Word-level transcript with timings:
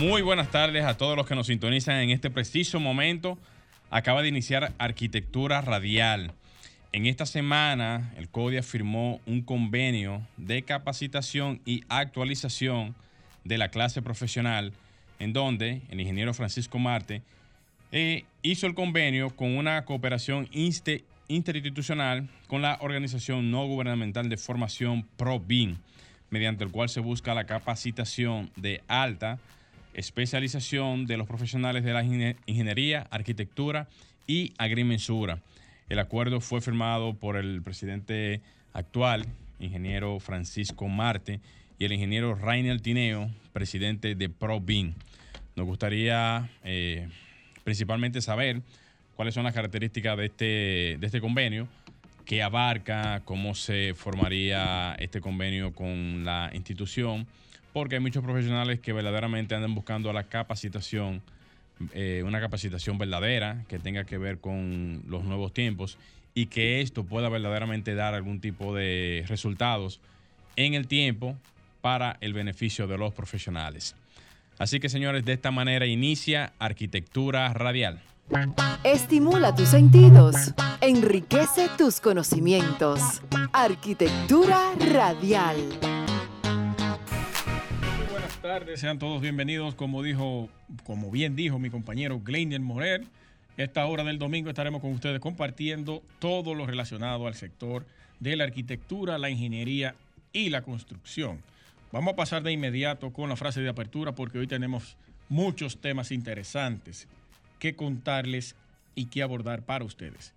Muy 0.00 0.22
buenas 0.22 0.50
tardes 0.50 0.86
a 0.86 0.96
todos 0.96 1.14
los 1.14 1.26
que 1.26 1.34
nos 1.34 1.48
sintonizan 1.48 1.96
en 1.96 2.08
este 2.08 2.30
preciso 2.30 2.80
momento. 2.80 3.36
Acaba 3.90 4.22
de 4.22 4.28
iniciar 4.28 4.72
Arquitectura 4.78 5.60
Radial. 5.60 6.32
En 6.92 7.04
esta 7.04 7.26
semana, 7.26 8.10
el 8.16 8.30
CODIA 8.30 8.62
firmó 8.62 9.20
un 9.26 9.42
convenio 9.42 10.26
de 10.38 10.62
capacitación 10.62 11.60
y 11.66 11.82
actualización 11.90 12.94
de 13.44 13.58
la 13.58 13.68
clase 13.68 14.00
profesional, 14.00 14.72
en 15.18 15.34
donde 15.34 15.82
el 15.90 16.00
ingeniero 16.00 16.32
Francisco 16.32 16.78
Marte 16.78 17.20
eh, 17.92 18.24
hizo 18.40 18.66
el 18.66 18.74
convenio 18.74 19.36
con 19.36 19.54
una 19.54 19.84
cooperación 19.84 20.48
interinstitucional 21.28 22.26
con 22.46 22.62
la 22.62 22.78
organización 22.80 23.50
no 23.50 23.66
gubernamental 23.66 24.30
de 24.30 24.38
formación 24.38 25.06
ProBIN, 25.18 25.76
mediante 26.30 26.64
el 26.64 26.70
cual 26.70 26.88
se 26.88 27.00
busca 27.00 27.34
la 27.34 27.44
capacitación 27.44 28.50
de 28.56 28.80
alta 28.88 29.38
especialización 29.94 31.06
de 31.06 31.16
los 31.16 31.26
profesionales 31.26 31.84
de 31.84 31.92
la 31.92 32.04
ingeniería, 32.04 33.06
arquitectura 33.10 33.88
y 34.26 34.52
agrimensura. 34.58 35.40
El 35.88 35.98
acuerdo 35.98 36.40
fue 36.40 36.60
firmado 36.60 37.14
por 37.14 37.36
el 37.36 37.62
presidente 37.62 38.40
actual, 38.72 39.26
ingeniero 39.58 40.20
Francisco 40.20 40.88
Marte, 40.88 41.40
y 41.78 41.84
el 41.84 41.92
ingeniero 41.92 42.34
Rainer 42.34 42.80
Tineo, 42.80 43.30
presidente 43.52 44.14
de 44.14 44.28
ProBin. 44.28 44.94
Nos 45.56 45.66
gustaría 45.66 46.48
eh, 46.62 47.08
principalmente 47.64 48.20
saber 48.20 48.62
cuáles 49.16 49.34
son 49.34 49.44
las 49.44 49.54
características 49.54 50.16
de 50.16 50.26
este, 50.26 50.44
de 51.00 51.06
este 51.06 51.20
convenio, 51.20 51.66
qué 52.24 52.42
abarca, 52.42 53.22
cómo 53.24 53.54
se 53.54 53.94
formaría 53.94 54.94
este 54.98 55.20
convenio 55.20 55.72
con 55.72 56.24
la 56.24 56.50
institución 56.54 57.26
porque 57.72 57.96
hay 57.96 58.00
muchos 58.00 58.22
profesionales 58.22 58.80
que 58.80 58.92
verdaderamente 58.92 59.54
andan 59.54 59.74
buscando 59.74 60.12
la 60.12 60.24
capacitación, 60.24 61.22
eh, 61.92 62.22
una 62.24 62.40
capacitación 62.40 62.98
verdadera 62.98 63.64
que 63.68 63.78
tenga 63.78 64.04
que 64.04 64.18
ver 64.18 64.38
con 64.38 65.02
los 65.06 65.24
nuevos 65.24 65.52
tiempos 65.52 65.98
y 66.34 66.46
que 66.46 66.80
esto 66.80 67.04
pueda 67.04 67.28
verdaderamente 67.28 67.94
dar 67.94 68.14
algún 68.14 68.40
tipo 68.40 68.74
de 68.74 69.24
resultados 69.28 70.00
en 70.56 70.74
el 70.74 70.86
tiempo 70.86 71.36
para 71.80 72.18
el 72.20 72.32
beneficio 72.32 72.86
de 72.86 72.98
los 72.98 73.14
profesionales. 73.14 73.94
Así 74.58 74.78
que 74.78 74.88
señores, 74.88 75.24
de 75.24 75.32
esta 75.32 75.50
manera 75.50 75.86
inicia 75.86 76.52
Arquitectura 76.58 77.52
Radial. 77.54 78.00
Estimula 78.84 79.54
tus 79.54 79.68
sentidos, 79.68 80.54
enriquece 80.80 81.68
tus 81.76 82.00
conocimientos. 82.00 83.22
Arquitectura 83.52 84.72
Radial 84.92 85.99
tardes, 88.40 88.80
sean 88.80 88.98
todos 88.98 89.20
bienvenidos. 89.20 89.74
Como 89.74 90.02
dijo, 90.02 90.48
como 90.84 91.10
bien 91.10 91.36
dijo 91.36 91.58
mi 91.58 91.68
compañero 91.68 92.20
Gleinier 92.20 92.60
Morel, 92.60 93.06
esta 93.56 93.84
hora 93.86 94.02
del 94.02 94.18
domingo 94.18 94.48
estaremos 94.48 94.80
con 94.80 94.92
ustedes 94.92 95.20
compartiendo 95.20 96.02
todo 96.18 96.54
lo 96.54 96.66
relacionado 96.66 97.26
al 97.26 97.34
sector 97.34 97.84
de 98.18 98.36
la 98.36 98.44
arquitectura, 98.44 99.18
la 99.18 99.28
ingeniería 99.28 99.94
y 100.32 100.48
la 100.48 100.62
construcción. 100.62 101.42
Vamos 101.92 102.14
a 102.14 102.16
pasar 102.16 102.42
de 102.42 102.52
inmediato 102.52 103.12
con 103.12 103.28
la 103.28 103.36
frase 103.36 103.60
de 103.60 103.68
apertura 103.68 104.12
porque 104.12 104.38
hoy 104.38 104.46
tenemos 104.46 104.96
muchos 105.28 105.78
temas 105.78 106.10
interesantes 106.10 107.08
que 107.58 107.76
contarles 107.76 108.56
y 108.94 109.06
que 109.06 109.22
abordar 109.22 109.62
para 109.62 109.84
ustedes. 109.84 110.32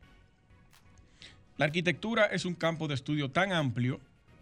La 1.58 1.66
arquitectura 1.66 2.25
es 2.25 2.44
un 2.44 2.56
campo 2.56 2.88
de 2.90 2.96
estudio 2.96 3.30
tan 3.30 3.53
amplio 3.53 4.02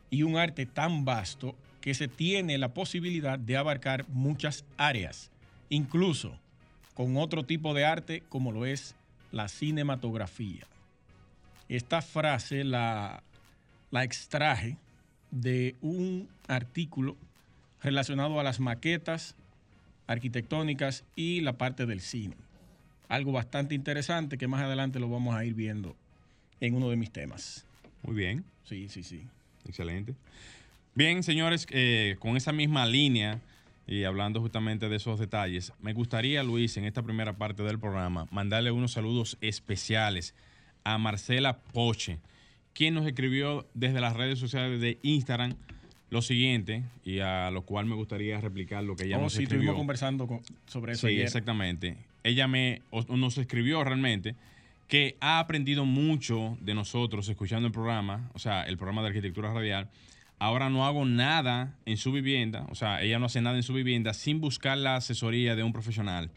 y 0.10 0.24
un 0.24 0.38
arte 0.38 0.66
tan 0.66 1.06
vasto 1.06 1.56
que 1.81 1.94
se 1.94 2.08
tiene 2.08 2.58
la 2.58 2.74
posibilidad 2.74 3.38
de 3.38 3.58
abarcar 3.58 4.08
muchas 4.09 4.64
áreas, 4.78 5.31
incluso 5.69 6.38
con 6.94 7.18
otro 7.18 7.44
tipo 7.44 7.74
de 7.74 7.86
arte 7.86 8.24
como 8.30 8.52
lo 8.52 8.66
es 8.66 8.96
la 9.31 9.47
cinematografía. 9.47 10.68
Esta 11.68 12.02
frase 12.02 12.64
la, 12.64 13.24
la 13.90 14.03
extraje 14.03 14.78
de 15.31 15.75
un 15.81 16.30
artículo 16.47 17.18
relacionado 17.81 18.40
a 18.40 18.44
las 18.44 18.59
maquetas 18.59 19.36
arquitectónicas 20.08 21.03
y 21.16 21.41
la 21.41 21.53
parte 21.53 21.86
del 21.86 22.02
cine. 22.02 22.36
Algo 23.08 23.31
bastante 23.31 23.75
interesante 23.75 24.38
que 24.38 24.47
más 24.47 24.62
adelante 24.62 25.00
lo 25.00 25.09
vamos 25.09 25.36
a 25.36 25.44
ir 25.46 25.53
viendo 25.53 25.96
en 26.59 26.75
uno 26.75 26.90
de 26.90 26.97
mis 26.97 27.12
temas. 27.12 27.66
Muy 28.03 28.16
bien. 28.16 28.44
Sí, 28.66 28.88
sí, 28.90 29.03
sí. 29.03 29.24
Excelente. 29.66 30.16
Bien, 30.94 31.24
señores, 31.24 31.68
eh, 31.69 32.18
con 32.19 32.35
esa 32.35 32.52
misma 32.52 32.85
línea 32.85 33.40
y 33.88 34.03
hablando 34.03 34.41
justamente 34.41 34.90
de 34.90 34.97
esos 34.97 35.19
detalles, 35.19 35.72
me 35.81 35.94
gustaría, 35.94 36.44
Luis, 36.44 36.75
en 36.78 36.85
esta 36.85 37.02
primera 37.02 37.38
parte 37.38 37.63
del 37.63 37.79
programa, 37.79 38.28
mandarle 38.29 38.72
unos 38.72 38.91
saludos 38.91 39.38
especiales 39.40 40.35
a 40.84 40.97
Marcela 40.97 41.59
Poche, 41.59 42.19
quien 42.74 42.94
nos 42.94 43.06
escribió 43.06 43.68
desde 43.74 44.02
las 44.02 44.16
redes 44.16 44.38
sociales 44.40 44.81
de 44.81 45.00
Instagram 45.02 45.56
lo 46.09 46.22
siguiente, 46.22 46.84
y 47.06 47.19
a 47.19 47.52
lo 47.52 47.62
cual 47.62 47.85
me 47.85 47.96
gustaría 47.96 48.40
replicar 48.41 48.84
lo 48.84 48.97
que 48.97 49.06
ella 49.06 49.18
oh, 49.18 49.22
nos 49.22 49.34
sí, 49.34 49.44
escribió. 49.44 49.62
estuvimos 49.62 49.79
conversando 49.79 50.41
sobre 50.68 50.94
eso. 50.94 51.08
Sí, 51.08 51.22
exactamente. 51.22 51.96
Ella 52.23 52.50
me, 52.50 52.81
nos 53.08 53.38
escribió 53.38 53.81
realmente 53.85 54.35
que 54.90 55.16
ha 55.22 55.40
aprendido 55.40 55.85
mucho 55.85 56.58
de 56.59 56.73
nosotros 56.73 57.29
escuchando 57.29 57.66
el 57.66 57.72
programa, 57.72 58.29
o 58.34 58.40
sea, 58.40 58.63
el 58.63 58.75
programa 58.75 59.02
de 59.03 59.08
arquitectura 59.08 59.53
radial, 59.53 59.90
ahora 60.41 60.72
no 60.72 60.88
hago 60.88 61.06
nada 61.06 61.78
en 61.85 61.97
su 61.97 62.12
vivienda, 62.12 62.66
o 62.72 62.74
sea, 62.74 63.03
ella 63.03 63.19
no 63.19 63.28
hace 63.28 63.41
nada 63.41 63.57
en 63.57 63.62
su 63.62 63.75
vivienda 63.75 64.12
sin 64.16 64.41
buscar 64.41 64.75
la 64.75 64.96
asesoría 64.96 65.56
de 65.56 65.62
un 65.62 65.72
profesional. 65.72 66.31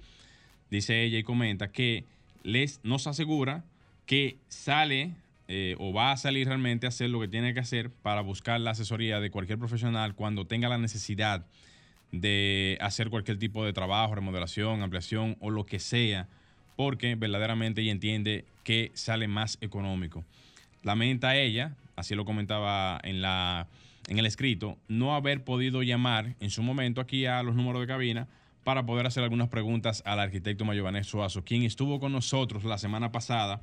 Dice 0.70 1.04
ella 1.04 1.16
y 1.16 1.22
comenta 1.22 1.72
que 1.72 2.04
les 2.42 2.80
nos 2.84 3.06
asegura 3.06 3.64
que 4.04 4.36
sale 4.48 5.12
eh, 5.48 5.74
o 5.78 5.94
va 5.94 6.12
a 6.12 6.18
salir 6.18 6.46
realmente 6.48 6.84
a 6.84 6.90
hacer 6.90 7.08
lo 7.08 7.18
que 7.18 7.28
tiene 7.28 7.54
que 7.54 7.60
hacer 7.60 7.90
para 7.90 8.20
buscar 8.20 8.60
la 8.60 8.72
asesoría 8.72 9.20
de 9.20 9.30
cualquier 9.30 9.58
profesional 9.58 10.14
cuando 10.14 10.46
tenga 10.46 10.68
la 10.68 10.76
necesidad 10.76 11.46
de 12.12 12.76
hacer 12.82 13.08
cualquier 13.08 13.38
tipo 13.38 13.64
de 13.64 13.72
trabajo, 13.72 14.14
remodelación, 14.14 14.82
ampliación 14.82 15.38
o 15.40 15.48
lo 15.48 15.64
que 15.64 15.78
sea, 15.78 16.28
porque 16.76 17.14
verdaderamente 17.14 17.80
ella 17.80 17.92
entiende 17.92 18.44
que 18.64 18.90
sale 18.92 19.28
más 19.28 19.56
económico. 19.62 20.26
Lamenta 20.82 21.36
ella, 21.36 21.74
así 21.96 22.14
lo 22.14 22.26
comentaba 22.26 23.00
en 23.02 23.22
la 23.22 23.66
en 24.08 24.18
el 24.18 24.26
escrito, 24.26 24.78
no 24.88 25.14
haber 25.14 25.44
podido 25.44 25.82
llamar 25.82 26.34
en 26.40 26.50
su 26.50 26.62
momento 26.62 27.00
aquí 27.00 27.26
a 27.26 27.42
los 27.42 27.54
números 27.54 27.80
de 27.80 27.86
cabina 27.86 28.28
para 28.64 28.86
poder 28.86 29.06
hacer 29.06 29.22
algunas 29.22 29.48
preguntas 29.48 30.02
al 30.06 30.20
arquitecto 30.20 30.64
Mayovanés 30.64 31.06
Suazo, 31.06 31.44
quien 31.44 31.62
estuvo 31.62 32.00
con 32.00 32.12
nosotros 32.12 32.64
la 32.64 32.78
semana 32.78 33.12
pasada 33.12 33.62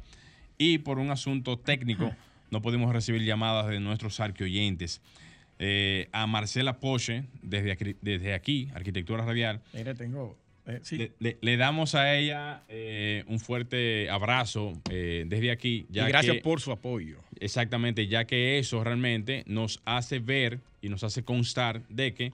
y 0.57 0.79
por 0.79 0.99
un 0.99 1.09
asunto 1.09 1.57
técnico 1.57 2.11
no 2.51 2.61
pudimos 2.61 2.93
recibir 2.93 3.23
llamadas 3.23 3.67
de 3.67 3.79
nuestros 3.79 4.19
arqueoyentes. 4.19 5.01
Eh, 5.63 6.09
a 6.11 6.25
Marcela 6.25 6.79
Poche, 6.79 7.25
desde 7.43 7.71
aquí, 7.71 7.95
desde 8.01 8.33
aquí, 8.33 8.69
Arquitectura 8.73 9.23
Radial. 9.23 9.61
Mira, 9.73 9.93
tengo 9.93 10.35
eh, 10.67 11.37
le, 11.41 11.57
damos 11.57 11.95
a 11.95 12.15
ella 12.15 12.63
eh, 12.69 13.23
un 13.27 13.39
fuerte 13.39 14.09
abrazo 14.09 14.73
eh, 14.89 15.25
desde 15.27 15.51
aquí. 15.51 15.87
y 15.91 15.99
gracias 15.99 16.37
por 16.37 16.61
su 16.61 16.71
apoyo. 16.71 17.17
Exactamente, 17.39 18.07
ya 18.07 18.25
que 18.25 18.59
eso 18.59 18.83
realmente 18.83 19.43
nos 19.47 19.81
hace 19.85 20.19
ver 20.19 20.59
y 20.81 20.89
nos 20.89 21.03
hace 21.03 21.23
constar 21.23 21.81
de 21.89 22.13
que 22.13 22.33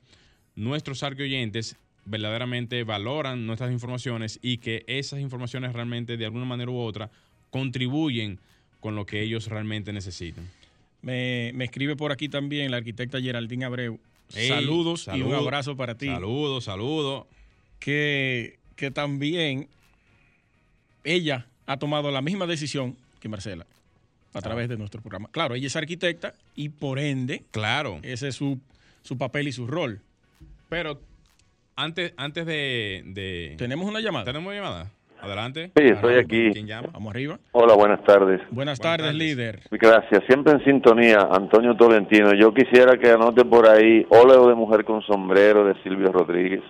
nuestros 0.56 1.04
oyentes 1.04 1.78
verdaderamente 2.06 2.84
valoran 2.84 3.46
nuestras 3.46 3.72
informaciones 3.72 4.40
y 4.42 4.58
que 4.58 4.84
esas 4.88 5.20
informaciones 5.20 5.74
realmente 5.74 6.18
de 6.18 6.26
alguna 6.26 6.46
manera 6.46 6.72
u 6.72 6.80
otra 6.80 7.10
contribuyen 7.50 8.40
con 8.80 8.96
lo 8.96 9.06
que 9.06 9.22
ellos 9.22 9.48
realmente 9.48 9.94
necesitan. 9.94 10.50
Me, 11.02 11.50
escribe 11.64 11.96
por 11.96 12.12
aquí 12.12 12.28
también 12.28 12.72
la 12.72 12.78
arquitecta 12.78 13.22
Geraldine 13.22 13.66
Abreu. 13.66 14.00
saludos, 14.30 15.10
y 15.14 15.22
un 15.22 15.34
abrazo 15.34 15.78
para 15.78 15.96
ti. 15.96 16.08
Saludos, 16.08 16.66
saludos 16.66 17.26
que, 17.80 18.58
también 18.94 19.68
ella 21.04 21.46
ha 21.66 21.78
tomado 21.78 22.12
la 22.12 22.22
misma 22.22 22.46
decisión 22.46 22.96
que 23.20 23.30
Marcela 23.30 23.66
a 24.34 24.42
través 24.42 24.70
de 24.70 24.78
nuestro 24.78 25.02
programa. 25.02 25.30
Claro, 25.32 25.56
ella 25.56 25.68
es 25.68 25.76
arquitecta 25.76 26.34
y 26.56 26.70
por 26.70 27.00
ende, 27.00 27.44
claro, 27.52 28.00
ese 28.04 28.28
es 28.28 28.36
su, 28.36 28.60
su 29.02 29.18
papel 29.18 29.48
y 29.48 29.52
su 29.52 29.66
rol. 29.66 30.00
Pero 30.70 31.00
antes, 31.76 32.14
antes 32.18 32.46
de, 32.46 33.04
de- 33.06 33.56
Tenemos 33.58 33.88
una 33.90 34.00
llamada. 34.00 34.26
¿Tenemos 34.26 34.54
llamada? 34.54 34.92
Adelante. 35.20 35.72
Sí, 35.76 35.84
estoy 35.86 36.16
aquí. 36.20 36.52
¿Quién 36.54 36.68
llama? 36.68 36.90
Vamos 36.94 37.10
arriba. 37.10 37.40
Hola, 37.54 37.74
buenas 37.74 38.04
tardes. 38.04 38.38
Buenas, 38.52 38.52
Buenas 38.52 38.80
tardes, 38.80 39.08
tardes. 39.08 39.16
líder. 39.20 39.62
Gracias. 39.72 40.24
Siempre 40.28 40.54
en 40.54 40.64
sintonía, 40.64 41.28
Antonio 41.32 41.76
Tolentino. 41.76 42.36
Yo 42.36 42.54
quisiera 42.54 43.00
que 43.00 43.10
anote 43.10 43.44
por 43.44 43.68
ahí 43.68 44.06
óleo 44.10 44.48
de 44.48 44.54
mujer 44.54 44.86
con 44.86 45.02
sombrero 45.02 45.66
de 45.66 45.74
Silvio 45.82 46.12
Rodríguez. 46.12 46.62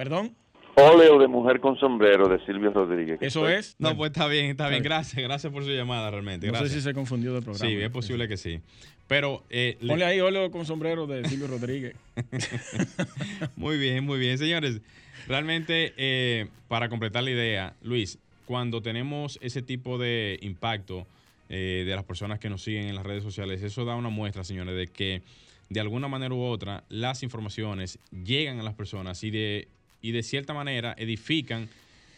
Perdón, 0.00 0.34
Óleo 0.76 1.18
de 1.18 1.28
mujer 1.28 1.60
con 1.60 1.78
sombrero 1.78 2.26
de 2.26 2.42
Silvio 2.46 2.70
Rodríguez. 2.70 3.18
eso 3.20 3.46
es. 3.46 3.76
No, 3.78 3.94
pues 3.98 4.12
está 4.12 4.26
bien, 4.28 4.46
está 4.46 4.66
bien. 4.70 4.82
Gracias, 4.82 5.22
gracias 5.22 5.52
por 5.52 5.62
su 5.62 5.68
llamada 5.68 6.10
realmente. 6.10 6.50
no 6.50 6.58
sé 6.58 6.70
si 6.70 6.80
se 6.80 6.94
confundió 6.94 7.34
del 7.34 7.42
programa. 7.42 7.70
Sí, 7.70 7.76
es 7.78 7.90
posible 7.90 8.26
que 8.26 8.38
sí. 8.38 8.60
Pero 9.06 9.44
eh, 9.50 9.76
le- 9.82 9.88
Ponle 9.88 10.06
ahí 10.06 10.18
óleo 10.20 10.50
con 10.50 10.64
sombrero 10.64 11.06
de 11.06 11.28
Silvio 11.28 11.48
Rodríguez. 11.48 11.96
Muy 13.56 13.76
bien, 13.76 14.06
muy 14.06 14.18
bien, 14.18 14.38
señores. 14.38 14.80
Realmente, 15.28 15.92
eh, 15.98 16.48
para 16.66 16.88
completar 16.88 17.24
la 17.24 17.30
idea, 17.32 17.74
Luis, 17.82 18.18
cuando 18.46 18.80
tenemos 18.80 19.38
ese 19.42 19.60
tipo 19.60 19.98
de 19.98 20.38
impacto 20.40 21.06
eh, 21.50 21.84
de 21.86 21.94
las 21.94 22.04
personas 22.04 22.38
que 22.38 22.48
nos 22.48 22.62
siguen 22.62 22.84
en 22.86 22.94
las 22.94 23.04
redes 23.04 23.22
sociales, 23.22 23.62
eso 23.62 23.84
da 23.84 23.96
una 23.96 24.08
muestra, 24.08 24.44
señores, 24.44 24.74
de 24.74 24.86
que 24.86 25.20
de 25.68 25.78
alguna 25.80 26.08
manera 26.08 26.34
u 26.34 26.40
otra 26.42 26.84
las 26.88 27.22
informaciones 27.22 27.98
llegan 28.24 28.58
a 28.60 28.62
las 28.62 28.72
personas 28.74 29.22
y 29.24 29.30
de, 29.30 29.68
y 30.02 30.12
de 30.12 30.22
cierta 30.22 30.54
manera 30.54 30.94
edifican 30.98 31.68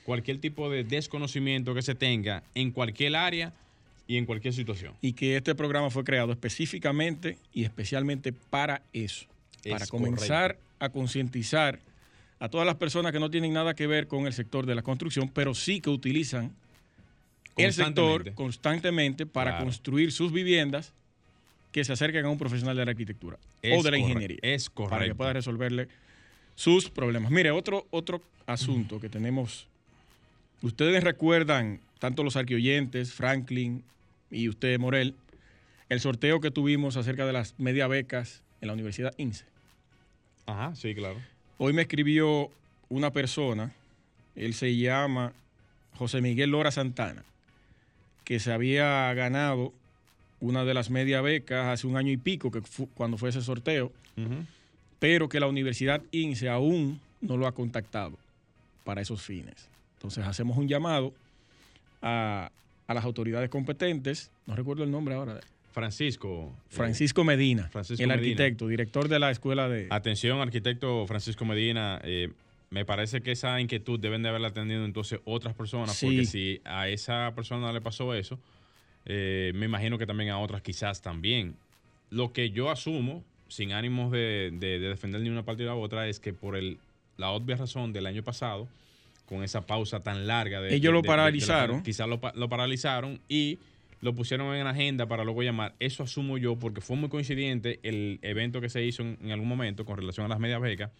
cualquier 0.05 0.39
tipo 0.39 0.71
de 0.71 0.85
desconocimiento 0.85 1.75
que 1.75 1.83
se 1.83 1.95
tenga 1.95 2.43
en 2.55 2.71
cualquier 2.73 3.17
área 3.17 3.53
y 4.09 4.17
en 4.17 4.27
cualquier 4.27 4.53
situación. 4.53 4.95
y 5.01 5.13
que 5.13 5.37
este 5.37 5.55
programa 5.55 5.91
fue 5.91 6.05
creado 6.05 6.33
específicamente 6.33 7.39
y 7.55 7.65
especialmente 7.65 8.33
para 8.33 8.83
eso, 8.93 9.27
para 9.69 9.87
comenzar 9.87 10.59
a 10.81 10.89
concientizar 10.89 11.79
a 12.41 12.49
todas 12.49 12.67
las 12.67 12.75
personas 12.77 13.13
que 13.13 13.21
no 13.21 13.31
tienen 13.31 13.53
nada 13.53 13.75
que 13.75 13.87
ver 13.87 14.09
con 14.09 14.27
el 14.27 14.33
sector 14.33 14.67
de 14.67 14.75
la 14.75 14.83
construcción, 14.83 15.29
pero 15.29 15.55
sí 15.55 15.81
que 15.81 15.91
utilizan 15.91 16.53
el 17.57 17.73
sector 17.73 18.33
Constantemente. 18.35 19.27
para 19.27 19.53
Claro. 19.53 19.65
construir 19.67 20.11
sus 20.11 20.33
viviendas 20.33 20.93
que 21.71 21.85
se 21.85 21.93
acerquen 21.93 22.25
a 22.25 22.29
un 22.31 22.39
profesional 22.39 22.77
de 22.77 22.85
la 22.85 22.91
arquitectura 22.91 23.39
Es 23.63 23.79
o 23.79 23.83
de 23.85 23.91
la 23.93 23.99
ingeniería. 23.99 24.39
es 24.43 24.69
Para 24.71 24.87
que 24.89 24.91
correcto. 24.91 25.17
pueda 25.17 25.33
resolverle 25.35 25.89
sus 26.63 26.89
problemas. 26.91 27.33
Mire, 27.33 27.51
otro, 27.51 27.87
otro 27.91 28.23
asunto 28.47 29.01
que 29.01 29.09
tenemos. 29.09 29.67
Ustedes 30.63 31.03
recuerdan, 31.03 31.81
tanto 31.99 32.23
los 32.23 32.37
arqueoyentes, 32.37 33.13
Franklin 33.13 33.83
y 34.31 34.49
usted, 34.49 34.79
Morel, 34.79 35.17
el 35.89 35.99
sorteo 35.99 36.41
que 36.41 36.53
tuvimos 36.53 36.97
acerca 36.97 37.27
de 37.27 37.33
las 37.33 37.59
media 37.59 37.89
becas 37.89 38.43
en 38.61 38.69
la 38.69 38.75
Universidad 38.75 39.13
INSE. 39.19 39.45
Ajá, 40.47 40.73
sí, 40.77 40.95
claro. 40.95 41.17
Hoy 41.59 41.73
me 41.73 41.83
escribió 41.83 42.49
una 42.89 43.11
persona, 43.13 43.73
él 44.37 44.55
se 44.55 44.77
llama 44.77 45.33
José 45.97 46.21
Miguel 46.21 46.51
Lora 46.51 46.71
Santana, 46.71 47.25
que 48.23 48.39
se 48.39 48.53
había 48.53 49.13
ganado 49.15 49.73
una 50.39 50.65
de 50.65 50.75
las 50.75 50.91
media 50.91 51.23
becas 51.23 51.67
hace 51.67 51.89
un 51.89 51.97
año 51.97 52.13
y 52.13 52.17
pico, 52.19 52.53
que 52.53 52.61
fu- 52.63 52.89
cuando 52.95 53.19
fue 53.19 53.31
ese 53.31 53.43
sorteo, 53.43 53.87
Ujú. 54.17 54.47
Pero 55.03 55.29
que 55.29 55.41
la 55.41 55.49
Universidad 55.49 56.01
INSE 56.13 56.49
aún 56.49 57.01
no 57.21 57.37
lo 57.37 57.49
ha 57.49 57.53
contactado 57.53 58.17
para 58.85 59.01
esos 59.01 59.21
fines. 59.21 59.69
Entonces 59.97 60.25
hacemos 60.25 60.57
un 60.57 60.69
llamado 60.69 61.13
a, 62.01 62.53
a 62.87 62.95
las 62.95 63.05
autoridades 63.05 63.51
competentes, 63.51 64.31
no 64.47 64.55
recuerdo 64.55 64.85
el 64.85 64.93
nombre 64.93 65.17
ahora, 65.17 65.41
Francisco. 65.73 66.53
eh, 66.71 66.75
Francisco 66.75 67.25
Medina, 67.25 67.69
Francisco 67.69 68.01
el 68.01 68.09
Medina. 68.11 68.23
arquitecto, 68.31 68.69
director 68.69 69.09
de 69.09 69.19
la 69.19 69.33
escuela 69.33 69.69
de... 69.69 69.89
Atención, 69.91 70.41
arquitecto 70.41 71.05
Francisco 71.09 71.45
Medina. 71.45 72.01
eh, 72.05 72.31
me 72.71 72.85
parece 72.85 73.23
que 73.23 73.33
esa 73.33 73.61
inquietud 73.61 73.99
deben 73.99 74.23
de 74.23 74.29
haberla 74.29 74.49
atendido 74.49 74.85
entonces 74.85 75.19
otras 75.25 75.53
personas, 75.55 75.97
Sí. 75.97 76.07
porque 76.07 76.25
si 76.27 76.61
a 76.65 76.89
esa 76.89 77.33
persona 77.35 77.73
le 77.73 77.81
pasó 77.81 78.15
eso, 78.15 78.39
eh, 79.05 79.51
me 79.57 79.67
imagino 79.67 79.99
que 79.99 80.07
también 80.07 80.31
a 80.31 80.39
otras 80.39 80.63
quizás 80.63 81.03
también. 81.03 81.57
Lo 82.11 82.33
que 82.33 82.51
yo 82.51 82.71
asumo, 82.71 83.25
sin 83.53 83.73
ánimos 83.73 84.11
de, 84.13 84.51
de- 84.53 84.79
de 84.79 84.89
defender 84.89 85.21
ni 85.21 85.29
una 85.29 85.43
parte 85.45 85.63
ni 85.63 85.69
la 85.69 85.75
otra, 85.75 86.09
es 86.09 86.19
que 86.21 86.33
por 86.33 86.57
el, 86.57 86.79
la 87.19 87.31
obvia 87.31 87.57
razón 87.57 87.93
del 87.93 88.07
año 88.07 88.23
pasado, 88.23 88.67
con 89.27 89.43
esa 89.45 89.67
pausa 89.67 90.01
tan 90.03 90.27
larga 90.27 90.61
de... 90.61 90.75
Ellos 90.75 90.93
lo 90.93 91.03
paralizaron. 91.03 91.83
quizás 91.83 92.09
lo, 92.09 92.21
pa- 92.21 92.33
lo 92.35 92.49
paralizaron 92.49 93.21
y 93.29 93.59
lo 94.01 94.15
pusieron 94.15 94.55
en 94.57 94.67
agenda 94.67 95.07
para 95.07 95.23
luego 95.25 95.43
llamar. 95.43 95.75
Eso 95.81 96.03
asumo 96.03 96.39
yo 96.39 96.57
porque 96.57 96.81
fue 96.81 96.97
muy 96.97 97.09
coincidente 97.09 97.79
el 97.83 98.19
evento 98.23 98.61
que 98.61 98.69
se 98.69 98.83
hizo 98.85 99.03
en, 99.03 99.19
en 99.23 99.31
algún 99.33 99.49
momento 99.49 99.85
con 99.85 99.97
relación 99.99 100.27
a 100.27 100.29
las 100.29 100.41
medias 100.41 100.61
becas 100.61 100.91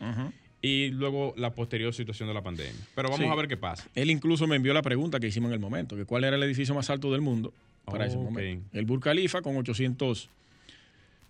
y 0.61 0.91
luego 0.91 1.35
la 1.37 1.53
posterior 1.55 1.93
situación 1.93 2.29
de 2.29 2.35
la 2.35 2.43
pandemia. 2.43 2.81
Pero 2.95 3.09
vamos 3.09 3.27
Sí. 3.27 3.33
a 3.33 3.35
ver 3.35 3.49
qué 3.49 3.57
pasa. 3.57 3.89
Él 3.95 4.11
incluso 4.11 4.47
me 4.47 4.57
envió 4.57 4.73
la 4.75 4.83
pregunta 4.83 5.19
que 5.19 5.27
hicimos 5.27 5.49
en 5.49 5.55
el 5.55 5.61
momento, 5.61 5.97
que 5.97 6.05
cuál 6.05 6.23
era 6.25 6.37
el 6.37 6.43
edificio 6.45 6.75
más 6.75 6.89
alto 6.91 7.11
del 7.11 7.23
mundo 7.23 7.53
para 7.85 8.07
ese 8.07 8.17
momento. 8.19 8.69
El 8.73 8.85
Burj 8.85 9.03
Khalifa 9.03 9.43
con 9.43 9.57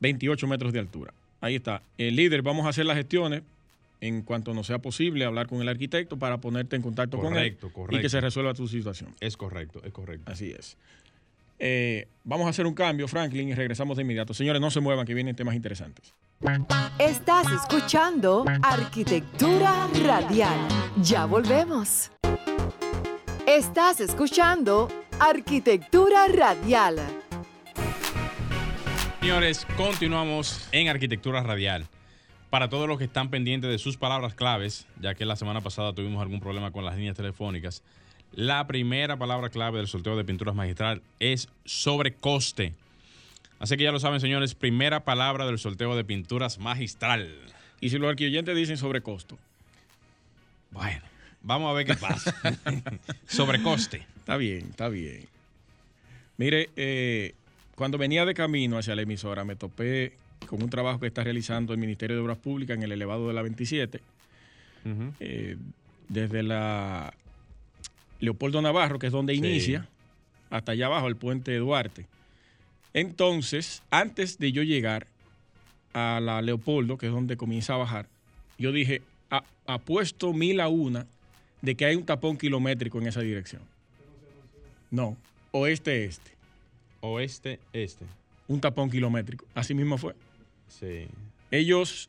828 0.03 0.47
metros 0.47 0.73
de 0.73 0.81
altura. 0.81 1.15
Ahí 1.41 1.57
está. 1.57 1.83
El 1.99 2.17
líder, 2.17 2.43
vamos 2.43 2.67
a 2.67 2.71
hacer 2.71 2.87
las 2.87 2.97
gestiones 2.97 3.43
en 4.01 4.23
cuanto 4.23 4.53
nos 4.53 4.67
sea 4.67 4.81
posible, 4.81 5.25
hablar 5.25 5.47
con 5.47 5.61
el 5.63 5.69
arquitecto 5.69 6.19
para 6.19 6.39
ponerte 6.39 6.75
en 6.75 6.83
contacto 6.83 7.19
Correcto, 7.19 7.33
con 7.33 7.43
él 7.43 7.57
y 7.71 7.75
correcto. 7.75 8.03
que 8.03 8.09
se 8.09 8.21
resuelva 8.21 8.53
tu 8.53 8.67
situación. 8.67 9.15
Es 9.21 9.37
correcto, 9.37 9.81
es 9.85 9.93
correcto. 9.93 10.31
Así 10.31 10.51
es. 10.51 10.77
Eh, 11.61 12.09
vamos 12.25 12.49
a 12.49 12.51
hacer 12.51 12.67
un 12.67 12.75
cambio, 12.75 13.07
Franklin, 13.07 13.49
y 13.49 13.55
regresamos 13.55 13.97
de 13.97 14.03
inmediato. 14.03 14.35
Señores, 14.35 14.61
no 14.61 14.73
se 14.73 14.81
muevan, 14.81 15.07
que 15.07 15.15
vienen 15.15 15.37
temas 15.37 15.55
interesantes. 15.55 16.13
Estás 16.99 17.47
escuchando 17.53 18.45
Arquitectura 18.63 19.89
Radial. 20.05 20.59
Ya 21.01 21.25
volvemos. 21.25 22.11
Estás 23.47 24.01
escuchando 24.01 24.89
Arquitectura 25.21 26.27
Radial. 26.27 27.22
Señores, 29.23 29.65
continuamos 29.77 30.69
en 30.73 30.89
Arquitectura 30.89 31.45
Radial. 31.45 31.87
Para 32.51 32.69
todos 32.69 32.89
los 32.89 32.99
que 32.99 33.05
están 33.05 33.31
pendientes 33.31 33.71
de 33.71 33.79
sus 33.79 33.97
palabras 33.97 34.35
claves, 34.35 34.89
ya 35.01 35.15
que 35.15 35.25
la 35.25 35.37
semana 35.37 35.61
pasada 35.61 35.93
tuvimos 35.93 36.21
algún 36.21 36.41
problema 36.41 36.73
con 36.73 36.85
las 36.85 36.97
líneas 36.97 37.17
telefónicas, 37.17 37.85
la 38.33 38.67
primera 38.67 39.17
palabra 39.17 39.49
clave 39.49 39.79
del 39.79 39.87
sorteo 39.87 40.17
de 40.17 40.25
pinturas 40.25 40.57
magistral 40.57 41.03
es 41.21 41.49
sobrecoste. 41.65 42.75
Así 43.61 43.77
que 43.77 43.85
ya 43.85 43.93
lo 43.93 44.01
saben, 44.01 44.19
señores, 44.19 44.57
primera 44.57 45.05
palabra 45.05 45.47
del 45.47 45.61
sorteo 45.61 45.95
de 45.95 46.03
pinturas 46.03 46.59
magistral. 46.59 47.33
Y 47.81 47.91
si 47.91 47.99
los 47.99 48.11
arquitectos 48.11 48.57
dicen 48.57 48.77
sobre 48.77 49.03
costo, 49.03 49.39
Bueno, 50.73 51.03
vamos 51.43 51.71
a 51.71 51.75
ver 51.75 51.87
qué 51.87 51.95
pasa. 51.95 52.35
sobrecoste. 53.29 54.05
Está 54.19 54.37
bien, 54.37 54.71
está 54.71 54.89
bien. 54.89 55.29
Mire, 56.39 56.71
eh, 56.75 57.37
cuando 57.75 57.99
venía 57.99 58.25
de 58.25 58.35
camino 58.35 58.79
hacia 58.79 58.95
la 58.95 59.03
emisora, 59.03 59.45
me 59.45 59.57
topé 59.57 60.13
con 60.47 60.63
un 60.63 60.71
trabajo 60.71 60.99
que 61.01 61.07
está 61.07 61.25
realizando 61.25 61.73
el 61.73 61.79
Ministerio 61.79 62.17
de 62.17 62.23
Obras 62.23 62.39
Públicas 62.39 62.77
en 62.77 62.83
el 62.83 62.93
elevado 62.93 63.29
de 63.29 63.35
la 63.35 63.43
27, 63.43 64.01
Ujú. 64.85 65.13
eh, 65.21 65.57
desde 66.09 66.43
la 66.43 67.15
Leopoldo 68.21 68.61
Navarro, 68.63 68.99
que 68.99 69.07
es 69.07 69.13
donde 69.13 69.33
Sí. 69.35 69.39
inicia, 69.39 69.89
hasta 70.51 70.73
allá 70.73 70.87
abajo, 70.87 71.09
el 71.09 71.17
puente 71.17 71.57
Duarte. 71.57 72.07
Entonces, 72.95 73.83
antes 73.91 74.39
de 74.39 74.53
yo 74.53 74.63
llegar 74.63 75.07
a 75.95 76.21
la 76.21 76.43
Leopoldo, 76.43 76.99
que 76.99 77.07
es 77.07 77.13
donde 77.13 77.37
comienza 77.37 77.75
a 77.75 77.79
bajar, 77.79 78.07
yo 78.59 78.71
dije, 78.73 79.01
"A- 79.31 79.45
apuesto 79.67 80.33
mil 80.35 80.61
a 80.61 80.69
una 80.69 81.07
de 81.63 81.75
que 81.75 81.85
hay 81.87 81.97
un 81.97 82.05
tapón 82.05 82.37
kilométrico 82.37 82.99
en 83.01 83.07
esa 83.07 83.21
dirección. 83.21 83.63
No, 84.91 85.17
oeste-este, 85.53 86.32
Oeste, 87.03 87.59
este. 87.73 88.05
un 88.49 88.61
tapón 88.61 88.91
kilométrico. 88.91 89.45
Así 89.55 89.75
mismo 89.75 89.99
fue. 89.99 90.15
Sí. 90.69 91.07
Ellos 91.51 92.09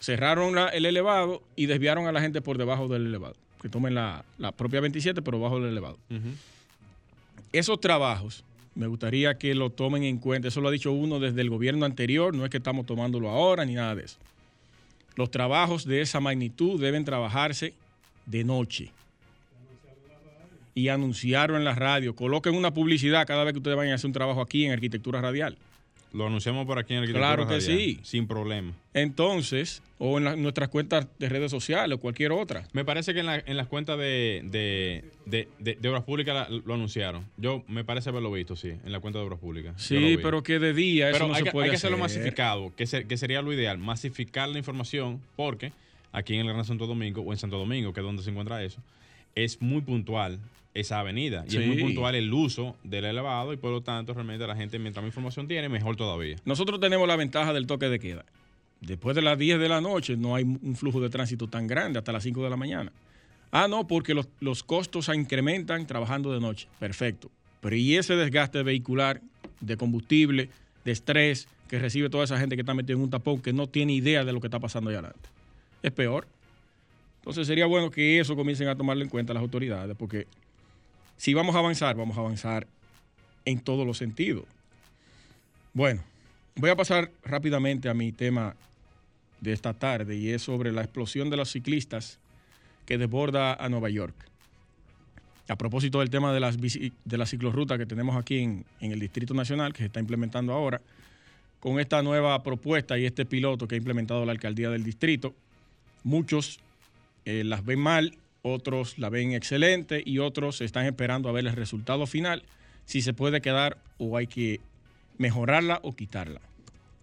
cerraron 0.00 0.54
la- 0.54 0.68
el 0.68 0.84
elevado 0.86 1.42
y 1.56 1.66
desviaron 1.66 2.06
a 2.06 2.12
la 2.12 2.20
gente 2.20 2.40
por 2.42 2.58
debajo 2.58 2.88
del 2.88 3.06
elevado. 3.06 3.34
Que 3.62 3.68
tomen 3.68 3.94
la, 3.94 4.24
la 4.38 4.52
propia 4.52 4.80
27, 4.80 5.22
pero 5.22 5.40
bajo 5.40 5.58
del 5.60 5.70
elevado. 5.70 5.98
Esos 7.52 7.80
trabajos, 7.80 8.44
me 8.74 8.86
gustaría 8.86 9.38
que 9.38 9.54
lo 9.54 9.70
tomen 9.70 10.04
en 10.04 10.18
cuenta. 10.18 10.48
Eso 10.48 10.60
lo 10.60 10.68
ha 10.68 10.72
dicho 10.72 10.92
uno 10.92 11.18
desde 11.18 11.40
el 11.40 11.50
gobierno 11.50 11.84
anterior, 11.86 12.34
no 12.34 12.44
es 12.44 12.50
que 12.50 12.58
estamos 12.58 12.86
tomándolo 12.86 13.30
ahora 13.30 13.64
ni 13.64 13.74
nada 13.74 13.94
de 13.94 14.04
eso. 14.04 14.18
Los 15.16 15.30
trabajos 15.30 15.84
de 15.84 16.00
esa 16.00 16.20
magnitud 16.20 16.80
deben 16.80 17.04
trabajarse 17.04 17.74
de 18.26 18.44
noche. 18.44 18.90
Y 20.78 20.88
anunciaron 20.90 21.56
en 21.56 21.64
la 21.64 21.74
radio. 21.74 22.14
Coloquen 22.14 22.54
una 22.54 22.72
publicidad 22.72 23.26
cada 23.26 23.42
vez 23.42 23.52
que 23.52 23.58
ustedes 23.58 23.76
vayan 23.76 23.92
a 23.92 23.94
hacer 23.96 24.06
un 24.06 24.12
trabajo 24.12 24.40
aquí 24.40 24.64
en 24.64 24.70
Arquitectura 24.72 25.20
Radial. 25.20 25.58
Lo 26.12 26.26
anunciamos 26.26 26.66
por 26.66 26.78
aquí 26.78 26.94
en 26.94 27.00
Arquitectura 27.00 27.26
Claro 27.34 27.48
que 27.48 27.54
Radial, 27.58 27.78
sí. 27.78 27.98
Sin 28.02 28.26
problema. 28.28 28.72
Entonces, 28.94 29.82
o 29.98 30.18
en 30.18 30.24
la- 30.24 30.36
nuestras 30.36 30.68
cuentas 30.68 31.08
de 31.18 31.28
redes 31.28 31.50
sociales 31.50 31.96
o 31.96 32.00
cualquier 32.00 32.30
otra. 32.30 32.62
Me 32.72 32.84
parece 32.84 33.12
que 33.12 33.20
en, 33.20 33.26
la- 33.26 33.42
en 33.44 33.56
las 33.56 33.66
cuentas 33.66 33.98
de, 33.98 35.02
de, 35.26 35.48
de- 35.58 35.88
Obras 35.88 36.04
Públicas 36.04 36.34
la- 36.48 36.58
lo 36.64 36.74
anunciaron. 36.74 37.24
Yo 37.36 37.64
me 37.66 37.82
parece 37.84 38.10
haberlo 38.10 38.30
visto, 38.30 38.54
sí, 38.54 38.68
en 38.68 38.92
la 38.92 39.00
cuenta 39.00 39.18
de 39.18 39.24
Obras 39.26 39.40
Públicas. 39.40 39.74
Sí, 39.82 40.16
pero 40.22 40.42
que 40.44 40.58
de 40.60 40.72
día 40.74 41.10
eso 41.10 41.26
no 41.26 41.34
hay, 41.34 41.40
se 41.40 41.44
que, 41.46 41.50
puede 41.50 41.64
hay 41.66 41.70
que 41.70 41.76
hacerlo 41.76 41.96
hacer. 42.04 42.18
masificado, 42.20 42.72
que, 42.76 42.86
se- 42.86 43.04
que 43.06 43.16
sería 43.16 43.42
lo 43.42 43.52
ideal. 43.52 43.78
Masificar 43.78 44.48
la 44.48 44.58
información 44.58 45.20
porque 45.34 45.72
aquí 46.12 46.34
en 46.34 46.46
el 46.46 46.52
Gran 46.52 46.64
Santo 46.64 46.86
Domingo 46.86 47.22
o 47.22 47.32
en 47.32 47.38
Santo 47.38 47.58
Domingo, 47.58 47.92
que 47.92 48.00
es 48.00 48.06
donde 48.06 48.22
se 48.22 48.30
encuentra 48.30 48.62
eso, 48.62 48.80
es 49.34 49.60
muy 49.60 49.82
puntual 49.82 50.38
esa 50.80 51.00
avenida 51.00 51.44
y 51.48 51.56
es 51.56 51.66
muy 51.66 51.80
puntual 51.80 52.14
el 52.14 52.32
uso 52.32 52.76
del 52.84 53.04
elevado 53.04 53.52
y 53.52 53.56
por 53.56 53.70
lo 53.70 53.80
tanto 53.80 54.14
realmente 54.14 54.46
la 54.46 54.54
gente 54.54 54.78
mientras 54.78 55.02
más 55.02 55.08
información 55.08 55.48
tiene, 55.48 55.68
mejor 55.68 55.96
todavía. 55.96 56.36
Nosotros 56.44 56.78
tenemos 56.78 57.08
la 57.08 57.16
ventaja 57.16 57.52
del 57.52 57.66
toque 57.66 57.88
de 57.88 57.98
queda. 57.98 58.24
Después 58.80 59.16
de 59.16 59.22
las 59.22 59.36
10 59.36 59.58
de 59.58 59.68
la 59.68 59.80
noche 59.80 60.16
no 60.16 60.36
hay 60.36 60.44
un 60.44 60.76
flujo 60.76 61.00
de 61.00 61.10
tránsito 61.10 61.48
tan 61.48 61.66
grande 61.66 61.98
hasta 61.98 62.12
las 62.12 62.22
5 62.22 62.44
de 62.44 62.50
la 62.50 62.56
mañana. 62.56 62.92
Ah, 63.50 63.66
no, 63.66 63.86
porque 63.86 64.14
los, 64.14 64.28
los 64.40 64.62
costos 64.62 65.06
se 65.06 65.16
incrementan 65.16 65.86
trabajando 65.86 66.32
de 66.32 66.40
noche. 66.40 66.68
Perfecto. 66.78 67.30
Pero 67.60 67.74
¿y 67.74 67.96
ese 67.96 68.14
desgaste 68.14 68.62
vehicular 68.62 69.20
de 69.60 69.76
combustible, 69.76 70.48
de 70.84 70.92
estrés 70.92 71.48
que 71.68 71.78
recibe 71.78 72.08
toda 72.08 72.24
esa 72.24 72.38
gente 72.38 72.54
que 72.54 72.62
está 72.62 72.74
metida 72.74 72.94
en 72.94 73.02
un 73.02 73.10
tapón 73.10 73.40
que 73.40 73.52
no 73.52 73.66
tiene 73.66 73.94
idea 73.94 74.24
de 74.24 74.32
lo 74.32 74.40
que 74.40 74.46
está 74.46 74.60
pasando 74.60 74.90
allá 74.90 75.00
adelante? 75.00 75.28
Es 75.82 75.90
peor. 75.90 76.28
Entonces 77.20 77.46
sería 77.48 77.66
bueno 77.66 77.90
que 77.90 78.20
eso 78.20 78.36
comiencen 78.36 78.68
a 78.68 78.76
tomarlo 78.76 79.02
en 79.02 79.10
cuenta 79.10 79.34
las 79.34 79.42
autoridades, 79.42 79.96
porque 79.96 80.26
si 81.18 81.34
vamos 81.34 81.54
a 81.54 81.58
avanzar, 81.58 81.96
vamos 81.96 82.16
a 82.16 82.20
avanzar 82.20 82.66
en 83.44 83.60
todos 83.60 83.86
los 83.86 83.98
sentidos. 83.98 84.44
Bueno, 85.74 86.02
voy 86.56 86.70
a 86.70 86.76
pasar 86.76 87.10
rápidamente 87.22 87.88
a 87.88 87.94
mi 87.94 88.12
tema 88.12 88.56
de 89.40 89.52
esta 89.52 89.74
tarde 89.74 90.16
y 90.16 90.30
es 90.30 90.42
sobre 90.42 90.72
la 90.72 90.82
explosión 90.82 91.28
de 91.28 91.36
los 91.36 91.50
ciclistas 91.50 92.18
que 92.86 92.98
desborda 92.98 93.52
a 93.54 93.68
Nueva 93.68 93.90
York. 93.90 94.14
A 95.48 95.56
propósito 95.56 96.00
del 96.00 96.10
tema 96.10 96.32
de 96.32 96.40
las, 96.40 96.56
de 96.58 97.18
la 97.18 97.26
ciclorruta 97.26 97.78
que 97.78 97.86
tenemos 97.86 98.16
aquí 98.16 98.38
en, 98.38 98.64
en 98.80 98.92
el 98.92 99.00
Distrito 99.00 99.34
Nacional, 99.34 99.72
que 99.72 99.78
se 99.78 99.86
está 99.86 100.00
implementando 100.00 100.52
ahora, 100.52 100.80
con 101.60 101.80
esta 101.80 102.02
nueva 102.02 102.42
propuesta 102.42 102.98
y 102.98 103.06
este 103.06 103.24
piloto 103.24 103.66
que 103.66 103.74
ha 103.74 103.78
implementado 103.78 104.24
la 104.24 104.32
alcaldía 104.32 104.70
del 104.70 104.84
distrito, 104.84 105.34
muchos 106.04 106.60
eh, 107.24 107.44
las 107.44 107.64
ven 107.64 107.80
mal, 107.80 108.14
otros 108.52 108.98
la 108.98 109.08
ven 109.08 109.32
excelente 109.32 110.02
y 110.04 110.18
otros 110.18 110.60
están 110.60 110.86
esperando 110.86 111.28
a 111.28 111.32
ver 111.32 111.46
el 111.46 111.52
resultado 111.54 112.06
final, 112.06 112.42
si 112.84 113.02
se 113.02 113.12
puede 113.12 113.40
quedar 113.40 113.78
o 113.98 114.16
hay 114.16 114.26
que 114.26 114.60
mejorarla 115.18 115.80
o 115.82 115.94
quitarla. 115.94 116.40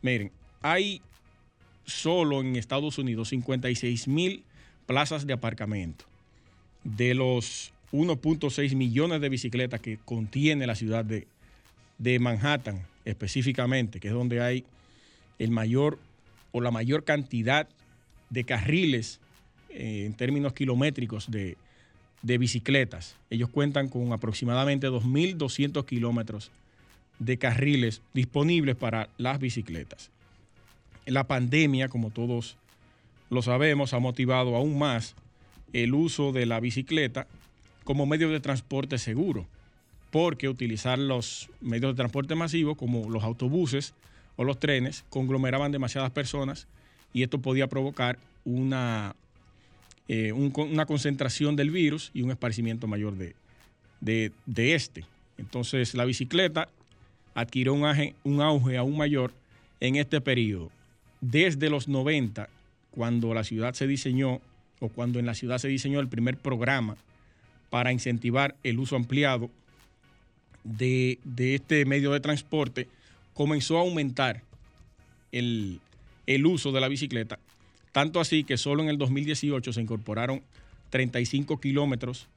Miren, 0.02 0.32
hay 0.62 1.02
solo 1.86 2.42
en 2.42 2.56
Estados 2.56 2.98
Unidos 2.98 3.30
56 3.30 4.08
mil 4.08 4.44
plazas 4.86 5.28
de 5.28 5.34
aparcamiento. 5.34 6.06
De 6.84 7.14
los 7.14 7.74
1.6 7.92 8.76
millones 8.76 9.22
de 9.22 9.30
bicicletas 9.30 9.80
que 9.80 9.98
contiene 10.04 10.68
la 10.68 10.76
ciudad 10.76 11.06
de, 11.06 11.28
de 11.98 12.20
Manhattan 12.20 12.86
específicamente, 13.06 14.00
que 14.00 14.10
es 14.10 14.14
donde 14.14 14.42
hay 14.42 14.66
el 15.40 15.52
mayor 15.52 16.00
o 16.52 16.62
la 16.62 16.72
mayor 16.72 17.04
cantidad 17.04 17.68
de 18.30 18.44
carriles 18.44 19.20
eh, 19.76 20.06
en 20.06 20.14
términos 20.14 20.54
kilométricos 20.54 21.30
de, 21.30 21.58
de 22.22 22.38
bicicletas. 22.38 23.16
Ellos 23.30 23.50
cuentan 23.50 23.90
con 23.90 24.12
aproximadamente 24.14 24.88
2.200 24.88 25.86
kilómetros 25.86 26.52
de 27.20 27.38
carriles 27.38 28.02
disponibles 28.14 28.76
para 28.76 29.10
las 29.18 29.40
bicicletas. 29.40 30.10
La 31.06 31.26
pandemia, 31.26 31.88
como 31.88 32.10
todos 32.10 32.58
lo 33.30 33.42
sabemos, 33.42 33.94
ha 33.94 34.00
motivado 34.00 34.56
aún 34.56 34.78
más 34.78 35.16
el 35.74 35.94
uso 35.94 36.32
de 36.32 36.46
la 36.46 36.60
bicicleta 36.60 37.28
como 37.84 38.06
medio 38.06 38.30
de 38.30 38.40
transporte 38.40 38.98
seguro, 38.98 39.46
porque 40.10 40.50
utilizar 40.50 40.98
los 40.98 41.50
medios 41.62 41.94
de 41.94 41.98
transporte 41.98 42.36
masivos 42.36 42.78
como 42.78 43.10
los 43.10 43.24
autobuses 43.24 43.94
o 44.36 44.44
los 44.44 44.60
trenes 44.60 45.06
conglomeraban 45.10 45.72
demasiadas 45.72 46.12
personas 46.12 46.68
y 47.14 47.24
esto 47.24 47.40
podía 47.40 47.68
provocar 47.68 48.18
una, 48.44 49.16
eh, 50.08 50.32
una 50.32 50.86
concentración 50.86 51.56
del 51.56 51.72
virus 51.72 52.12
y 52.14 52.22
un 52.22 52.32
esparcimiento 52.32 52.88
mayor 52.88 53.16
de, 53.16 53.36
de, 54.02 54.32
de 54.46 54.76
este. 54.76 55.06
Entonces 55.38 55.94
la 55.96 56.06
bicicleta 56.06 56.70
adquirió 57.34 57.74
un 57.74 57.86
auge, 57.86 58.16
un 58.24 58.42
auge 58.42 58.78
aún 58.78 58.98
mayor 58.98 59.34
en 59.80 59.96
este 59.96 60.22
periodo. 60.22 60.72
Desde 61.22 61.70
los 61.70 61.88
90, 61.88 62.50
cuando 62.92 63.34
la 63.34 63.44
ciudad 63.44 63.74
se 63.74 63.88
diseñó, 63.88 64.42
o 64.80 64.90
cuando 64.90 65.20
en 65.20 65.26
la 65.26 65.34
ciudad 65.34 65.58
se 65.58 65.68
diseñó 65.68 66.00
el 66.00 66.08
primer 66.08 66.38
programa 66.38 66.98
para 67.70 67.92
incentivar 67.92 68.56
el 68.64 68.80
uso 68.80 68.96
ampliado 68.96 69.50
de, 70.64 71.20
de 71.24 71.56
este 71.56 71.86
medio 71.86 72.12
de 72.12 72.20
transporte, 72.20 72.88
comenzó 73.34 73.78
a 73.78 73.82
aumentar 73.82 74.42
el, 75.32 75.80
el 76.26 76.46
uso 76.46 76.72
de 76.72 76.82
la 76.82 76.88
bicicleta, 76.88 77.40
tanto 77.96 78.20
así 78.20 78.44
que 78.44 78.58
solo 78.58 78.84
en 78.84 78.90
el 78.90 78.98
2018 78.98 79.72
se 79.72 79.82
incorporaron 79.82 80.42
35 80.90 81.62
kilómetros 81.62 82.28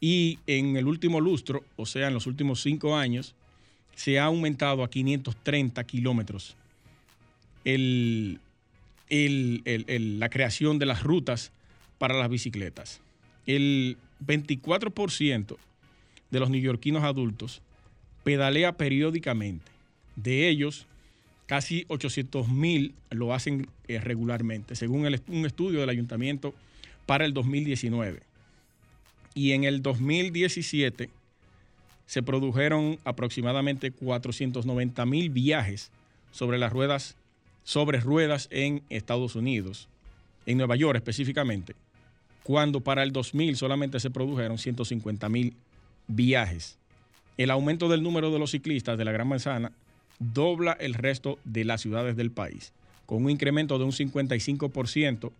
y 0.00 0.40
en 0.48 0.76
el 0.76 0.88
último 0.88 1.20
lustro, 1.20 1.62
o 1.76 1.86
sea, 1.86 2.08
en 2.08 2.14
los 2.14 2.26
últimos 2.26 2.60
cinco 2.60 2.96
años, 2.96 3.36
se 3.94 4.18
ha 4.18 4.24
aumentado 4.24 4.82
a 4.82 4.90
530 4.90 5.84
kilómetros 5.84 6.56
el- 7.64 8.40
el- 9.08 9.62
el- 9.86 10.18
la 10.18 10.30
creación 10.30 10.80
de 10.80 10.86
las 10.86 11.04
rutas 11.04 11.52
para 11.98 12.18
las 12.18 12.28
bicicletas. 12.28 13.00
El 13.46 13.96
24% 14.18 15.56
de 16.32 16.40
los 16.40 16.50
neoyorquinos 16.50 17.04
adultos 17.04 17.62
pedalea 18.24 18.72
periódicamente. 18.76 19.70
De 20.16 20.48
ellos, 20.48 20.88
casi 21.46 21.84
800 21.88 22.48
mil 22.48 22.94
lo 23.10 23.34
hacen 23.34 23.68
eh, 23.88 23.98
regularmente, 24.00 24.76
según 24.76 25.06
un 25.28 25.46
estudio 25.46 25.80
del 25.80 25.90
ayuntamiento 25.90 26.54
para 27.06 27.24
el 27.24 27.34
2019. 27.34 28.22
Y 29.34 29.52
en 29.52 29.64
el 29.64 29.82
2017 29.82 31.10
se 32.06 32.22
produjeron 32.22 32.98
aproximadamente 33.04 33.90
490 33.90 35.06
mil 35.06 35.30
viajes 35.30 35.90
sobre 36.30 36.58
las 36.58 36.72
ruedas, 36.72 37.16
sobre 37.64 38.00
ruedas 38.00 38.48
en 38.50 38.82
Estados 38.90 39.34
Unidos, 39.34 39.88
en 40.46 40.58
Nueva 40.58 40.76
York 40.76 40.96
específicamente, 40.96 41.74
cuando 42.42 42.80
para 42.80 43.02
el 43.02 43.12
2000 43.12 43.56
solamente 43.56 44.00
se 44.00 44.10
produjeron 44.10 44.58
150 44.58 45.28
mil 45.28 45.54
viajes. 46.06 46.78
El 47.36 47.50
aumento 47.50 47.88
del 47.88 48.02
número 48.02 48.30
de 48.30 48.38
los 48.38 48.50
ciclistas 48.50 48.96
de 48.98 49.04
la 49.04 49.12
Gran 49.12 49.26
Manzana 49.26 49.72
dobla 50.18 50.72
el 50.72 50.94
resto 50.94 51.38
de 51.44 51.64
las 51.64 51.80
ciudades 51.80 52.16
del 52.16 52.30
país, 52.30 52.72
con 53.06 53.24
un 53.24 53.30
incremento 53.30 53.78
de 53.78 53.84
un 53.84 53.92
55% 53.92 55.30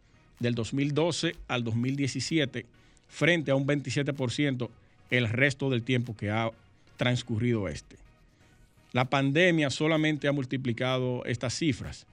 del 0.40 0.54
2012 0.54 1.36
al 1.48 1.64
2017 1.64 2.66
frente 3.08 3.50
a 3.50 3.54
un 3.54 3.66
27% 3.66 4.68
el 5.10 5.28
resto 5.28 5.70
del 5.70 5.82
tiempo 5.82 6.16
que 6.16 6.30
ha 6.30 6.50
transcurrido 6.96 7.68
este. 7.68 7.96
La 8.92 9.04
pandemia 9.04 9.70
solamente 9.70 10.28
ha 10.28 10.32
multiplicado 10.32 11.24
estas 11.24 11.54
cifras 11.54 12.06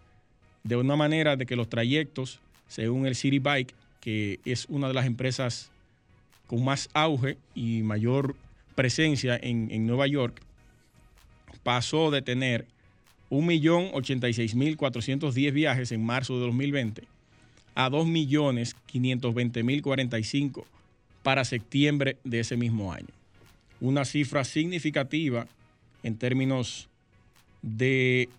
de 0.64 0.76
una 0.76 0.96
manera 0.96 1.36
de 1.36 1.46
que 1.46 1.56
los 1.56 1.70
trayectos, 1.70 2.40
según 2.68 3.06
el 3.06 3.16
City 3.16 3.40
Bike, 3.40 3.74
que 4.00 4.40
es 4.46 4.66
una 4.70 4.88
de 4.88 4.94
las 4.94 5.06
empresas 5.06 5.72
con 6.48 6.64
más 6.64 6.90
auge 6.94 7.38
y 7.56 7.82
mayor 7.82 8.36
presencia 8.76 9.40
en, 9.42 9.70
en 9.72 9.88
Nueva 9.88 10.08
York, 10.08 10.42
pasó 11.64 12.12
de 12.12 12.22
tener 12.22 12.68
1.086.410 13.30 15.54
viajes 15.54 15.92
en 15.92 16.06
marzo 16.06 16.36
de 16.36 16.42
2020 16.42 17.08
a 17.76 17.90
2.520.045 17.90 20.66
para 21.24 21.46
septiembre 21.46 22.18
de 22.24 22.42
ese 22.42 22.58
mismo 22.58 22.92
año. 22.92 23.08
Una 23.80 24.04
cifra 24.06 24.44
significativa 24.44 25.48
en 26.04 26.18
términos 26.18 26.90
de, 27.62 28.30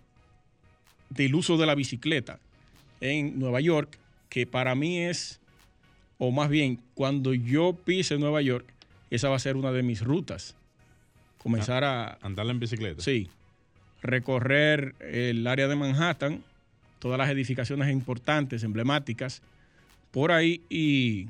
del 1.09 1.35
uso 1.35 1.57
de 1.57 1.65
la 1.65 1.75
bicicleta 1.75 2.39
en 3.01 3.39
Nueva 3.39 3.61
York, 3.61 3.97
que 4.29 4.45
para 4.45 4.75
mí 4.75 4.99
es, 4.99 5.39
o 6.17 6.31
más 6.31 6.49
bien, 6.49 6.79
cuando 6.93 7.33
yo 7.33 7.73
pise 7.73 8.17
Nueva 8.17 8.41
York, 8.41 8.65
esa 9.09 9.29
va 9.29 9.35
a 9.35 9.39
ser 9.39 9.57
una 9.57 9.71
de 9.71 9.83
mis 9.83 10.01
rutas. 10.01 10.55
Comenzar 11.43 11.83
a, 11.83 12.17
Andarla 12.21 12.51
en 12.53 12.59
bicicleta. 12.59 13.01
Sí. 13.03 13.29
Recorrer 14.01 14.95
el 14.99 15.45
área 15.47 15.67
de 15.67 15.75
Manhattan, 15.75 16.43
todas 16.99 17.17
las 17.17 17.29
edificaciones 17.29 17.91
importantes, 17.91 18.63
emblemáticas, 18.63 19.41
por 20.11 20.31
ahí 20.31 20.61
y, 20.69 21.27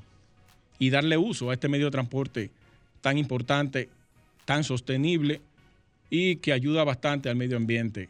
y 0.79 0.89
darle 0.89 1.17
uso 1.17 1.49
a 1.49 1.53
este 1.53 1.67
medio 1.69 1.85
de 1.85 1.91
transporte 1.91 2.49
tan 3.01 3.17
importante, 3.17 3.89
tan 4.45 4.63
sostenible 4.63 5.41
y 6.09 6.37
que 6.37 6.53
ayuda 6.53 6.83
bastante 6.83 7.29
al 7.29 7.35
medio 7.35 7.57
ambiente 7.57 8.09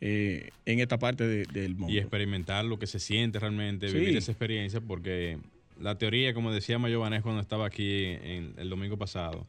eh, 0.00 0.50
en 0.66 0.80
esta 0.80 0.98
parte 0.98 1.26
de- 1.26 1.44
del 1.46 1.74
mundo. 1.74 1.92
y 1.92 1.98
experimentar 1.98 2.64
lo 2.64 2.78
que 2.78 2.86
se 2.86 2.98
siente 2.98 3.38
realmente, 3.38 3.88
Sí. 3.88 3.98
vivir 3.98 4.16
esa 4.16 4.32
experiencia, 4.32 4.80
porque 4.80 5.38
la 5.80 5.96
teoría, 5.96 6.34
como 6.34 6.50
decía 6.52 6.78
Mayo 6.78 7.00
Vanés 7.00 7.22
cuando 7.22 7.40
estaba 7.40 7.66
aquí 7.66 8.04
en 8.06 8.54
el 8.56 8.68
domingo 8.68 8.96
pasado, 8.96 9.46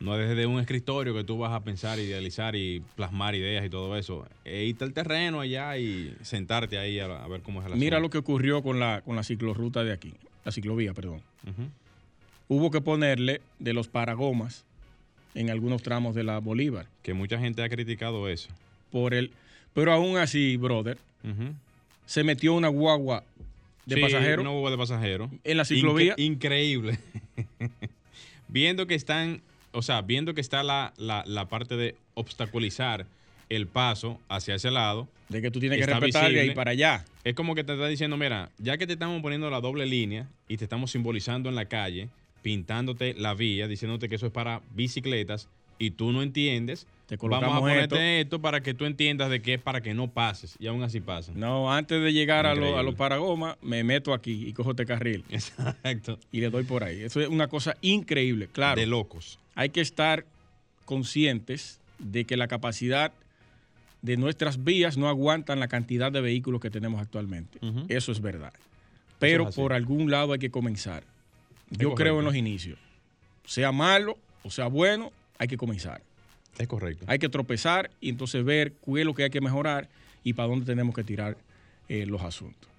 no 0.00 0.18
es 0.20 0.28
desde 0.28 0.46
un 0.46 0.60
escritorio 0.60 1.12
que 1.14 1.24
tú 1.24 1.38
vas 1.38 1.52
a 1.52 1.60
pensar, 1.64 1.98
idealizar 1.98 2.54
y 2.56 2.80
plasmar 2.96 3.34
ideas 3.34 3.64
y 3.66 3.70
todo 3.70 3.96
eso. 3.96 4.26
E 4.44 4.64
irte 4.64 4.84
al 4.84 4.92
terreno 4.92 5.40
allá 5.40 5.76
y 5.78 6.14
sentarte 6.22 6.78
ahí 6.78 7.00
a, 7.00 7.06
a 7.06 7.26
ver 7.28 7.42
cómo 7.42 7.60
es 7.60 7.66
asunto. 7.66 7.80
Mira 7.84 7.98
lo 7.98 8.08
que 8.10 8.18
ocurrió 8.18 8.62
con 8.62 8.78
la, 8.78 9.00
con 9.02 9.16
la 9.16 9.22
ciclorruta 9.24 9.82
de 9.84 9.92
aquí, 9.92 10.12
la 10.44 10.52
ciclovía, 10.52 10.94
perdón. 10.94 11.20
Hubo 12.48 12.70
que 12.70 12.80
ponerle 12.80 13.40
de 13.58 13.72
los 13.74 13.88
paragomas 13.88 14.64
en 15.34 15.50
algunos 15.50 15.82
tramos 15.82 16.14
de 16.14 16.24
la 16.24 16.38
Bolívar. 16.38 16.86
Que 17.02 17.12
mucha 17.14 17.38
gente 17.38 17.62
ha 17.62 17.68
criticado 17.68 18.28
eso. 18.28 18.48
Por 18.90 19.12
el, 19.14 19.32
pero 19.74 19.92
aún 19.92 20.16
así, 20.16 20.56
brother, 20.56 20.96
se 22.06 22.24
metió 22.24 22.54
una 22.54 22.68
guagua 22.68 23.24
de 23.84 23.96
Sí, 23.96 24.00
pasajeros 24.02 24.42
Una 24.42 24.50
boba 24.50 24.70
de 24.70 24.76
pasajeros. 24.78 25.30
en 25.44 25.56
la 25.56 25.64
ciclovía. 25.64 26.14
Incre- 26.16 26.24
increíble. 26.24 26.98
viendo 28.48 28.86
que 28.86 28.94
están, 28.94 29.40
o 29.78 29.82
sea, 29.82 30.02
viendo 30.02 30.34
que 30.34 30.40
está 30.40 30.62
la, 30.62 30.92
la- 30.96 31.24
la 31.26 31.48
parte 31.48 31.76
de 31.76 31.94
obstaculizar 32.14 33.06
el 33.48 33.66
paso 33.66 34.20
hacia 34.28 34.54
ese 34.56 34.70
lado, 34.70 35.08
de 35.30 35.40
que 35.40 35.50
tú 35.50 35.58
tienes 35.60 35.78
que 35.78 35.86
respetar 35.86 36.30
visible. 36.30 36.52
para 36.54 36.72
allá. 36.72 37.04
es 37.24 37.34
como 37.34 37.54
que 37.54 37.64
te 37.64 37.72
está 37.74 37.86
diciendo, 37.88 38.16
mira, 38.16 38.50
ya 38.58 38.76
que 38.76 38.86
te 38.86 38.92
estamos 38.94 39.20
poniendo 39.22 39.48
la 39.50 39.60
doble 39.60 39.86
línea 39.86 40.28
y 40.48 40.56
te 40.58 40.64
estamos 40.64 40.90
simbolizando 40.90 41.48
en 41.48 41.54
la 41.54 41.64
calle, 41.66 42.08
pintándote 42.42 43.14
la 43.14 43.34
vía, 43.34 43.66
diciéndote 43.68 44.08
que 44.08 44.16
eso 44.16 44.26
es 44.26 44.32
para 44.32 44.60
bicicletas 44.74 45.48
y 45.78 45.92
tú 45.92 46.12
no 46.12 46.22
entiendes, 46.22 46.86
Te 47.06 47.16
vamos 47.16 47.36
a 47.36 47.40
colocamos 47.40 47.60
ponerte 47.60 48.20
esto. 48.22 48.40
para 48.40 48.62
que 48.62 48.74
tú 48.74 48.84
entiendas 48.84 49.30
de 49.30 49.40
que 49.40 49.54
es 49.54 49.60
para 49.60 49.80
que 49.80 49.94
no 49.94 50.08
pases 50.08 50.56
y 50.58 50.66
aún 50.66 50.82
así 50.82 51.00
pasan. 51.00 51.38
No, 51.38 51.72
antes 51.72 52.02
de 52.02 52.12
llegar 52.12 52.46
a, 52.46 52.54
lo- 52.54 52.76
a 52.78 52.82
los 52.82 52.94
paragomas, 52.96 53.56
me 53.62 53.84
meto 53.84 54.12
aquí 54.12 54.46
y 54.48 54.52
cojo 54.52 54.70
este 54.72 54.86
carril 54.86 55.24
Exacto. 55.30 56.18
y 56.32 56.40
le 56.40 56.50
doy 56.50 56.64
por 56.64 56.84
ahí. 56.84 57.00
Eso 57.02 57.20
es 57.20 57.28
una 57.28 57.48
cosa 57.48 57.76
increíble. 57.80 58.48
Claro, 58.52 58.80
De 58.80 58.86
locos. 58.86 59.38
Hay 59.58 59.70
que 59.70 59.80
estar 59.80 60.24
conscientes 60.84 61.80
de 61.98 62.24
que 62.24 62.36
la 62.36 62.46
capacidad 62.46 63.12
de 64.02 64.16
nuestras 64.16 64.62
vías 64.62 64.96
no 64.96 65.08
aguantan 65.08 65.58
la 65.58 65.66
cantidad 65.66 66.12
de 66.12 66.20
vehículos 66.20 66.60
que 66.60 66.70
tenemos 66.70 67.02
actualmente. 67.02 67.58
Eso 67.88 68.12
es 68.12 68.20
verdad. 68.20 68.52
Pero 69.18 69.48
es 69.48 69.56
por 69.56 69.72
algún 69.72 70.12
lado 70.12 70.32
hay 70.32 70.38
que 70.38 70.52
comenzar. 70.52 71.02
Yo 71.70 71.88
correcto. 71.88 71.94
creo 71.96 72.18
en 72.20 72.24
los 72.26 72.36
inicios. 72.36 72.78
Sea 73.46 73.72
malo 73.72 74.16
o 74.44 74.50
sea 74.52 74.68
bueno, 74.68 75.10
hay 75.38 75.48
que 75.48 75.56
comenzar. 75.56 76.02
Es 76.56 76.68
correcto. 76.68 77.04
Hay 77.08 77.18
que 77.18 77.28
tropezar 77.28 77.90
y 78.00 78.10
entonces 78.10 78.44
ver 78.44 78.74
qué 78.74 79.00
es 79.00 79.06
lo 79.06 79.12
que 79.12 79.24
hay 79.24 79.30
que 79.30 79.40
mejorar 79.40 79.88
y 80.22 80.34
para 80.34 80.50
dónde 80.50 80.66
tenemos 80.66 80.94
que 80.94 81.02
tirar 81.02 81.36
eh, 81.88 82.06
los 82.06 82.22
asuntos. 82.22 82.70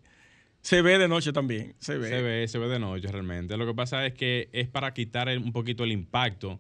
se 0.61 0.83
ve 0.83 0.99
de 0.99 1.09
noche 1.09 1.33
también, 1.33 1.72
se 1.79 1.96
ve. 1.96 2.09
Se 2.09 2.22
ve, 2.22 2.49
se 2.49 2.59
ve 2.59 2.68
de 2.68 2.79
noche 2.79 3.09
realmente. 3.11 3.57
Lo 3.57 3.66
que 3.66 3.75
pasa 3.75 4.05
es 4.07 4.12
que 4.14 4.49
es 4.53 4.68
para 4.68 4.92
quitar 4.92 5.29
el- 5.29 5.38
un 5.38 5.53
poquito 5.53 5.85
el 5.85 5.92
impacto 5.92 6.59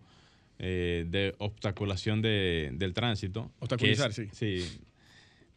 eh, 0.58 1.04
de 1.08 1.34
obstaculación 1.38 2.22
de- 2.22 2.70
del 2.74 2.94
tránsito. 2.94 3.50
Obstaculizar, 3.58 4.10
es- 4.10 4.16
sí. 4.16 4.28
Sí. 4.32 4.80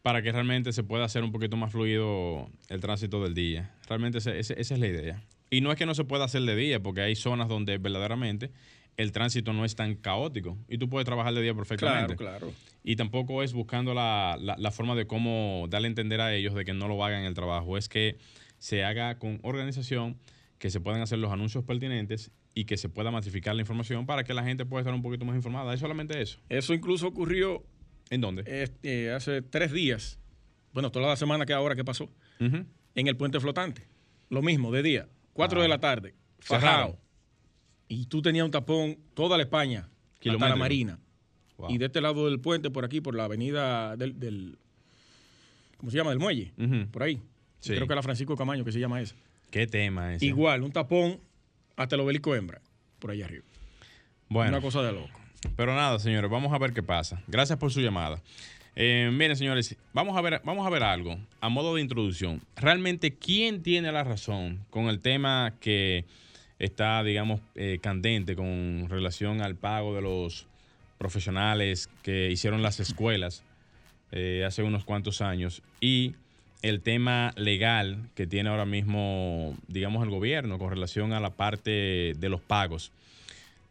Para 0.02 0.22
que 0.22 0.32
realmente 0.32 0.72
se 0.72 0.82
pueda 0.82 1.04
hacer 1.04 1.22
un 1.24 1.32
poquito 1.32 1.56
más 1.56 1.72
fluido 1.72 2.48
el 2.68 2.80
tránsito 2.80 3.22
del 3.22 3.34
día. 3.34 3.74
Realmente 3.88 4.18
esa 4.18 4.32
es 4.34 4.70
la 4.78 4.86
idea. 4.86 5.22
Y 5.50 5.60
no 5.60 5.70
es 5.72 5.76
que 5.78 5.84
no 5.84 5.94
se 5.94 6.04
pueda 6.04 6.24
hacer 6.24 6.42
de 6.42 6.56
día, 6.56 6.80
porque 6.80 7.02
hay 7.02 7.14
zonas 7.16 7.48
donde 7.48 7.76
verdaderamente 7.78 8.50
el 8.96 9.12
tránsito 9.12 9.52
no 9.52 9.64
es 9.64 9.74
tan 9.76 9.94
caótico 9.96 10.56
y 10.68 10.78
tú 10.78 10.88
puedes 10.88 11.04
trabajar 11.06 11.34
de 11.34 11.42
día 11.42 11.54
perfectamente. 11.54 12.16
Claro, 12.16 12.38
claro. 12.38 12.54
Y 12.82 12.96
tampoco 12.96 13.42
es 13.42 13.52
buscando 13.52 13.92
la, 13.94 14.38
la- 14.40 14.56
la 14.58 14.70
forma 14.70 14.94
de 14.94 15.06
cómo 15.06 15.66
darle 15.68 15.88
a 15.88 15.90
entender 15.90 16.20
a 16.20 16.34
ellos 16.34 16.54
de 16.54 16.64
que 16.64 16.72
no 16.72 16.88
lo 16.88 17.04
hagan 17.04 17.24
el 17.24 17.34
trabajo. 17.34 17.76
Es 17.76 17.88
que 17.88 18.16
se 18.58 18.84
haga 18.84 19.18
con 19.18 19.38
organización, 19.42 20.18
que 20.58 20.70
se 20.70 20.80
puedan 20.80 21.00
hacer 21.02 21.18
los 21.18 21.30
anuncios 21.32 21.64
pertinentes 21.64 22.30
y 22.54 22.64
que 22.64 22.76
se 22.76 22.88
pueda 22.88 23.10
masificar 23.10 23.54
la 23.54 23.62
información 23.62 24.06
para 24.06 24.24
que 24.24 24.34
la 24.34 24.42
gente 24.44 24.64
pueda 24.66 24.80
estar 24.82 24.94
un 24.94 25.02
poquito 25.02 25.24
más 25.24 25.36
informada. 25.36 25.72
Es 25.74 25.80
solamente 25.80 26.20
eso. 26.20 26.38
Eso 26.48 26.74
incluso 26.74 27.06
ocurrió 27.06 27.64
¿En 28.10 28.20
dónde? 28.20 28.42
este, 28.46 29.12
hace 29.12 29.42
tres 29.42 29.72
días, 29.72 30.18
bueno, 30.72 30.90
toda 30.90 31.08
la 31.08 31.16
semana 31.16 31.46
que 31.46 31.52
ahora 31.52 31.74
que 31.76 31.84
pasó, 31.84 32.10
en 32.40 32.66
el 33.06 33.16
puente 33.16 33.38
flotante. 33.40 33.86
Lo 34.30 34.42
mismo, 34.42 34.70
de 34.72 34.82
día, 34.82 35.08
4 35.32 35.60
Ah. 35.60 35.62
de 35.62 35.68
la 35.68 35.78
tarde, 35.78 36.14
Cerrado. 36.40 36.60
fajado. 36.66 36.98
Y 37.88 38.06
tú 38.06 38.22
tenías 38.22 38.44
un 38.44 38.50
tapón 38.50 38.98
toda 39.14 39.36
la 39.36 39.42
España, 39.44 39.88
hasta 40.24 40.48
la. 40.48 40.56
Marina. 40.56 40.98
Wow. 41.56 41.70
Y 41.70 41.78
de 41.78 41.86
este 41.86 42.00
lado 42.00 42.26
del 42.26 42.40
puente, 42.40 42.70
por 42.70 42.84
aquí, 42.84 43.00
por 43.00 43.14
la 43.14 43.24
avenida 43.24 43.96
del, 43.96 44.18
del- 44.18 44.58
¿cómo 45.76 45.90
se 45.90 45.96
llama? 45.98 46.10
Del 46.10 46.18
muelle, 46.18 46.52
por 46.90 47.02
ahí. 47.02 47.20
Sí. 47.58 47.74
Creo 47.74 47.86
que 47.86 47.92
era 47.92 48.02
Francisco 48.02 48.36
Camaño 48.36 48.64
que 48.64 48.72
se 48.72 48.80
llama 48.80 49.00
esa. 49.00 49.14
¿Qué 49.50 49.66
tema 49.66 50.14
es? 50.14 50.22
Igual, 50.22 50.62
un 50.62 50.72
tapón 50.72 51.20
hasta 51.80 51.94
el 51.94 52.02
obelisco 52.02 52.34
hembra, 52.34 52.60
por 52.98 53.10
ahí 53.10 53.22
arriba. 53.22 53.44
Bueno, 54.28 54.50
Una 54.50 54.60
cosa 54.60 54.82
de 54.82 54.92
loco. 54.92 55.18
pero 55.56 55.74
nada, 55.74 55.98
señores, 55.98 56.30
vamos 56.30 56.52
a 56.52 56.58
ver 56.58 56.74
qué 56.74 56.82
pasa. 56.82 57.22
Gracias 57.26 57.58
por 57.58 57.72
su 57.72 57.80
llamada. 57.80 58.22
Eh, 58.76 59.10
miren, 59.10 59.34
señores, 59.34 59.74
vamos 59.94 60.14
a 60.16 60.20
ver, 60.20 60.42
vamos 60.44 60.66
a 60.66 60.70
ver 60.70 60.82
algo 60.82 61.18
a 61.40 61.48
modo 61.48 61.74
de 61.74 61.80
introducción. 61.80 62.42
Realmente, 62.54 63.14
¿quién 63.14 63.62
tiene 63.62 63.90
la 63.92 64.04
razón 64.04 64.64
con 64.68 64.88
el 64.88 65.00
tema 65.00 65.54
que 65.58 66.04
está, 66.58 67.02
digamos, 67.02 67.40
eh, 67.54 67.78
candente 67.82 68.36
con 68.36 68.86
relación 68.90 69.40
al 69.40 69.56
pago 69.56 69.94
de 69.94 70.02
los 70.02 70.46
profesionales 70.98 71.88
que 72.02 72.30
hicieron 72.30 72.60
las 72.60 72.78
escuelas 72.78 73.42
eh, 74.12 74.44
hace 74.46 74.62
unos 74.62 74.84
cuantos 74.84 75.22
años 75.22 75.62
y 75.80 76.14
el 76.62 76.80
tema 76.80 77.32
legal 77.36 78.08
que 78.14 78.26
tiene 78.26 78.50
ahora 78.50 78.66
mismo, 78.66 79.56
digamos, 79.68 80.02
el 80.04 80.10
gobierno 80.10 80.58
con 80.58 80.70
relación 80.70 81.12
a 81.12 81.20
la 81.20 81.30
parte 81.30 82.14
de 82.16 82.28
los 82.28 82.40
pagos? 82.40 82.92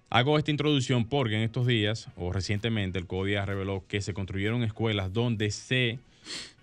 Hago 0.09 0.37
esta 0.37 0.51
introducción 0.51 1.05
porque 1.05 1.35
en 1.35 1.41
estos 1.41 1.67
días 1.67 2.07
o 2.17 2.33
recientemente 2.33 2.97
el 2.97 3.05
CODIA 3.05 3.45
reveló 3.45 3.83
que 3.87 4.01
se 4.01 4.13
construyeron 4.13 4.63
escuelas 4.63 5.13
donde 5.13 5.51
se, 5.51 5.99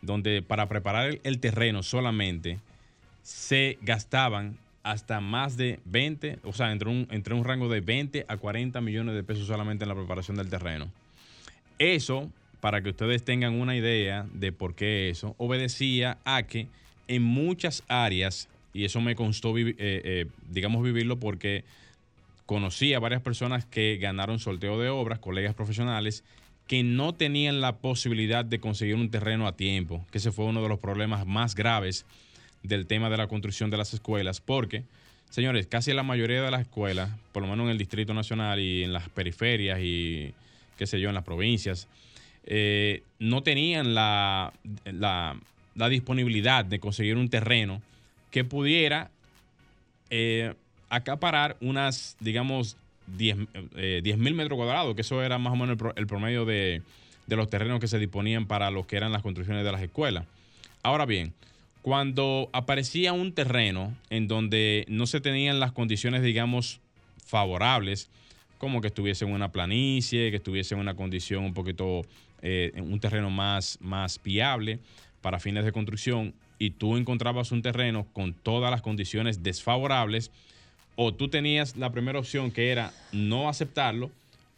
donde 0.03 0.43
para 0.43 0.69
preparar 0.69 1.09
el, 1.09 1.21
el 1.23 1.39
terreno 1.39 1.83
solamente 1.83 2.59
se 3.23 3.79
gastaban 3.83 4.59
hasta 4.87 5.21
más 5.21 5.57
de 5.57 5.81
20, 5.85 6.39
o 6.45 6.53
sea, 6.53 6.71
entre 6.71 6.89
un, 6.89 7.09
entre 7.11 7.35
un 7.35 7.43
rango 7.43 7.69
de 7.69 7.81
20 7.81 8.25
a 8.29 8.37
40 8.37 8.81
millones 8.81 9.17
de 9.17 9.25
pesos 9.25 9.49
solamente 9.49 9.85
en 9.85 9.89
la 9.89 9.97
preparación 9.97 10.37
del 10.37 10.49
terreno. 10.49 10.89
Eso, 11.81 12.31
para 12.61 12.83
que 12.83 12.91
ustedes 12.91 13.25
tengan 13.25 13.55
una 13.55 13.77
idea 13.77 14.27
de 14.33 14.53
por 14.53 14.75
qué 14.75 15.11
eso, 15.11 15.35
obedecía 15.39 16.19
a 16.25 16.45
que 16.45 16.69
en 17.09 17.23
muchas 17.23 17.83
áreas, 17.89 18.49
y 18.73 18.85
eso 18.85 19.01
me 19.01 19.15
constó, 19.15 19.57
eh, 19.57 19.75
eh, 19.79 20.27
digamos, 20.51 20.83
vivirlo 20.83 21.19
porque 21.19 21.65
conocí 22.45 22.95
a 22.95 22.99
varias 22.99 23.23
personas 23.23 23.65
que 23.65 23.97
ganaron 23.97 24.39
sorteo 24.39 24.79
de 24.79 24.89
obras, 24.89 25.19
colegas 25.19 25.55
profesionales, 25.55 26.25
que 26.67 26.83
no 26.83 27.13
tenían 27.13 27.61
la 27.61 27.77
posibilidad 27.77 28.45
de 28.45 28.59
conseguir 28.59 28.97
un 28.97 29.11
terreno 29.11 29.47
a 29.47 29.57
tiempo, 29.57 30.05
que 30.11 30.19
ese 30.19 30.33
fue 30.33 30.47
uno 30.47 30.63
de 30.63 30.69
los 30.69 30.81
problemas 30.81 31.27
más 31.27 31.55
graves 31.55 32.05
del 32.63 32.87
tema 32.87 33.09
de 33.09 33.17
la 33.17 33.29
construcción 33.29 33.71
de 33.71 33.77
las 33.77 33.95
escuelas, 33.95 34.41
porque 34.41 34.83
Señores, 35.31 35.67
casi 35.67 35.93
la 35.93 36.03
mayoría 36.03 36.43
de 36.43 36.51
las 36.51 36.63
escuelas, 36.63 37.11
por 37.33 37.43
lo 37.43 37.49
menos 37.49 37.65
en 37.65 37.71
el 37.71 37.79
Distrito 37.79 38.15
Nacional 38.15 38.61
y 38.61 38.85
en 38.85 38.93
las 38.93 39.09
periferias 39.09 39.81
y 39.83 40.33
qué 40.79 40.87
sé 40.87 41.01
yo, 41.01 41.09
en 41.09 41.15
las 41.15 41.25
provincias, 41.25 41.89
eh, 42.47 43.03
no 43.19 43.43
tenían 43.43 43.95
la, 43.95 44.53
la, 44.85 45.39
disponibilidad 45.89 46.65
de 46.65 46.79
conseguir 46.79 47.17
un 47.17 47.29
terreno 47.29 47.83
que 48.31 48.45
pudiera 48.45 49.11
eh, 50.11 50.55
acaparar 50.89 51.57
unas, 51.61 52.17
digamos, 52.21 52.77
10 53.17 53.37
eh, 53.77 54.15
mil 54.17 54.35
metros 54.35 54.57
cuadrados, 54.57 54.95
que 54.95 55.03
eso 55.03 55.23
era 55.23 55.39
más 55.39 55.53
o 55.53 55.57
menos 55.57 55.77
el, 55.97 56.07
promedio 56.07 56.45
de, 56.45 56.83
de, 57.27 57.37
los 57.37 57.51
terrenos 57.51 57.81
que 57.81 57.89
se 57.89 57.99
disponían 57.99 58.47
para 58.47 58.71
lo 58.71 58.87
que 58.87 58.97
eran 58.97 59.13
las 59.13 59.23
construcciones 59.23 59.65
de 59.65 59.73
las 59.73 59.83
escuelas. 59.83 60.27
Ahora 60.83 61.07
bien, 61.07 61.35
cuando 61.83 62.51
aparecía 62.53 63.13
un 63.13 63.33
terreno 63.33 63.95
en 64.11 64.27
donde 64.29 64.85
no 64.89 65.07
se 65.07 65.21
tenían 65.21 65.61
las 65.61 65.73
condiciones, 65.73 66.23
digamos, 66.23 66.81
favorables, 67.25 68.09
como 68.59 68.81
que 68.81 68.89
estuviese 68.89 69.25
en 69.25 69.33
una 69.33 69.53
planicie, 69.53 70.31
que 70.31 70.37
estuviese 70.37 70.75
en 70.75 70.81
una 70.81 70.95
condición 70.95 71.45
un 71.45 71.55
poquito, 71.55 72.03
eh, 72.49 72.81
un 72.81 73.01
terreno 73.01 73.29
más, 73.29 73.77
más 73.81 74.23
viable 74.23 74.79
para 75.21 75.41
fines 75.41 75.65
de 75.65 75.73
construcción, 75.73 76.33
y 76.61 76.71
tú 76.71 76.97
encontrabas 76.97 77.51
un 77.51 77.61
terreno 77.61 78.07
con 78.13 78.35
todas 78.35 78.71
las 78.71 78.83
condiciones 78.83 79.43
desfavorables, 79.43 80.31
o 80.95 81.13
tú 81.13 81.27
tenías 81.27 81.77
la 81.77 81.91
primera 81.91 82.21
opción 82.21 82.53
que 82.53 82.71
era 82.71 82.93
no 83.11 83.49
aceptarlo, 83.49 84.13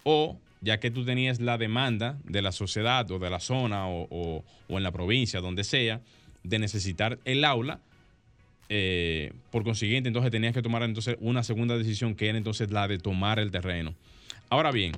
o 0.05 0.37
ya 0.61 0.79
que 0.81 0.90
tú 0.90 1.07
tenías 1.07 1.40
la 1.40 1.57
demanda 1.57 2.18
de 2.24 2.42
la 2.42 2.53
sociedad 2.53 3.11
o 3.11 3.18
de 3.18 3.31
la 3.31 3.40
zona 3.40 3.88
o, 3.88 4.44
en 4.68 4.83
la 4.83 4.92
provincia, 4.92 5.40
donde 5.40 5.64
sea, 5.64 6.03
de 6.44 6.59
necesitar 6.59 7.18
el 7.24 7.42
aula, 7.42 7.81
eh, 8.68 9.33
por 9.51 9.64
consiguiente, 9.64 10.09
entonces 10.09 10.31
tenías 10.31 10.53
que 10.53 10.61
tomar 10.61 10.83
entonces 10.83 11.16
una 11.20 11.42
segunda 11.42 11.79
decisión 11.79 12.14
que 12.14 12.29
era 12.29 12.37
entonces 12.37 12.70
la 12.70 12.87
de 12.87 12.98
tomar 12.98 13.38
el 13.38 13.51
terreno. 13.51 13.94
Ahora 14.51 14.72
bien, 14.72 14.92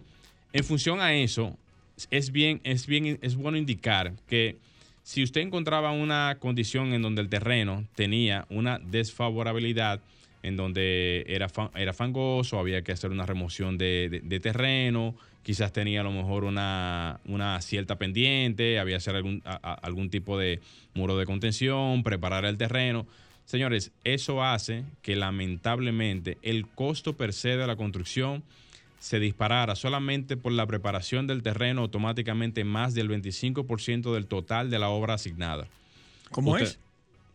en 0.53 0.64
función 0.64 1.00
a 1.00 1.14
eso, 1.14 1.57
es 2.11 2.33
bien, 2.33 2.61
es 2.65 2.87
bien, 2.87 3.19
es 3.23 3.37
bueno 3.37 3.59
indicar 3.59 4.15
que 4.29 4.57
si 5.03 5.23
usted 5.23 5.41
encontraba 5.41 5.93
una 5.93 6.37
condición 6.39 6.93
en 6.93 7.03
donde 7.03 7.23
el 7.23 7.29
terreno 7.29 7.85
tenía 7.95 8.47
una 8.49 8.79
desfavorabilidad, 8.79 10.01
en 10.43 10.57
donde 10.57 11.25
era, 11.29 11.49
era 11.75 11.93
fangoso, 11.93 12.59
había 12.59 12.83
que 12.83 12.93
hacer 12.93 13.11
una 13.11 13.27
remoción 13.27 13.77
de, 13.77 14.41
terreno, 14.43 15.15
quizás 15.43 15.73
tenía 15.73 16.01
a 16.01 16.05
lo 16.05 16.13
mejor 16.13 16.45
una, 16.45 17.19
cierta 17.61 17.97
pendiente, 17.97 18.79
había 18.79 18.95
que 18.95 18.99
hacer 18.99 19.17
algún, 19.17 19.43
algún 19.45 20.11
tipo 20.11 20.39
de 20.39 20.61
muro 20.95 21.17
de 21.19 21.27
contención, 21.27 22.03
preparar 22.03 22.45
el 22.45 22.57
terreno. 22.57 23.07
Señores, 23.45 23.91
eso 24.05 24.45
hace 24.45 24.85
que 25.03 25.17
lamentablemente 25.17 26.39
el 26.43 26.69
costo 26.69 27.17
per 27.17 27.33
se 27.33 27.57
de 27.57 27.67
la 27.67 27.77
construcción 27.77 28.45
se 29.01 29.19
disparara 29.19 29.75
solamente 29.75 30.37
por 30.37 30.53
la 30.53 30.67
preparación 30.67 31.27
del 31.27 31.43
terreno 31.43 31.81
automáticamente 31.81 32.65
más 32.65 32.95
del 32.95 33.09
25% 33.09 34.15
del 34.15 34.27
total 34.27 34.71
de 34.71 34.79
la 34.79 34.91
obra 34.91 35.15
asignada. 35.15 35.67
¿Cómo 36.31 36.57
es? 36.57 36.79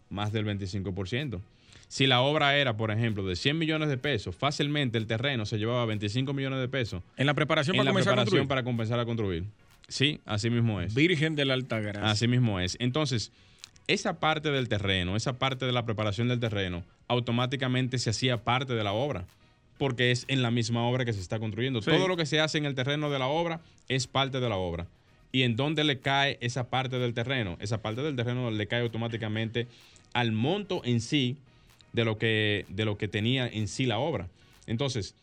Más 0.10 0.32
del 0.32 0.46
25%. 0.46 1.42
Si 1.88 2.08
la 2.08 2.22
obra 2.22 2.56
era, 2.56 2.78
por 2.78 2.92
ejemplo, 2.92 3.26
de 3.26 3.36
100 3.36 3.58
millones 3.58 3.90
de 3.90 3.98
pesos, 3.98 4.36
fácilmente 4.36 4.98
el 4.98 5.08
terreno 5.08 5.46
se 5.46 5.58
llevaba 5.58 5.86
25 5.86 6.34
millones 6.34 6.60
de 6.60 6.68
pesos. 6.68 7.02
En 7.18 7.26
la 7.26 7.34
preparación, 7.34 7.76
para, 7.78 7.94
preparación 7.94 8.48
para 8.48 8.64
compensar 8.64 9.00
a 9.00 9.06
construir. 9.06 9.44
Sí, 9.88 10.20
así 10.26 10.50
mismo 10.50 10.82
es. 10.82 10.94
Virgen 10.94 11.36
de 11.36 11.46
la 11.46 11.56
Altagracia. 11.56 12.10
Así 12.10 12.28
mismo 12.28 12.60
es. 12.60 12.78
Entonces, 12.80 13.32
esa 13.88 14.20
parte 14.20 14.52
del 14.52 14.70
terreno, 14.70 15.16
esa 15.16 15.34
parte 15.34 15.66
de 15.66 15.72
la 15.72 15.86
preparación 15.86 16.28
del 16.28 16.40
terreno, 16.40 16.84
automáticamente 17.08 17.98
se 17.98 18.12
hacía 18.12 18.38
parte 18.38 18.74
de 18.74 18.84
la 18.84 18.94
obra, 18.94 19.26
porque 19.78 20.12
es 20.12 20.26
en 20.28 20.42
la 20.42 20.52
misma 20.52 20.88
obra 20.88 21.06
que 21.06 21.14
se 21.14 21.20
está 21.20 21.40
construyendo. 21.40 21.82
Todo 21.82 22.08
lo 22.08 22.18
que 22.18 22.26
se 22.26 22.40
hace 22.40 22.58
en 22.58 22.66
el 22.66 22.76
terreno 22.76 23.10
de 23.10 23.20
la 23.20 23.28
obra 23.28 23.62
es 23.88 24.08
parte 24.08 24.40
de 24.40 24.50
la 24.50 24.58
obra. 24.58 24.88
¿Y 25.32 25.44
en 25.44 25.56
dónde 25.56 25.84
le 25.84 26.00
cae 26.00 26.38
esa 26.40 26.70
parte 26.70 26.98
del 26.98 27.14
terreno? 27.14 27.58
Esa 27.60 27.82
parte 27.82 28.02
del 28.02 28.16
terreno 28.16 28.52
le 28.52 28.68
cae 28.68 28.82
automáticamente 28.82 29.68
al 30.14 30.32
monto 30.32 30.82
en 30.86 31.02
sí 31.02 31.36
de 31.92 32.06
lo 32.06 32.18
que, 32.18 32.66
de 32.70 32.86
lo 32.86 32.98
que 32.98 33.08
tenía 33.08 33.48
en 33.48 33.68
sí 33.68 33.86
la 33.86 34.00
obra. 34.00 34.30
Entonces, 34.66 35.14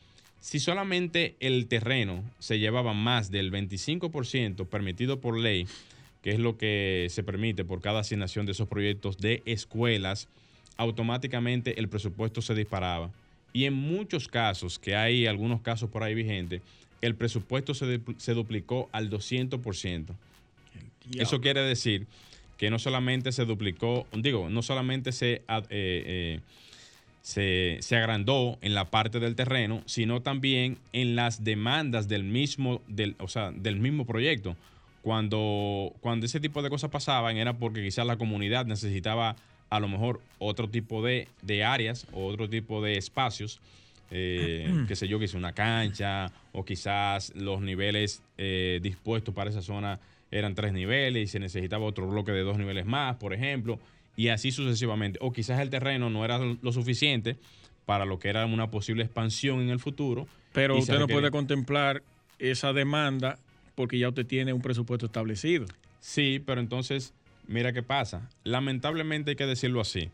si 0.40 0.60
solamente 0.60 1.34
el 1.40 1.66
terreno 1.66 2.22
se 2.40 2.58
llevaba 2.58 2.92
más 2.92 3.30
del 3.30 3.50
25% 3.50 4.66
permitido 4.66 5.20
por 5.20 5.38
ley, 5.38 5.66
que 6.22 6.30
es 6.30 6.38
lo 6.38 6.58
que 6.58 7.06
se 7.10 7.22
permite 7.22 7.64
por 7.64 7.80
cada 7.80 8.00
asignación 8.00 8.44
de 8.44 8.52
esos 8.52 8.68
proyectos 8.68 9.18
de 9.18 9.42
escuelas, 9.46 10.28
automáticamente 10.76 11.78
el 11.78 11.88
presupuesto 11.88 12.42
se 12.42 12.54
disparaba. 12.54 13.10
Y 13.52 13.64
en 13.66 13.74
muchos 13.74 14.28
casos, 14.28 14.78
que 14.78 14.96
hay 14.96 15.26
algunos 15.26 15.60
casos 15.60 15.90
por 15.90 16.02
ahí 16.02 16.14
vigentes, 16.14 16.62
el 17.02 17.16
presupuesto 17.16 17.74
se, 17.74 18.34
duplicó 18.34 18.88
al 18.92 19.10
200%. 19.10 20.06
Eso 21.18 21.40
quiere 21.40 21.60
decir 21.60 22.06
que 22.56 22.70
no 22.70 22.78
solamente 22.78 23.32
se 23.32 23.44
duplicó, 23.44 24.06
digo, 24.12 24.48
no 24.48 24.62
solamente 24.62 25.10
se, 25.10 25.32
eh, 25.32 25.42
eh, 25.68 26.40
se, 27.20 27.78
se, 27.80 27.96
agrandó 27.96 28.56
en 28.62 28.74
la 28.74 28.84
parte 28.90 29.18
del 29.18 29.34
terreno, 29.34 29.82
sino 29.84 30.22
también 30.22 30.78
en 30.92 31.16
las 31.16 31.42
demandas 31.42 32.06
del 32.06 32.22
mismo, 32.22 32.80
del, 32.86 33.16
o 33.18 33.26
sea, 33.26 33.50
del 33.50 33.80
mismo 33.80 34.06
proyecto. 34.06 34.56
Cuando, 35.02 35.92
cuando 36.00 36.26
ese 36.26 36.38
tipo 36.38 36.62
de 36.62 36.70
cosas 36.70 36.90
pasaban 36.90 37.36
era 37.36 37.58
porque 37.58 37.82
quizás 37.82 38.06
la 38.06 38.16
comunidad 38.16 38.66
necesitaba 38.66 39.34
a 39.72 39.80
lo 39.80 39.88
mejor 39.88 40.20
otro 40.38 40.68
tipo 40.68 41.02
de, 41.02 41.26
áreas 41.64 42.06
o 42.12 42.26
otro 42.26 42.46
tipo 42.46 42.82
de 42.82 42.98
espacios, 42.98 43.58
eh, 44.10 44.70
qué 44.86 44.94
sé 44.94 45.08
yo, 45.08 45.18
quizás 45.18 45.34
una 45.34 45.54
cancha 45.54 46.30
o 46.52 46.62
quizás 46.62 47.32
los 47.34 47.62
niveles 47.62 48.22
eh, 48.36 48.80
dispuestos 48.82 49.34
para 49.34 49.48
esa 49.48 49.62
zona 49.62 49.98
eran 50.30 50.54
tres 50.54 50.74
niveles 50.74 51.24
y 51.24 51.26
se 51.26 51.38
necesitaba 51.38 51.86
otro 51.86 52.06
bloque 52.06 52.32
de 52.32 52.42
dos 52.42 52.58
niveles 52.58 52.84
más, 52.84 53.16
por 53.16 53.32
ejemplo, 53.32 53.78
y 54.14 54.28
así 54.28 54.52
sucesivamente. 54.52 55.18
O 55.22 55.32
quizás 55.32 55.58
el 55.60 55.70
terreno 55.70 56.10
no 56.10 56.22
era 56.22 56.38
lo 56.38 56.72
suficiente 56.72 57.38
para 57.86 58.04
lo 58.04 58.18
que 58.18 58.28
era 58.28 58.44
una 58.44 58.70
posible 58.70 59.04
expansión 59.04 59.62
en 59.62 59.70
el 59.70 59.80
futuro. 59.80 60.28
Pero 60.52 60.76
usted 60.76 60.98
no 60.98 61.08
puede 61.08 61.30
contemplar 61.30 62.02
esa 62.38 62.74
demanda 62.74 63.38
porque 63.74 63.98
ya 63.98 64.10
usted 64.10 64.26
tiene 64.26 64.52
un 64.52 64.60
presupuesto 64.60 65.06
establecido. 65.06 65.64
Sí, 66.00 66.42
pero 66.44 66.60
entonces, 66.60 67.14
mira 67.52 67.72
qué 67.72 67.82
pasa. 67.82 68.28
Lamentablemente 68.44 69.30
hay 69.30 69.36
que 69.36 69.46
decirlo 69.46 69.80
así. 69.80 70.10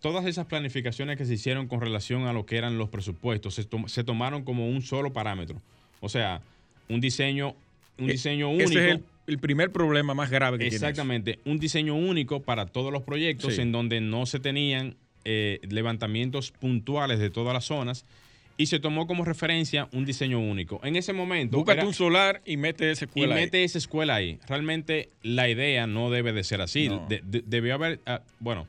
Todas 0.00 0.26
esas 0.26 0.46
planificaciones 0.46 1.16
que 1.16 1.24
se 1.24 1.34
hicieron 1.34 1.68
con 1.68 1.80
relación 1.80 2.26
a 2.26 2.32
lo 2.32 2.46
que 2.46 2.56
eran 2.56 2.78
los 2.78 2.88
presupuestos 2.88 3.54
se, 3.54 4.04
tomaron 4.04 4.44
como 4.44 4.68
un 4.68 4.82
solo 4.82 5.12
parámetro. 5.12 5.60
O 6.00 6.08
sea, 6.08 6.42
un 6.88 7.00
diseño, 7.00 7.54
un 7.98 8.08
eh, 8.08 8.12
diseño 8.12 8.50
único. 8.50 8.70
Ese 8.70 8.90
es 8.90 9.00
el, 9.26 9.38
primer 9.38 9.72
problema 9.72 10.14
más 10.14 10.30
grave 10.30 10.58
que 10.58 10.66
Exactamente, 10.68 11.40
un 11.44 11.58
diseño 11.58 11.94
único 11.94 12.42
para 12.42 12.66
todos 12.66 12.92
los 12.92 13.02
proyectos 13.02 13.58
en 13.58 13.72
donde 13.72 14.00
no 14.00 14.26
se 14.26 14.38
tenían 14.38 14.96
eh, 15.24 15.60
levantamientos 15.68 16.52
puntuales 16.52 17.18
de 17.18 17.30
todas 17.30 17.52
las 17.52 17.64
zonas 17.64 18.04
y 18.56 18.66
se 18.66 18.80
tomó 18.80 19.06
como 19.06 19.24
referencia 19.24 19.88
un 19.92 20.04
diseño 20.04 20.38
único. 20.40 20.80
En 20.82 20.96
ese 20.96 21.12
momento. 21.12 21.58
Búscate 21.58 21.84
un 21.84 21.94
solar 21.94 22.42
y 22.44 22.56
mete 22.56 22.90
esa 22.90 23.04
escuela 23.04 23.34
y 23.34 23.40
mete 23.40 23.64
esa 23.64 23.78
escuela 23.78 24.14
ahí. 24.14 24.38
Realmente 24.48 25.10
la 25.22 25.48
idea 25.48 25.86
no 25.86 26.10
debe 26.10 26.32
de 26.32 26.44
ser 26.44 26.60
así. 26.60 26.90
debió 27.08 27.74
haber. 27.74 28.00
Ah, 28.06 28.22
bueno, 28.40 28.66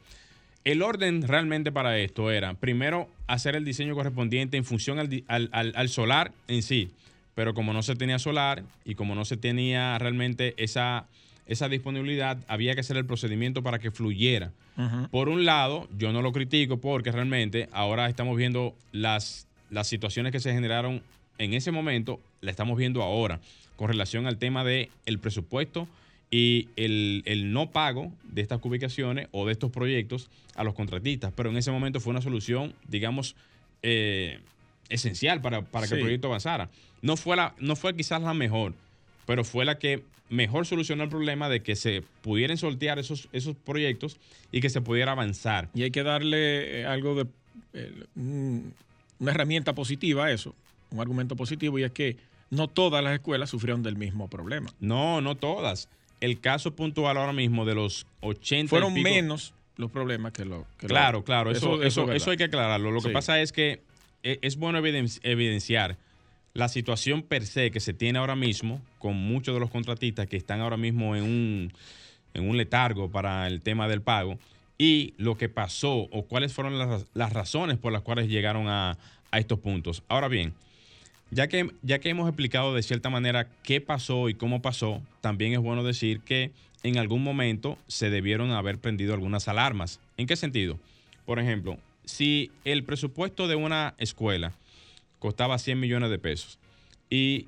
el 0.64 0.82
orden 0.82 1.22
realmente 1.22 1.72
para 1.72 1.98
esto 1.98 2.30
era 2.32 2.54
primero 2.56 3.10
hacer 3.28 3.56
el 3.56 3.64
diseño 3.64 3.96
correspondiente 3.96 4.58
en 4.58 4.66
función 4.66 5.00
al, 5.00 5.90
solar 5.90 6.32
en 6.48 6.62
sí. 6.62 6.92
Pero 7.36 7.54
como 7.54 7.72
no 7.72 7.84
se 7.84 7.96
tenía 7.96 8.20
solar 8.20 8.64
y 8.84 8.96
como 8.96 9.16
no 9.16 9.24
se 9.24 9.38
tenía 9.38 9.98
realmente 10.00 10.56
esa, 10.58 11.06
esa 11.46 11.70
disponibilidad, 11.70 12.38
había 12.48 12.74
que 12.74 12.82
hacer 12.82 12.98
el 12.98 13.06
procedimiento 13.06 13.64
para 13.64 13.80
que 13.80 13.92
fluyera. 13.92 14.52
Por 15.10 15.30
un 15.30 15.46
lado, 15.46 15.88
yo 15.98 16.12
no 16.12 16.22
lo 16.22 16.32
critico 16.32 16.80
porque 16.80 17.12
realmente 17.12 17.68
ahora 17.72 18.10
estamos 18.10 18.38
viendo 18.38 18.76
las 18.92 19.47
las 19.70 19.88
situaciones 19.88 20.32
que 20.32 20.40
se 20.40 20.54
generaron 20.54 21.02
en 21.38 21.54
ese 21.54 21.72
momento, 21.72 22.20
la 22.42 22.52
estamos 22.52 22.78
viendo 22.78 23.04
ahora 23.04 23.40
con 23.76 23.88
relación 23.88 24.26
al 24.28 24.38
tema 24.38 24.64
del 24.64 24.90
el 25.06 25.20
presupuesto 25.20 25.88
y 26.30 26.70
el, 26.76 27.54
no 27.54 27.72
pago 27.72 28.12
de 28.24 28.42
estas 28.42 28.60
ubicaciones 28.64 29.28
o 29.32 29.46
de 29.46 29.54
estos 29.54 29.72
proyectos 29.72 30.30
a 30.56 30.64
los 30.64 30.74
contratistas. 30.74 31.32
Pero 31.36 31.50
en 31.50 31.58
ese 31.58 31.72
momento 31.72 32.00
fue 32.00 32.12
una 32.12 32.22
solución, 32.22 32.74
digamos, 32.88 33.36
eh, 33.84 34.40
esencial 34.90 35.42
para, 35.42 35.62
que 35.62 35.96
el 35.96 36.02
proyecto 36.02 36.28
avanzara. 36.28 36.70
No 37.02 37.16
fue, 37.16 37.38
la, 37.38 37.56
no 37.60 37.76
fue 37.76 37.96
quizás 37.96 38.22
la 38.22 38.34
mejor, 38.34 38.74
pero 39.26 39.44
fue 39.44 39.64
la 39.64 39.78
que 39.78 40.04
mejor 40.30 40.66
solucionó 40.66 41.04
el 41.04 41.10
problema 41.10 41.48
de 41.48 41.62
que 41.62 41.76
se 41.76 42.04
pudieran 42.22 42.58
sortear 42.58 43.00
esos, 43.00 43.30
esos 43.32 43.56
proyectos 43.56 44.18
y 44.52 44.60
que 44.60 44.70
se 44.70 44.82
pudiera 44.82 45.14
avanzar. 45.14 45.70
Y 45.74 45.84
hay 45.84 45.92
que 45.92 46.04
darle 46.04 46.82
eh, 46.82 46.86
algo 46.86 47.16
de... 47.16 47.28
Eh, 47.74 48.64
una 49.20 49.32
herramienta 49.32 49.74
positiva 49.74 50.32
eso, 50.32 50.56
un 50.92 51.00
argumento 51.00 51.36
positivo, 51.36 51.78
y 51.80 51.84
es 51.84 51.92
que 51.92 52.18
no 52.50 52.68
todas 52.68 53.04
las 53.04 53.14
escuelas 53.14 53.50
sufrieron 53.50 53.84
del 53.84 53.98
mismo 53.98 54.30
problema. 54.30 54.70
No, 54.80 55.22
no 55.22 55.36
todas. 55.36 55.90
El 56.22 56.40
caso 56.40 56.76
puntual 56.76 57.18
ahora 57.18 57.34
mismo 57.34 57.66
de 57.66 57.76
los 57.76 58.06
80 58.22 58.70
fueron 58.70 58.94
menos 58.94 59.54
los 59.76 59.92
problemas 59.92 60.32
que 60.32 60.46
lo... 60.46 60.66
que 60.80 60.88
lo- 60.88 60.90
Claro, 60.90 61.24
claro, 61.24 61.52
eso, 61.52 61.84
eso, 61.84 62.10
es 62.12 62.22
eso, 62.22 62.32
hay 62.32 62.38
que 62.38 62.46
aclararlo. 62.46 62.92
Lo 62.92 63.02
que 63.02 63.10
Sí. 63.10 63.14
pasa 63.14 63.40
es 63.42 63.52
que 63.52 63.82
e- 64.24 64.40
es 64.42 64.56
bueno 64.58 64.80
eviden- 64.80 65.20
evidenciar 65.24 65.98
la 66.54 66.70
situación 66.70 67.22
per 67.22 67.46
se 67.46 67.70
que 67.70 67.80
se 67.80 67.94
tiene 67.94 68.18
ahora 68.18 68.36
mismo 68.36 68.82
con 68.98 69.16
muchos 69.16 69.54
de 69.54 69.60
los 69.60 69.70
contratistas 69.70 70.26
que 70.26 70.38
están 70.38 70.62
ahora 70.62 70.78
mismo 70.78 71.16
en 71.16 71.24
un, 71.24 71.74
en 72.34 72.50
un 72.50 72.58
letargo 72.58 73.12
para 73.12 73.46
el 73.46 73.62
tema 73.62 73.88
del 73.88 74.02
pago 74.02 74.40
y 74.78 75.14
lo 75.18 75.38
que 75.38 75.50
pasó 75.50 76.08
o 76.12 76.26
cuáles 76.28 76.54
fueron 76.54 76.78
las, 76.78 77.06
las 77.14 77.34
razones 77.34 77.78
por 77.78 77.92
las 77.92 78.02
cuales 78.02 78.28
llegaron 78.28 78.68
a, 78.68 78.98
a 79.32 79.40
estos 79.40 79.60
puntos. 79.60 80.04
Ahora 80.08 80.28
bien, 80.28 80.54
ya 81.32 81.48
que, 81.48 81.72
ya 81.82 82.00
que 82.00 82.10
hemos 82.10 82.28
explicado 82.28 82.74
de 82.74 82.84
cierta 82.84 83.10
manera 83.10 83.48
qué 83.64 83.82
pasó 83.82 84.30
y 84.30 84.34
cómo 84.34 84.62
pasó, 84.62 85.02
también 85.22 85.54
es 85.54 85.60
bueno 85.60 85.84
decir 85.84 86.22
que 86.22 86.52
en 86.84 86.98
algún 86.98 87.24
momento 87.24 87.78
se 87.88 88.10
debieron 88.10 88.52
haber 88.52 88.80
prendido 88.80 89.14
algunas 89.14 89.48
alarmas. 89.48 90.00
¿En 90.16 90.28
qué 90.28 90.36
sentido? 90.36 90.80
Por 91.26 91.40
ejemplo, 91.40 91.78
si 92.06 92.52
el 92.64 92.84
presupuesto 92.84 93.48
de 93.48 93.56
una 93.56 93.96
escuela 93.98 94.54
costaba 95.20 95.58
100 95.58 95.80
millones 95.80 96.10
de 96.10 96.20
pesos 96.20 96.60
y 97.10 97.48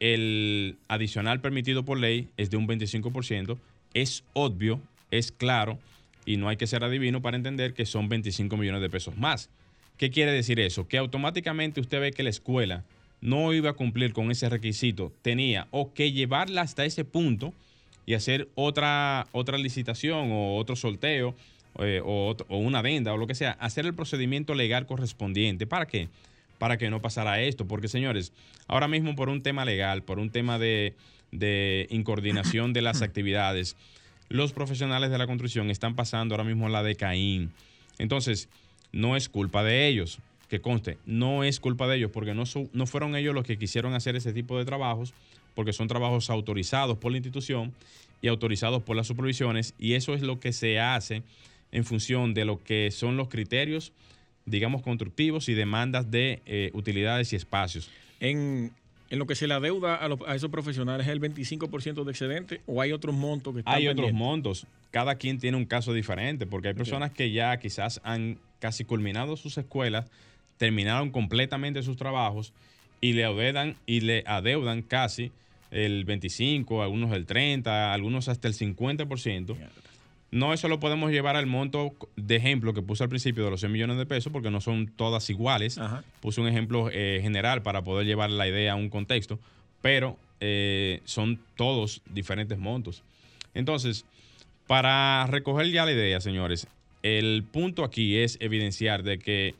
el 0.00 0.76
adicional 0.88 1.40
permitido 1.40 1.84
por 1.84 1.98
ley 1.98 2.28
es 2.36 2.50
de 2.50 2.56
un 2.56 2.68
25%, 2.68 3.56
es 3.94 4.24
obvio, 4.34 4.80
es 5.10 5.32
claro 5.32 5.78
y 6.26 6.36
no 6.36 6.48
hay 6.48 6.56
que 6.56 6.66
ser 6.66 6.84
adivino 6.84 7.22
para 7.22 7.36
entender 7.36 7.74
que 7.74 7.86
son 7.86 8.08
25 8.08 8.56
millones 8.56 8.80
de 8.80 8.90
pesos 8.90 9.16
más. 9.16 9.50
¿Qué 9.96 10.10
quiere 10.10 10.32
decir 10.32 10.58
eso? 10.60 10.88
Que 10.88 10.98
automáticamente 10.98 11.80
usted 11.80 12.00
ve 12.00 12.12
que 12.12 12.22
la 12.22 12.30
escuela 12.30 12.84
no 13.20 13.52
iba 13.52 13.70
a 13.70 13.74
cumplir 13.74 14.12
con 14.12 14.30
ese 14.30 14.48
requisito, 14.48 15.12
tenía 15.22 15.66
o 15.70 15.94
que 15.94 16.12
llevarla 16.12 16.62
hasta 16.62 16.84
ese 16.84 17.04
punto 17.04 17.54
y 18.06 18.14
hacer 18.14 18.48
otra, 18.54 19.26
otra 19.32 19.56
licitación 19.56 20.30
o 20.30 20.56
otro 20.56 20.76
sorteo 20.76 21.34
eh, 21.78 22.00
o, 22.04 22.36
una 22.50 22.82
venda 22.82 23.12
o 23.12 23.16
lo 23.16 23.26
que 23.26 23.34
sea, 23.34 23.52
hacer 23.52 23.86
el 23.86 23.94
procedimiento 23.94 24.54
legal 24.54 24.86
correspondiente. 24.86 25.66
¿Para 25.66 25.86
qué? 25.86 26.08
Para 26.58 26.76
que 26.76 26.90
no 26.90 27.00
pasara 27.00 27.40
esto. 27.40 27.66
Porque, 27.66 27.88
señores, 27.88 28.32
ahora 28.68 28.88
mismo 28.88 29.16
por 29.16 29.28
un 29.28 29.42
tema 29.42 29.64
legal, 29.64 30.02
por 30.02 30.18
un 30.18 30.30
tema 30.30 30.58
de, 30.58 30.94
de 31.32 31.86
incoordinación 31.90 32.72
de 32.72 32.82
las 32.82 33.02
actividades, 33.02 33.76
los 34.28 34.52
profesionales 34.52 35.10
de 35.10 35.18
la 35.18 35.26
construcción 35.26 35.70
están 35.70 35.94
pasando 35.94 36.34
ahora 36.34 36.44
mismo 36.44 36.68
la 36.68 36.82
de 36.82 36.96
Caín. 36.96 37.52
Entonces, 37.98 38.48
no 38.92 39.16
es 39.16 39.28
culpa 39.28 39.62
de 39.62 39.88
ellos, 39.88 40.18
que 40.48 40.60
conste, 40.60 40.98
no 41.06 41.44
es 41.44 41.60
culpa 41.60 41.88
de 41.88 41.96
ellos, 41.96 42.10
porque 42.12 42.34
no, 42.34 42.44
no 42.72 42.86
fueron 42.86 43.16
ellos 43.16 43.34
los 43.34 43.44
que 43.44 43.58
quisieron 43.58 43.94
hacer 43.94 44.16
ese 44.16 44.32
tipo 44.32 44.58
de 44.58 44.64
trabajos, 44.64 45.14
porque 45.54 45.72
son 45.72 45.88
trabajos 45.88 46.30
autorizados 46.30 46.98
por 46.98 47.12
la 47.12 47.18
institución 47.18 47.72
y 48.22 48.28
autorizados 48.28 48.82
por 48.82 48.96
las 48.96 49.06
supervisiones, 49.06 49.74
y 49.78 49.94
eso 49.94 50.14
es 50.14 50.22
lo 50.22 50.40
que 50.40 50.52
se 50.52 50.80
hace 50.80 51.22
en 51.72 51.84
función 51.84 52.34
de 52.34 52.44
lo 52.44 52.62
que 52.62 52.90
son 52.90 53.16
los 53.16 53.28
criterios, 53.28 53.92
digamos, 54.46 54.82
constructivos 54.82 55.48
y 55.48 55.54
demandas 55.54 56.10
de 56.10 56.40
eh, 56.46 56.70
utilidades 56.72 57.32
y 57.32 57.36
espacios. 57.36 57.90
En, 58.20 58.72
en 59.10 59.18
lo 59.18 59.26
que 59.26 59.34
se 59.34 59.46
le 59.46 59.54
adeuda 59.54 59.94
a, 59.96 60.08
los- 60.08 60.20
a 60.26 60.34
esos 60.34 60.50
profesionales, 60.50 61.06
¿es 61.06 61.12
el 61.12 61.20
25% 61.20 62.04
de 62.04 62.10
excedente 62.10 62.60
o 62.66 62.80
hay 62.80 62.92
otros 62.92 63.14
montos 63.14 63.52
que 63.54 63.60
están 63.60 63.74
Hay 63.74 63.88
otros 63.88 64.12
montos. 64.12 64.66
Cada 64.90 65.16
quien 65.16 65.38
tiene 65.38 65.56
un 65.56 65.66
caso 65.66 65.92
diferente, 65.92 66.46
porque 66.46 66.68
hay 66.68 66.74
personas 66.74 67.10
que 67.12 67.30
ya 67.32 67.56
quizás 67.58 68.00
han 68.04 68.38
casi 68.60 68.84
culminado 68.84 69.36
sus 69.36 69.58
escuelas, 69.58 70.06
terminaron 70.56 71.10
completamente 71.10 71.82
sus 71.82 71.96
trabajos 71.96 72.52
y 73.00 73.12
le 73.12 73.24
adeudan, 73.24 73.76
y 73.86 74.00
le 74.00 74.24
adeudan 74.26 74.82
casi 74.82 75.32
el 75.70 76.04
25, 76.04 76.82
algunos 76.82 77.12
el 77.12 77.26
30, 77.26 77.92
algunos 77.92 78.28
hasta 78.28 78.48
el 78.48 78.54
50%. 78.54 79.56
No, 80.34 80.52
eso 80.52 80.66
lo 80.66 80.80
podemos 80.80 81.12
llevar 81.12 81.36
al 81.36 81.46
monto 81.46 81.94
de 82.16 82.34
ejemplo 82.34 82.74
que 82.74 82.82
puse 82.82 83.04
al 83.04 83.08
principio 83.08 83.44
de 83.44 83.52
los 83.52 83.60
100 83.60 83.70
millones 83.70 83.98
de 83.98 84.04
pesos, 84.04 84.32
porque 84.32 84.50
no 84.50 84.60
son 84.60 84.88
todas 84.88 85.30
iguales. 85.30 85.78
Ajá. 85.78 86.02
Puse 86.20 86.40
un 86.40 86.48
ejemplo 86.48 86.90
eh, 86.90 87.20
general 87.22 87.62
para 87.62 87.84
poder 87.84 88.04
llevar 88.04 88.30
la 88.30 88.48
idea 88.48 88.72
a 88.72 88.74
un 88.74 88.88
contexto, 88.88 89.38
pero 89.80 90.18
eh, 90.40 91.02
son 91.04 91.38
todos 91.54 92.02
diferentes 92.10 92.58
montos. 92.58 93.04
Entonces, 93.54 94.06
para 94.66 95.24
recoger 95.28 95.70
ya 95.70 95.84
la 95.84 95.92
idea, 95.92 96.20
señores, 96.20 96.66
el 97.04 97.44
punto 97.44 97.84
aquí 97.84 98.16
es 98.16 98.36
evidenciar 98.40 99.04
de 99.04 99.20
que 99.20 99.54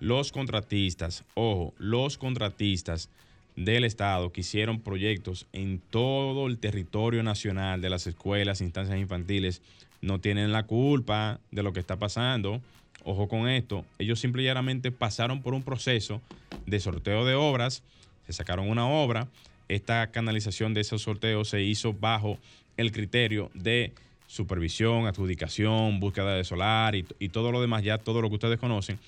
los 0.00 0.32
contratistas, 0.32 1.22
ojo, 1.34 1.74
los 1.76 2.16
contratistas 2.16 3.10
del 3.56 3.84
Estado 3.84 4.32
que 4.32 4.40
hicieron 4.40 4.80
proyectos 4.80 5.46
en 5.52 5.82
todo 5.90 6.46
el 6.46 6.56
territorio 6.56 7.22
nacional 7.22 7.82
de 7.82 7.90
las 7.90 8.06
escuelas, 8.06 8.62
instancias 8.62 8.98
infantiles, 8.98 9.60
no 10.04 10.20
tienen 10.20 10.52
la 10.52 10.64
culpa 10.64 11.40
de 11.50 11.62
lo 11.62 11.72
que 11.72 11.80
está 11.80 11.96
pasando. 11.96 12.60
Ojo 13.04 13.28
con 13.28 13.48
esto, 13.48 13.84
ellos 13.98 14.20
simple 14.20 14.42
y 14.42 14.90
pasaron 14.90 15.42
por 15.42 15.54
un 15.54 15.62
proceso 15.62 16.20
de 16.66 16.80
sorteo 16.80 17.24
de 17.24 17.34
obras, 17.34 17.82
se 18.26 18.32
sacaron 18.32 18.70
una 18.70 18.86
obra, 18.86 19.28
esta 19.68 20.06
canalización 20.10 20.72
de 20.74 20.82
esos 20.82 21.02
sorteos 21.02 21.48
se 21.48 21.62
hizo 21.62 21.92
bajo 21.92 22.38
el 22.76 22.92
criterio 22.92 23.50
de 23.54 23.92
supervisión, 24.26 25.06
adjudicación, 25.06 26.00
búsqueda 26.00 26.34
de 26.34 26.44
solar 26.44 26.94
y 26.94 27.28
todo 27.28 27.52
lo 27.52 27.60
demás, 27.60 27.82
ya 27.82 27.98
todo 27.98 28.22
lo 28.22 28.28
que 28.28 28.34
ustedes 28.34 28.58
conocen. 28.58 28.98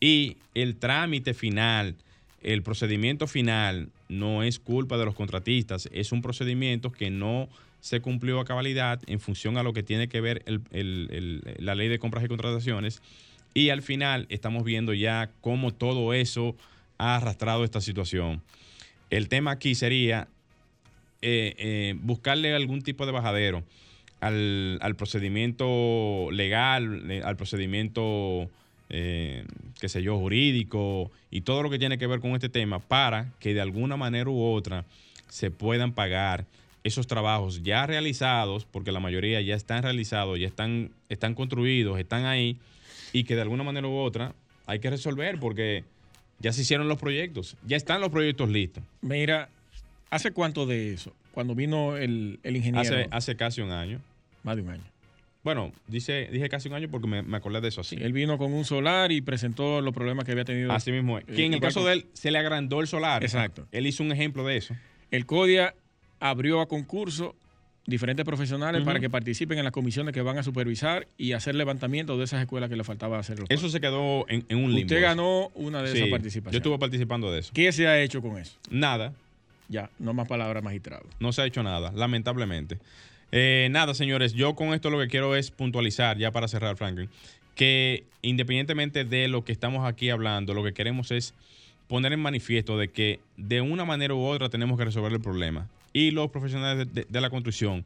Y 0.00 0.36
el 0.54 0.76
trámite 0.76 1.32
final, 1.32 1.94
el 2.42 2.62
procedimiento 2.62 3.26
final, 3.26 3.88
no 4.08 4.42
es 4.42 4.58
culpa 4.58 4.98
de 4.98 5.06
los 5.06 5.14
contratistas, 5.14 5.88
es 5.92 6.12
un 6.12 6.22
procedimiento 6.22 6.92
que 6.92 7.10
no 7.10 7.48
se 7.80 8.00
cumplió 8.00 8.40
a 8.40 8.44
cabalidad 8.44 9.00
en 9.06 9.20
función 9.20 9.56
a 9.58 9.62
lo 9.62 9.72
que 9.72 9.82
tiene 9.82 10.08
que 10.08 10.20
ver 10.20 10.44
la 10.70 11.74
ley 11.74 11.88
de 11.88 11.98
compras 11.98 12.24
y 12.24 12.28
contrataciones. 12.28 13.02
Y 13.54 13.70
al 13.70 13.82
final 13.82 14.26
estamos 14.28 14.64
viendo 14.64 14.92
ya 14.92 15.30
cómo 15.40 15.72
todo 15.72 16.12
eso 16.12 16.56
ha 16.98 17.16
arrastrado 17.16 17.64
esta 17.64 17.80
situación. 17.80 18.42
El 19.10 19.28
tema 19.28 19.52
aquí 19.52 19.74
sería 19.74 20.28
eh, 21.22 21.54
eh, 21.58 21.94
buscarle 22.00 22.54
algún 22.54 22.82
tipo 22.82 23.06
de 23.06 23.12
bajadero 23.12 23.64
al, 24.20 24.78
al 24.82 24.96
procedimiento 24.96 26.28
legal, 26.32 27.22
al 27.24 27.36
procedimiento, 27.36 28.50
eh, 28.90 29.44
qué 29.80 29.88
sé 29.88 30.02
yo, 30.02 30.18
jurídico 30.18 31.10
y 31.30 31.42
todo 31.42 31.62
lo 31.62 31.70
que 31.70 31.78
tiene 31.78 31.98
que 31.98 32.06
ver 32.06 32.20
con 32.20 32.32
este 32.32 32.48
tema 32.48 32.78
para 32.78 33.32
que 33.40 33.54
de 33.54 33.60
alguna 33.60 33.96
manera 33.96 34.28
u 34.30 34.42
otra 34.42 34.84
se 35.28 35.50
puedan 35.50 35.92
pagar 35.92 36.44
esos 36.86 37.06
trabajos 37.06 37.62
ya 37.62 37.86
realizados, 37.86 38.64
porque 38.64 38.92
la 38.92 39.00
mayoría 39.00 39.40
ya 39.40 39.54
están 39.54 39.82
realizados, 39.82 40.38
ya 40.38 40.46
están, 40.46 40.90
están 41.08 41.34
construidos, 41.34 41.98
están 41.98 42.24
ahí, 42.24 42.58
y 43.12 43.24
que 43.24 43.34
de 43.34 43.42
alguna 43.42 43.64
manera 43.64 43.88
u 43.88 43.96
otra 43.96 44.34
hay 44.66 44.78
que 44.78 44.90
resolver 44.90 45.38
porque 45.40 45.84
ya 46.38 46.52
se 46.52 46.62
hicieron 46.62 46.88
los 46.88 46.98
proyectos, 46.98 47.56
ya 47.66 47.76
están 47.76 48.00
los 48.00 48.10
proyectos 48.10 48.48
listos. 48.48 48.84
Mira, 49.00 49.48
¿hace 50.10 50.30
cuánto 50.32 50.66
de 50.66 50.92
eso? 50.92 51.12
Cuando 51.32 51.54
vino 51.54 51.96
el, 51.96 52.38
el 52.42 52.56
ingeniero. 52.56 52.80
Hace, 52.80 53.08
hace 53.10 53.36
casi 53.36 53.60
un 53.60 53.70
año. 53.70 54.00
Más 54.42 54.56
de 54.56 54.62
un 54.62 54.70
año. 54.70 54.84
Bueno, 55.42 55.72
dice, 55.86 56.28
dije 56.32 56.48
casi 56.48 56.68
un 56.68 56.74
año 56.74 56.88
porque 56.90 57.06
me, 57.06 57.22
me 57.22 57.36
acordé 57.36 57.60
de 57.60 57.68
eso 57.68 57.80
así. 57.80 57.96
Él 58.00 58.12
vino 58.12 58.36
con 58.38 58.52
un 58.52 58.64
solar 58.64 59.12
y 59.12 59.20
presentó 59.20 59.80
los 59.80 59.94
problemas 59.94 60.24
que 60.24 60.32
había 60.32 60.44
tenido. 60.44 60.72
Así 60.72 60.90
mismo 60.90 61.18
es. 61.18 61.24
Eh, 61.28 61.34
Que 61.34 61.44
en 61.46 61.54
el 61.54 61.60
caso 61.60 61.84
de 61.84 61.92
él 61.92 62.06
se 62.14 62.30
le 62.30 62.38
agrandó 62.38 62.80
el 62.80 62.86
solar. 62.86 63.22
Exacto. 63.22 63.66
Él 63.70 63.86
hizo 63.86 64.02
un 64.02 64.10
ejemplo 64.12 64.44
de 64.44 64.56
eso. 64.56 64.74
El 65.10 65.24
CODIA 65.24 65.74
abrió 66.30 66.60
a 66.60 66.68
concurso 66.68 67.34
diferentes 67.86 68.24
profesionales 68.24 68.82
para 68.82 68.98
que 68.98 69.08
participen 69.08 69.58
en 69.58 69.64
las 69.64 69.72
comisiones 69.72 70.12
que 70.12 70.20
van 70.20 70.38
a 70.38 70.42
supervisar 70.42 71.06
y 71.16 71.32
hacer 71.32 71.54
levantamiento 71.54 72.18
de 72.18 72.24
esas 72.24 72.40
escuelas 72.40 72.68
que 72.68 72.74
le 72.76 72.82
faltaba 72.82 73.18
hacer. 73.18 73.38
Eso 73.48 73.68
se 73.68 73.80
quedó 73.80 74.28
en, 74.28 74.44
en 74.48 74.58
un 74.58 74.70
limbo. 74.74 74.86
Usted 74.86 75.00
ganó 75.00 75.48
una 75.54 75.82
de 75.82 75.92
Sí, 75.92 75.98
esas 75.98 76.10
participaciones. 76.10 76.52
Yo 76.52 76.58
estuve 76.58 76.78
participando 76.80 77.30
de 77.30 77.38
eso. 77.40 77.52
¿Qué 77.54 77.70
se 77.70 77.86
ha 77.86 78.00
hecho 78.02 78.20
con 78.20 78.38
eso? 78.38 78.56
Nada. 78.70 79.12
Ya, 79.68 79.88
no 80.00 80.14
más 80.14 80.26
palabras, 80.26 80.62
magistrado. 80.64 81.06
No 81.20 81.32
se 81.32 81.42
ha 81.42 81.46
hecho 81.46 81.62
nada, 81.62 81.92
lamentablemente. 81.94 82.78
Eh, 83.32 83.68
nada, 83.70 83.94
señores, 83.94 84.32
yo 84.32 84.54
con 84.56 84.74
esto 84.74 84.90
lo 84.90 84.98
que 84.98 85.06
quiero 85.08 85.36
es 85.36 85.50
puntualizar, 85.50 86.18
ya 86.18 86.30
para 86.32 86.48
cerrar, 86.48 86.76
Franklin, 86.76 87.08
que 87.54 88.04
independientemente 88.22 89.04
de 89.04 89.28
lo 89.28 89.44
que 89.44 89.52
estamos 89.52 89.86
aquí 89.86 90.10
hablando, 90.10 90.54
lo 90.54 90.62
que 90.64 90.72
queremos 90.72 91.10
es 91.10 91.34
poner 91.88 92.12
en 92.12 92.20
manifiesto 92.20 92.78
de 92.78 92.88
que 92.88 93.20
de 93.36 93.60
una 93.60 93.84
manera 93.84 94.14
u 94.14 94.24
otra 94.24 94.48
tenemos 94.48 94.76
que 94.78 94.84
resolver 94.84 95.12
el 95.12 95.20
problema. 95.20 95.68
Y 95.96 96.10
los 96.10 96.30
profesionales 96.30 96.88
de, 96.92 97.20
la 97.22 97.30
construcción 97.30 97.82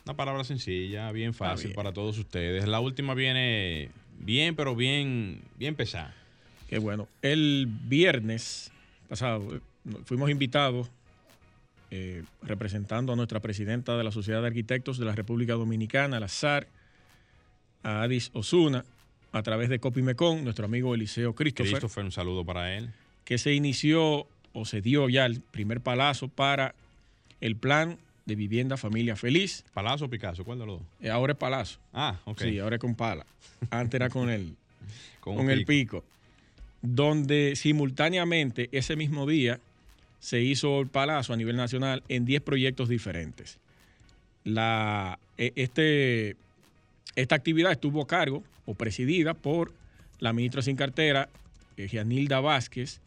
Una 0.05 0.17
palabra 0.17 0.45
sencilla, 0.45 1.13
bien 1.13 1.35
fácil 1.35 1.69
bien. 1.69 1.77
para 1.77 1.93
todos 1.93 2.17
ustedes. 2.19 2.67
La 2.67 2.81
última 2.81 3.15
viene 3.15 3.91
bien, 4.19 4.57
pero 4.57 4.75
bien, 4.75 5.43
bien 5.57 5.75
pesada. 5.75 6.15
Qué 6.69 6.79
bueno. 6.79 7.09
El 7.23 7.67
viernes 7.67 8.71
pasado 9.09 9.57
eh, 9.57 9.61
fuimos 10.05 10.31
invitados 10.31 10.91
eh, 11.91 12.23
representando 12.43 13.13
a 13.13 13.17
nuestra 13.17 13.41
presidenta 13.41 13.97
de 13.97 14.05
la 14.05 14.13
Sociedad 14.13 14.43
de 14.43 14.49
Arquitectos 14.49 14.99
de 14.99 15.07
la 15.07 15.15
República 15.15 15.55
Dominicana, 15.55 16.21
la 16.21 16.29
SAR, 16.29 16.69
a 17.83 18.03
Adis 18.03 18.31
Osuna, 18.35 18.85
a 19.33 19.43
través 19.43 19.69
de 19.69 19.79
Copimecon, 19.79 20.45
nuestro 20.45 20.65
amigo 20.67 20.95
Eliseo 20.95 21.35
Christopher, 21.35 21.73
Christopher, 21.73 22.05
un 22.05 22.13
saludo 22.13 22.45
para 22.45 22.77
él. 22.77 22.91
que 23.25 23.39
se 23.39 23.53
inició 23.55 24.27
o 24.53 24.65
se 24.65 24.81
dio 24.81 25.09
ya 25.09 25.27
el 25.27 25.41
primer 25.41 25.81
palazo 25.81 26.29
para 26.29 26.75
el 27.41 27.55
plan 27.57 27.99
de 28.27 28.35
vivienda 28.35 28.77
familia 28.77 29.17
feliz. 29.17 29.65
Palazzo 29.75 30.07
o 30.07 30.09
Picasso, 30.11 30.45
¿cuál 30.45 30.59
de 30.59 30.67
los 30.67 30.79
dos? 30.81 30.89
Eh, 31.01 31.11
Ahora 31.11 31.33
es 31.35 31.39
palazo. 31.39 31.79
Ah, 31.93 32.19
ok. 32.25 32.41
Sí, 32.43 32.59
ahora 32.59 32.77
es 32.77 32.81
con 32.81 32.95
pala. 32.95 33.25
Antes 33.71 33.95
era 33.95 34.09
con 34.11 34.29
el, 34.31 34.55
Con 35.21 35.49
el 35.51 35.65
pico. 35.65 36.01
pico. 36.01 36.05
Donde 36.83 37.55
simultáneamente 37.57 38.69
ese 38.73 38.97
mismo 38.97 39.27
día 39.27 39.61
se 40.21 40.41
hizo 40.41 40.81
el 40.81 40.89
palazo 40.89 41.33
a 41.33 41.37
nivel 41.37 41.57
nacional 41.57 42.03
en 42.09 42.25
10 42.25 42.43
proyectos 42.43 42.89
diferentes. 42.89 43.59
La, 44.45 45.19
e- 45.37 45.53
este, 45.57 46.37
esta 47.17 47.35
actividad 47.35 47.73
estuvo 47.73 48.03
a 48.03 48.07
cargo 48.07 48.45
o 48.67 48.75
presidida 48.75 49.35
por 49.35 49.73
la 50.21 50.33
ministra 50.33 50.63
sin 50.63 50.77
cartera, 50.77 51.29
eh, 51.77 51.89
Gianilda 51.89 52.39
Vázquez, 52.41 53.01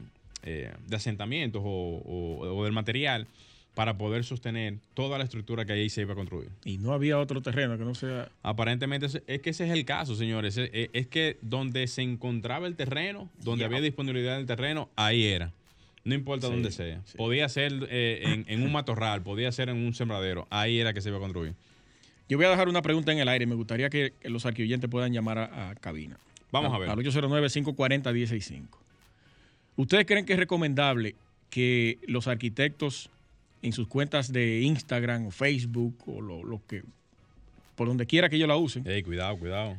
eh, 0.44 0.72
de 0.87 0.96
asentamientos 0.96 1.62
o, 1.64 1.68
o- 2.05 2.57
o 2.59 2.62
del 2.64 2.72
material 2.72 3.27
para 3.74 3.96
poder 3.96 4.24
sostener 4.24 4.74
toda 4.94 5.16
la 5.16 5.24
estructura 5.24 5.64
que 5.64 5.72
ahí 5.72 5.88
se 5.88 6.02
iba 6.02 6.12
a 6.12 6.16
construir. 6.16 6.50
Y 6.64 6.76
no 6.78 6.92
había 6.92 7.18
otro 7.18 7.40
terreno 7.40 7.78
que 7.78 7.85
no 7.85 7.94
sea. 7.94 8.28
Aparentemente 8.42 9.06
es, 9.26 9.40
que 9.40 9.50
ese 9.50 9.64
es 9.66 9.70
el 9.72 9.85
caso, 9.87 10.14
señores. 10.14 10.56
Es, 10.58 10.70
es- 10.72 10.90
es 10.92 11.06
que 11.06 11.38
donde 11.40 11.87
se 11.87 12.02
encontraba 12.02 12.66
el 12.66 12.76
terreno, 12.76 13.30
donde 13.42 13.64
había 13.64 13.80
disponibilidad 13.80 14.37
del 14.37 14.46
terreno, 14.46 14.90
ahí 14.96 15.24
era. 15.24 15.52
No 16.04 16.14
importa 16.14 16.48
Sí, 16.48 16.52
dónde 16.52 16.70
sea. 16.72 17.00
sí. 17.06 17.16
Podía 17.16 17.48
ser 17.48 17.72
eh, 17.88 18.22
en, 18.24 18.44
en 18.48 18.62
un 18.62 18.72
matorral, 18.72 19.22
podía 19.22 19.50
ser 19.52 19.68
en 19.68 19.76
un 19.76 19.94
sembradero. 19.94 20.46
Ahí 20.50 20.78
era 20.80 20.92
que 20.92 21.00
se 21.00 21.08
iba 21.08 21.18
a 21.18 21.20
construir. 21.20 21.54
Yo 22.28 22.37
voy 22.37 22.46
a 22.46 22.50
dejar 22.50 22.68
una 22.68 22.82
pregunta 22.82 23.12
en 23.12 23.18
el 23.20 23.28
aire. 23.28 23.46
Me 23.46 23.54
gustaría 23.54 23.88
que, 23.88 24.12
los 24.24 24.44
arquioyentes 24.44 24.90
puedan 24.90 25.12
llamar 25.12 25.38
a, 25.38 25.70
a 25.70 25.74
cabina. 25.76 26.18
Vamos 26.50 26.74
a 26.74 26.78
ver. 26.78 26.90
Al 26.90 26.98
809-540-165. 26.98 28.66
¿Ustedes 29.76 30.04
creen 30.06 30.24
que 30.26 30.35
es 30.35 30.38
recomendable 30.38 31.14
que 31.50 31.98
los 32.06 32.28
arquitectos 32.28 33.08
en 33.62 33.72
sus 33.72 33.87
cuentas 33.88 34.33
de 34.33 34.61
Instagram 34.61 35.27
o 35.27 35.31
Facebook 35.31 35.96
o 36.07 36.20
lo, 36.20 36.42
lo 36.44 36.61
que 36.66 36.83
por 37.77 37.88
donde 37.88 38.07
quiera 38.07 38.29
que 38.29 38.37
ellos 38.37 38.48
la 38.48 38.57
usen, 38.57 38.87
Ey, 38.87 39.03
cuidado, 39.03 39.38
cuidado. 39.38 39.77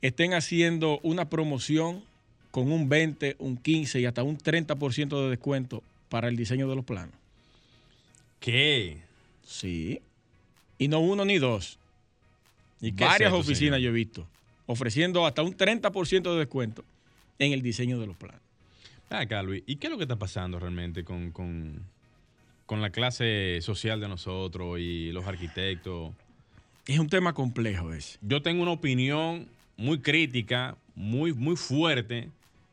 estén 0.00 0.32
haciendo 0.32 0.98
una 1.02 1.28
promoción 1.28 2.02
con 2.50 2.72
un 2.72 2.88
20, 2.88 3.36
un 3.38 3.56
15 3.56 4.00
y 4.00 4.06
hasta 4.06 4.22
un 4.22 4.38
30% 4.38 5.22
de 5.22 5.30
descuento 5.30 5.82
para 6.08 6.28
el 6.28 6.36
diseño 6.36 6.68
de 6.68 6.76
los 6.76 6.84
planos? 6.84 7.14
¿Qué? 8.40 8.98
Sí. 9.44 10.00
Y 10.78 10.88
no 10.88 11.00
uno 11.00 11.24
ni 11.24 11.38
dos. 11.38 11.78
¿Y 12.80 12.92
qué 12.92 13.04
es 13.04 13.10
Varias 13.10 13.28
esto, 13.32 13.40
oficinas 13.40 13.78
señor? 13.78 13.80
yo 13.80 13.88
he 13.90 13.92
visto 13.92 14.26
ofreciendo 14.68 15.26
hasta 15.26 15.42
un 15.42 15.56
30% 15.56 16.30
de 16.32 16.38
descuento 16.38 16.84
en 17.38 17.52
el 17.52 17.62
diseño 17.62 17.98
de 17.98 18.06
los 18.06 18.16
planos. 18.16 18.40
Acá, 19.08 19.42
Luis, 19.42 19.62
¿y 19.66 19.76
qué 19.76 19.86
es 19.86 19.90
lo 19.90 19.96
que 19.96 20.04
está 20.04 20.16
pasando 20.16 20.60
realmente 20.60 21.04
con, 21.04 21.32
con, 21.32 21.82
con 22.68 22.82
la 22.82 22.90
clase 22.90 23.60
social 23.62 23.98
de 23.98 24.08
nosotros 24.08 24.78
y 24.78 25.10
los 25.10 25.26
arquitectos? 25.26 26.12
Es 26.86 26.98
un 26.98 27.08
tema 27.08 27.32
complejo 27.32 27.94
ese. 27.94 28.18
yo 28.20 28.42
tengo 28.42 28.62
una 28.62 28.72
opinión 28.72 29.48
muy 29.78 30.00
crítica, 30.00 30.76
muy, 30.94 31.32
muy 31.32 31.56
fuerte, 31.56 32.28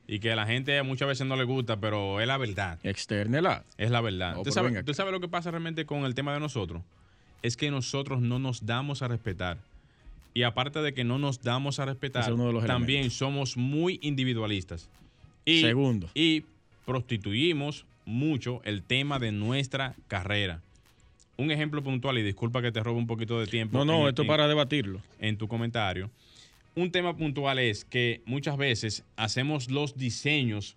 y 0.05 0.19
que 0.19 0.33
a 0.33 0.35
la 0.35 0.45
gente 0.45 0.83
muchas 0.83 1.07
veces 1.07 1.25
no 1.25 1.37
le 1.37 1.45
gusta, 1.45 1.79
pero 1.79 2.19
es 2.19 2.27
la 2.27 2.37
verdad. 2.37 2.77
Externela. 2.83 3.63
Es 3.77 3.89
la 3.89 4.01
verdad. 4.01 4.33
No, 4.33 4.41
¿Usted, 4.41 4.43
pero 4.43 4.53
sabe, 4.53 4.67
venga 4.67 4.79
usted 4.81 4.93
sabe 4.93 5.11
lo 5.13 5.21
que 5.21 5.29
pasa 5.29 5.49
realmente 5.49 5.85
con 5.85 6.03
el 6.03 6.13
tema 6.13 6.33
de 6.33 6.41
nosotros? 6.41 6.83
Es 7.41 7.55
que 7.55 7.71
nosotros 7.71 8.21
no 8.21 8.37
nos 8.37 8.65
damos 8.65 9.01
a 9.01 9.07
respetar. 9.07 9.59
Y 10.33 10.43
aparte 10.43 10.81
de 10.81 10.93
que 10.93 11.05
no 11.05 11.19
nos 11.19 11.41
damos 11.41 11.79
a 11.79 11.85
respetar, 11.85 12.29
también 12.67 13.11
somos 13.11 13.55
muy 13.55 13.97
individualistas. 14.01 14.89
Y, 15.45 15.61
Segundo. 15.61 16.09
Y 16.13 16.43
prostituimos 16.85 17.85
mucho 18.05 18.61
el 18.63 18.83
tema 18.83 19.19
de 19.19 19.31
nuestra 19.31 19.95
carrera. 20.07 20.61
Un 21.37 21.51
ejemplo 21.51 21.83
puntual, 21.83 22.17
y 22.17 22.23
disculpa 22.23 22.61
que 22.61 22.71
te 22.71 22.81
robe 22.81 22.97
un 22.97 23.07
poquito 23.07 23.39
de 23.39 23.47
tiempo. 23.47 23.77
No, 23.77 23.85
no, 23.85 24.01
en- 24.03 24.09
esto 24.09 24.21
es 24.21 24.25
en- 24.25 24.29
para 24.29 24.47
debatirlo. 24.47 25.01
en 25.19 25.37
tu 25.37 25.47
comentario. 25.47 26.09
un 26.77 26.91
tema 26.91 27.15
puntual 27.15 27.57
es 27.59 27.85
que 27.85 28.21
muchas 28.25 28.57
veces 28.57 29.03
hacemos 29.15 29.69
los 29.71 29.97
diseños 29.97 30.75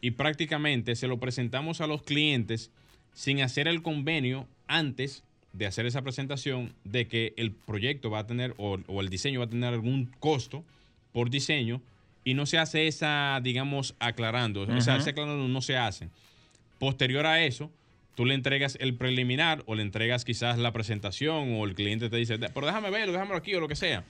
y 0.00 0.12
prácticamente 0.12 0.94
se 0.94 1.08
lo 1.08 1.18
presentamos 1.18 1.80
a 1.80 1.88
los 1.88 2.02
clientes 2.02 2.70
sin 3.12 3.40
hacer 3.42 3.66
el 3.66 3.82
convenio 3.82 4.46
antes 4.68 5.24
de 5.52 5.66
hacer 5.66 5.84
esa 5.86 6.02
presentación 6.02 6.72
de 6.84 7.08
que 7.08 7.34
el 7.36 7.50
proyecto 7.50 8.08
va 8.08 8.20
a 8.20 8.26
tener 8.28 8.54
o, 8.56 8.78
o 8.86 9.00
el 9.00 9.08
diseño 9.08 9.40
va 9.40 9.46
a 9.46 9.48
tener 9.48 9.74
algún 9.74 10.12
costo 10.20 10.64
por 11.12 11.28
diseño 11.28 11.82
y 12.24 12.34
no 12.34 12.46
se 12.46 12.58
hace 12.58 12.86
esa, 12.86 13.40
digamos, 13.42 13.96
aclarando. 13.98 14.62
O 14.62 14.80
sea, 14.80 14.94
Ujú. 14.94 15.00
ese 15.02 15.10
aclarando 15.10 15.48
no 15.48 15.60
se 15.60 15.76
hace. 15.76 16.08
Posterior 16.86 17.26
a 17.26 17.44
eso, 17.44 17.70
tú 18.16 18.24
le 18.26 18.34
entregas 18.34 18.76
el 18.80 18.96
preliminar 18.96 19.62
o 19.66 19.76
le 19.76 19.82
entregas 19.82 20.24
quizás 20.24 20.58
la 20.58 20.72
presentación 20.72 21.54
o 21.54 21.64
el 21.64 21.76
cliente 21.76 22.10
te 22.10 22.16
dice, 22.16 22.40
pero 22.40 22.66
déjame 22.66 22.90
verlo, 22.90 23.12
déjamelo 23.12 23.36
aquí 23.36 23.54
o 23.54 23.60
lo 23.60 23.68
que 23.68 23.76
sea. 23.76 24.02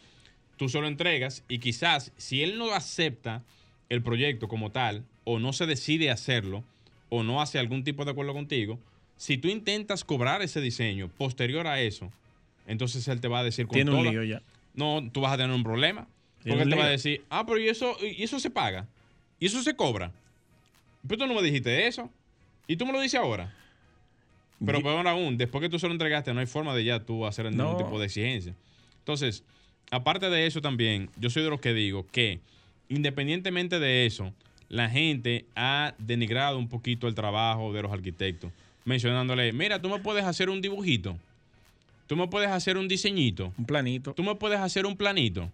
Tú 0.57 0.70
se 0.70 0.81
lo 0.81 0.87
entregas 0.87 1.45
y 1.49 1.59
quizás 1.59 2.12
si 2.16 2.43
él 2.43 2.57
no 2.57 2.73
acepta 2.73 3.43
el 3.91 4.01
proyecto 4.03 4.49
como 4.49 4.70
tal 4.73 5.05
o 5.25 5.39
no 5.39 5.53
se 5.53 5.66
decide 5.66 6.11
hacerlo 6.11 6.64
o 7.11 7.23
no 7.23 7.43
hace 7.43 7.59
algún 7.59 7.85
tipo 7.85 8.07
de 8.07 8.12
acuerdo 8.12 8.33
contigo, 8.33 8.79
si 9.18 9.37
tú 9.37 9.49
intentas 9.49 10.03
cobrar 10.03 10.41
ese 10.41 10.62
diseño 10.62 11.09
posterior 11.18 11.66
a 11.66 11.79
eso, 11.83 12.11
entonces 12.66 13.07
él 13.07 13.20
te 13.20 13.29
va 13.29 13.41
a 13.41 13.45
decir 13.45 13.66
con 13.66 13.75
Tiene 13.75 13.91
un 13.91 13.99
toda- 13.99 14.11
lío 14.12 14.25
ya. 14.25 14.41
no, 14.73 15.07
tú 15.12 15.20
vas 15.20 15.35
a 15.35 15.37
tener 15.37 15.55
un 15.55 15.62
problema. 15.62 16.09
Porque 16.43 16.62
él 16.62 16.70
te 16.70 16.77
va 16.77 16.87
a 16.87 16.89
decir, 16.89 17.23
ah, 17.29 17.45
pero 17.45 17.59
¿y 17.59 17.68
eso, 17.68 17.99
y 18.01 18.23
eso 18.23 18.41
se 18.41 18.49
paga? 18.49 18.87
¿Y 19.39 19.45
eso 19.45 19.62
se 19.62 19.77
cobra? 19.77 20.11
Pero 21.07 21.18
tú 21.18 21.27
no 21.27 21.35
me 21.35 21.43
dijiste 21.43 21.87
eso. 21.87 22.11
Y 22.67 22.77
tú 22.77 22.87
me 22.87 22.93
lo 22.93 23.01
dices 23.01 23.21
ahora. 23.21 23.53
Pero 24.65 24.81
peor 24.81 25.07
aún, 25.09 25.37
después 25.37 25.61
que 25.61 25.69
tú 25.69 25.79
se 25.79 25.87
lo 25.89 25.93
entregaste, 25.93 26.33
no 26.33 26.41
hay 26.41 26.47
forma 26.47 26.75
de 26.75 26.85
ya 26.85 27.01
tú 27.01 27.27
hacer 27.27 27.47
ningún 27.47 27.73
No. 27.73 27.77
tipo 27.77 27.99
de 27.99 28.07
exigencia. 28.07 28.55
Entonces, 29.01 29.43
aparte 29.91 30.31
de 30.31 30.47
eso 30.47 30.61
también, 30.61 31.11
yo 31.17 31.31
soy 31.31 31.43
de 31.43 31.51
los 31.51 31.61
que 31.61 31.75
digo 31.75 32.07
que 32.13 32.39
independientemente 32.89 33.81
de 33.81 34.07
eso, 34.07 34.33
la 34.69 34.89
gente 34.89 35.47
ha 35.57 35.95
denigrado 35.99 36.59
un 36.59 36.69
poquito 36.69 37.09
el 37.09 37.15
trabajo 37.15 37.73
de 37.73 37.83
los 37.83 37.91
arquitectos, 37.93 38.53
mencionándole, 38.85 39.53
mira, 39.53 39.81
tú 39.83 39.89
me 39.89 39.99
puedes 39.99 40.25
hacer 40.25 40.49
un 40.51 40.61
dibujito, 40.61 41.17
tú 42.07 42.17
me 42.17 42.29
puedes 42.29 42.51
hacer 42.51 42.77
un 42.77 42.87
diseñito, 42.89 43.53
Un 43.59 43.65
planito. 43.67 44.13
tú 44.15 44.23
me 44.23 44.35
puedes 44.37 44.61
hacer 44.61 44.87
un 44.87 44.97
planito. 44.97 45.51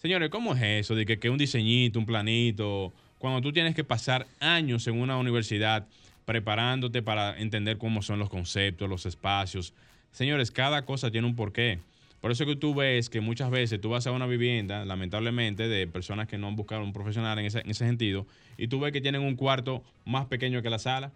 Señores, 0.00 0.30
¿cómo 0.30 0.54
es 0.54 0.62
eso 0.62 0.94
de 0.94 1.04
que, 1.06 1.18
que 1.18 1.28
un 1.28 1.38
diseñito, 1.38 1.98
un 1.98 2.06
planito, 2.06 2.92
cuando 3.18 3.40
tú 3.40 3.52
tienes 3.52 3.74
que 3.74 3.84
pasar 3.84 4.26
años 4.40 4.86
en 4.86 5.00
una 5.00 5.16
universidad 5.18 5.86
preparándote 6.26 7.02
para 7.02 7.38
entender 7.38 7.78
cómo 7.78 8.02
son 8.02 8.18
los 8.18 8.28
conceptos, 8.28 8.90
los 8.90 9.06
espacios? 9.06 9.72
Señores, 10.12 10.50
cada 10.50 10.84
cosa 10.84 11.10
tiene 11.10 11.26
un 11.26 11.34
porqué. 11.34 11.78
Por 12.20 12.32
eso 12.32 12.44
que 12.44 12.56
tú 12.56 12.74
ves 12.74 13.08
que 13.08 13.20
muchas 13.20 13.50
veces 13.50 13.80
tú 13.80 13.90
vas 13.90 14.06
a 14.06 14.12
una 14.12 14.26
vivienda, 14.26 14.84
lamentablemente, 14.84 15.68
de 15.68 15.86
personas 15.86 16.26
que 16.26 16.36
no 16.36 16.48
han 16.48 16.56
buscado 16.56 16.82
un 16.82 16.92
profesional 16.92 17.38
en 17.38 17.46
ese, 17.46 17.60
en 17.60 17.70
ese 17.70 17.86
sentido, 17.86 18.26
y 18.58 18.68
tú 18.68 18.80
ves 18.80 18.92
que 18.92 19.00
tienen 19.00 19.22
un 19.22 19.36
cuarto 19.36 19.82
más 20.04 20.26
pequeño 20.26 20.60
que 20.60 20.68
la 20.68 20.78
sala, 20.78 21.12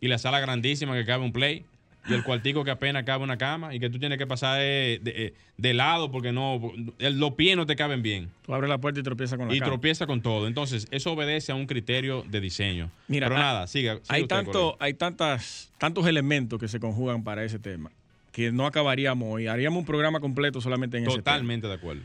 y 0.00 0.08
la 0.08 0.18
sala 0.18 0.40
grandísima 0.40 0.94
que 0.94 1.06
cabe 1.06 1.24
un 1.24 1.32
play, 1.32 1.64
y 2.08 2.12
el 2.14 2.22
cuartico 2.22 2.64
que 2.64 2.70
apenas 2.70 3.04
cabe 3.04 3.24
una 3.24 3.36
cama, 3.38 3.74
y 3.74 3.80
que 3.80 3.88
tú 3.90 3.98
tienes 3.98 4.18
que 4.18 4.26
pasar 4.26 4.58
de, 4.60 5.00
de- 5.02 5.34
de 5.56 5.74
lado 5.74 6.10
porque 6.10 6.32
no, 6.32 6.60
los 6.98 7.32
pies 7.34 7.56
no 7.56 7.64
te 7.66 7.76
caben 7.76 8.02
bien. 8.02 8.28
Tú 8.44 8.52
abres 8.54 8.68
la 8.68 8.78
puerta 8.78 9.00
y 9.00 9.02
tropiezas 9.02 9.38
con 9.38 9.48
la 9.48 9.54
Y 9.54 9.58
cama. 9.60 9.70
tropieza 9.72 10.06
con 10.06 10.20
todo. 10.20 10.46
Entonces, 10.46 10.86
eso 10.90 11.12
obedece 11.12 11.52
a 11.52 11.54
un 11.54 11.66
criterio 11.66 12.22
de 12.28 12.40
diseño. 12.40 12.90
Mira, 13.08 13.26
Pero 13.28 13.36
hay- 13.36 13.42
nada, 13.42 13.66
siga. 13.66 13.94
siga 14.02 14.04
hay 14.08 14.22
usted, 14.22 14.36
tanto, 14.36 14.76
hay 14.80 14.94
tantas, 14.94 15.72
tantos 15.78 16.06
elementos 16.06 16.58
que 16.60 16.68
se 16.68 16.78
conjugan 16.80 17.24
para 17.24 17.44
ese 17.44 17.58
tema 17.58 17.90
que 18.32 18.50
no 18.50 18.66
acabaríamos 18.66 19.28
hoy. 19.32 19.46
Haríamos 19.46 19.78
un 19.78 19.86
programa 19.86 20.18
completo 20.18 20.60
solamente 20.60 20.96
en 20.98 21.04
ese 21.04 21.12
tema. 21.12 21.22
Totalmente 21.22 21.68
de 21.68 21.74
acuerdo. 21.74 22.02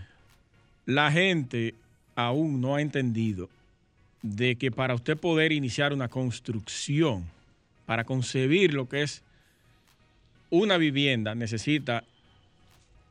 La 0.85 1.11
gente 1.11 1.73
aún 2.15 2.61
no 2.61 2.75
ha 2.75 2.81
entendido 2.81 3.49
de 4.21 4.55
que 4.55 4.69
para 4.71 4.93
usted 4.93 5.17
poder 5.17 5.51
iniciar 5.51 5.91
una 5.91 6.07
construcción, 6.07 7.25
para 7.85 8.03
concebir 8.03 8.73
lo 8.75 8.87
que 8.87 9.01
es 9.01 9.23
una 10.49 10.77
vivienda, 10.77 11.35
necesita 11.35 12.03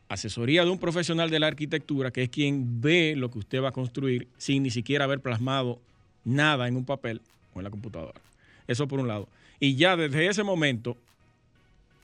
asesoría 0.09 0.64
de 0.64 0.70
un 0.70 0.78
profesional 0.78 1.30
de 1.30 1.39
la 1.39 1.49
arquitectura, 1.49 2.11
que 2.11 2.22
es 2.22 2.28
quien 2.30 2.80
ve 2.80 3.14
lo 3.16 3.30
que 3.30 3.39
usted 3.39 3.62
va 3.62 3.68
a 3.68 3.72
construir 3.72 4.26
sin 4.39 4.62
ni 4.62 4.70
siquiera 4.70 5.05
haber 5.05 5.20
plasmado 5.20 5.78
nada 6.24 6.66
en 6.66 6.76
un 6.76 6.84
papel 6.84 7.20
o 7.55 7.61
en 7.61 7.64
la 7.64 7.70
computadora. 7.70 8.20
Eso 8.66 8.89
por 8.89 9.01
un 9.01 9.09
lado. 9.09 9.28
Y 9.61 9.76
ya 9.76 9.97
desde 9.97 10.26
ese 10.26 10.43
momento, 10.43 10.97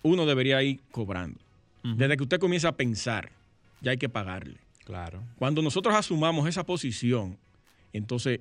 uno 0.02 0.26
debería 0.26 0.62
ir 0.62 0.80
cobrando. 0.90 1.38
Desde 1.82 2.16
que 2.16 2.22
usted 2.22 2.38
comienza 2.38 2.68
a 2.68 2.76
pensar, 2.76 3.30
ya 3.82 3.90
hay 3.90 3.98
que 3.98 4.08
pagarle. 4.08 4.56
Claro. 4.84 5.22
Cuando 5.38 5.60
nosotros 5.60 5.94
asumamos 5.94 6.48
esa 6.48 6.64
posición, 6.64 7.36
entonces 7.92 8.40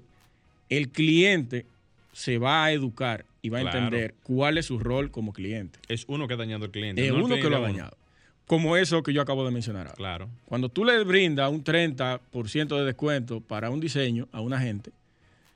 el 0.69 0.89
cliente 0.89 1.65
se 2.13 2.37
va 2.37 2.63
a 2.63 2.71
educar 2.71 3.25
y 3.43 3.49
va 3.49 3.59
a 3.59 3.61
entender 3.61 4.15
cuál 4.23 4.57
es 4.57 4.65
su 4.65 4.79
rol 4.79 5.11
como 5.11 5.33
cliente. 5.33 5.77
Es 5.89 6.05
uno 6.07 6.27
que 6.27 6.33
ha 6.33 6.37
dañado 6.37 6.65
al 6.65 6.71
cliente. 6.71 7.05
Es 7.05 7.11
no 7.13 7.23
uno 7.25 7.35
que 7.35 7.49
lo 7.49 7.57
ha 7.57 7.59
dañado. 7.59 7.95
Como 8.47 8.75
eso 8.77 9.03
que 9.03 9.13
yo 9.13 9.21
acabo 9.21 9.45
de 9.45 9.51
mencionar. 9.51 9.87
ahora. 9.87 9.95
Claro. 9.95 10.29
Cuando 10.45 10.69
tú 10.69 10.83
le 10.85 11.03
brindas 11.03 11.51
un 11.51 11.63
30% 11.63 12.77
de 12.77 12.85
descuento 12.85 13.41
para 13.41 13.69
un 13.69 13.79
diseño 13.79 14.27
a 14.31 14.41
una 14.41 14.59
gente, 14.59 14.91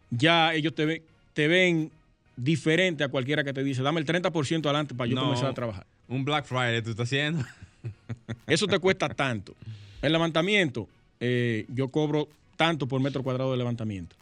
ya 0.09 0.53
ellos 0.53 0.75
te, 0.75 0.85
ven- 0.85 1.01
te 1.33 1.47
ven 1.47 1.91
diferente 2.35 3.03
a 3.03 3.07
cualquiera 3.09 3.43
que 3.43 3.53
te 3.53 3.63
dice, 3.63 3.81
dame 3.81 3.99
el 3.99 4.05
30% 4.05 4.65
adelante 4.65 4.93
para 4.93 5.09
yo 5.09 5.15
No. 5.15 5.23
comenzar 5.23 5.49
a 5.49 5.53
trabajar. 5.53 5.85
Un 6.07 6.23
Black 6.23 6.45
Friday 6.45 6.81
tú 6.81 6.91
estás 6.91 7.07
haciendo. 7.07 7.43
Eso 8.47 8.67
te 8.67 8.79
cuesta 8.79 9.09
tanto. 9.09 9.53
El 10.01 10.11
levantamiento, 10.11 10.87
eh, 11.19 11.65
yo 11.69 11.87
cobro 11.89 12.27
tanto 12.55 12.87
por 12.87 13.01
metro 13.01 13.23
cuadrado 13.23 13.51
de 13.51 13.57
levantamiento. 13.57 14.15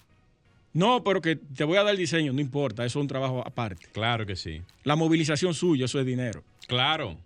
No, 0.76 1.05
pero 1.05 1.21
que 1.21 1.38
te 1.38 1.63
voy 1.63 1.78
a 1.78 1.84
dar 1.84 1.93
el 1.93 1.97
diseño, 1.97 2.34
no 2.34 2.41
importa, 2.41 2.84
eso 2.84 2.99
es 2.99 3.01
un 3.01 3.07
trabajo 3.07 3.41
aparte. 3.47 3.88
Claro 3.93 4.26
que 4.26 4.36
sí. 4.36 4.61
La 4.84 4.97
movilización 4.97 5.53
suya, 5.53 5.86
eso 5.86 6.01
es 6.01 6.05
dinero. 6.05 6.43
Claro. 6.67 7.17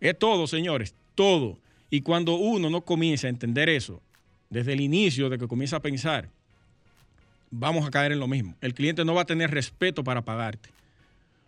Es 0.00 0.18
todo, 0.18 0.48
señores, 0.48 0.92
todo. 1.14 1.58
Y 1.90 2.00
cuando 2.00 2.34
uno 2.34 2.68
no 2.68 2.80
comienza 2.80 3.28
a 3.28 3.30
entender 3.30 3.68
eso, 3.68 4.02
desde 4.48 4.72
el 4.72 4.80
inicio 4.80 5.30
de 5.30 5.38
que 5.38 5.46
comienza 5.46 5.76
a 5.76 5.80
pensar, 5.80 6.28
vamos 7.52 7.86
a 7.86 7.90
caer 7.92 8.10
en 8.10 8.18
lo 8.18 8.26
mismo. 8.26 8.56
El 8.60 8.74
cliente 8.74 9.04
no 9.04 9.14
va 9.14 9.22
a 9.22 9.26
tener 9.26 9.52
respeto 9.52 10.02
para 10.02 10.22
pagarte. 10.22 10.70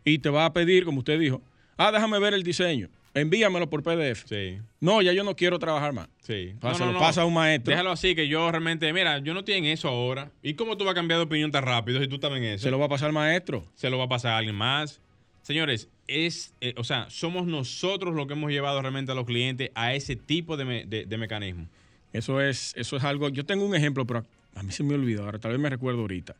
Y 0.04 0.18
te 0.20 0.30
va 0.30 0.44
a 0.44 0.52
pedir, 0.52 0.84
como 0.84 1.00
usted 1.00 1.18
dijo, 1.18 1.42
ah, 1.78 1.90
déjame 1.90 2.20
ver 2.20 2.32
el 2.32 2.44
diseño, 2.44 2.88
envíamelo 3.14 3.68
por 3.68 3.82
PDF. 3.82 4.24
Sí. 4.26 4.58
No, 4.80 5.02
ya 5.02 5.12
yo 5.12 5.24
no 5.24 5.36
quiero 5.36 5.58
trabajar 5.58 5.92
más. 5.92 6.08
Sí. 6.20 6.54
Pásalo, 6.60 6.98
pasa 6.98 7.22
a 7.22 7.24
un 7.26 7.34
maestro. 7.34 7.70
Déjalo 7.70 7.90
así, 7.90 8.14
que 8.14 8.28
yo 8.28 8.50
realmente, 8.50 8.92
mira, 8.92 9.18
yo 9.18 9.34
no 9.34 9.40
estoy 9.40 9.54
en 9.54 9.64
eso 9.66 9.88
ahora. 9.88 10.30
¿Y 10.42 10.54
cómo 10.54 10.76
tú 10.76 10.84
vas 10.84 10.92
a 10.92 10.94
cambiar 10.94 11.18
de 11.18 11.24
opinión 11.24 11.50
tan 11.50 11.64
rápido 11.64 12.00
si 12.00 12.08
tú 12.08 12.16
estás 12.16 12.32
en 12.32 12.44
eso? 12.44 12.62
Se 12.64 12.70
lo 12.70 12.78
va 12.78 12.86
a 12.86 12.88
pasar 12.88 13.08
al 13.08 13.12
maestro. 13.12 13.64
se 13.74 13.90
lo 13.90 13.98
va 13.98 14.04
a 14.04 14.08
pasar 14.08 14.32
a 14.32 14.38
alguien 14.38 14.54
más. 14.56 15.00
Señores, 15.42 15.88
es, 16.06 16.54
eh, 16.60 16.74
o 16.76 16.84
sea, 16.84 17.10
somos 17.10 17.46
nosotros 17.46 18.14
los 18.14 18.26
que 18.28 18.34
hemos 18.34 18.50
llevado 18.52 18.80
realmente 18.80 19.10
a 19.12 19.14
los 19.14 19.24
clientes 19.26 19.70
a 19.74 19.92
ese 19.94 20.14
tipo 20.16 20.56
de, 20.56 20.64
me- 20.64 20.84
de- 20.86 21.04
de 21.04 21.18
mecanismo. 21.18 21.66
Eso 22.12 22.40
es, 22.40 22.72
eso 22.76 22.96
es 22.96 23.04
algo. 23.04 23.28
Yo 23.28 23.44
tengo 23.44 23.64
un 23.66 23.74
ejemplo, 23.74 24.06
pero 24.06 24.24
a 24.54 24.62
mí 24.62 24.70
se 24.70 24.84
me 24.84 24.94
olvidó. 24.94 25.24
Ahora 25.24 25.38
tal 25.38 25.52
vez 25.52 25.60
me 25.60 25.68
recuerdo 25.70 26.00
ahorita. 26.02 26.36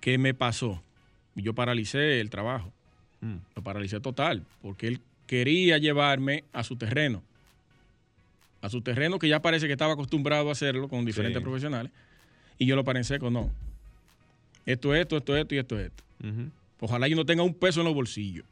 ¿Qué 0.00 0.18
me 0.18 0.34
pasó? 0.34 0.82
Yo 1.34 1.54
paralicé 1.54 2.20
el 2.20 2.30
trabajo. 2.30 2.72
Mm. 3.20 3.36
Lo 3.56 3.62
paralicé 3.62 4.00
total. 4.00 4.44
Porque 4.60 4.88
él 4.88 5.00
quería 5.28 5.78
llevarme 5.78 6.42
a 6.52 6.64
su 6.64 6.74
terreno. 6.76 7.22
A 8.60 8.68
su 8.68 8.80
terreno 8.80 9.20
que 9.20 9.28
ya 9.28 9.40
parece 9.40 9.66
que 9.66 9.72
estaba 9.74 9.92
acostumbrado 9.92 10.48
a 10.48 10.52
hacerlo 10.52 10.88
con 10.88 11.04
diferentes 11.04 11.38
Sí. 11.38 11.44
profesionales. 11.44 11.92
Y 12.58 12.66
yo 12.66 12.74
lo 12.74 12.82
paré 12.82 12.98
en 12.98 13.04
seco. 13.04 13.30
No. 13.30 13.52
Esto, 14.66 14.94
esto, 14.96 15.16
esto, 15.18 15.36
esto 15.36 15.54
y 15.54 15.58
esto, 15.58 15.78
esto. 15.78 16.02
Ojalá 16.80 17.06
yo 17.06 17.14
no 17.14 17.24
tenga 17.24 17.44
un 17.44 17.54
peso 17.54 17.80
en 17.80 17.86
los 17.86 17.94
bolsillos. 17.94 18.44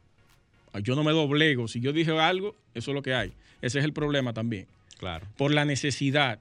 Ah, 0.73 0.79
Yo 0.79 0.95
no 0.95 1.03
me 1.03 1.11
doblego. 1.11 1.67
Si 1.67 1.79
yo 1.79 1.91
dije 1.91 2.11
algo, 2.17 2.55
eso 2.73 2.91
es 2.91 2.95
lo 2.95 3.01
que 3.01 3.13
hay. 3.13 3.33
Ese 3.61 3.79
es 3.79 3.85
el 3.85 3.91
problema 3.93 4.33
también. 4.33 4.67
Claro. 4.99 5.25
Por 5.37 5.51
la 5.53 5.65
necesidad, 5.65 6.39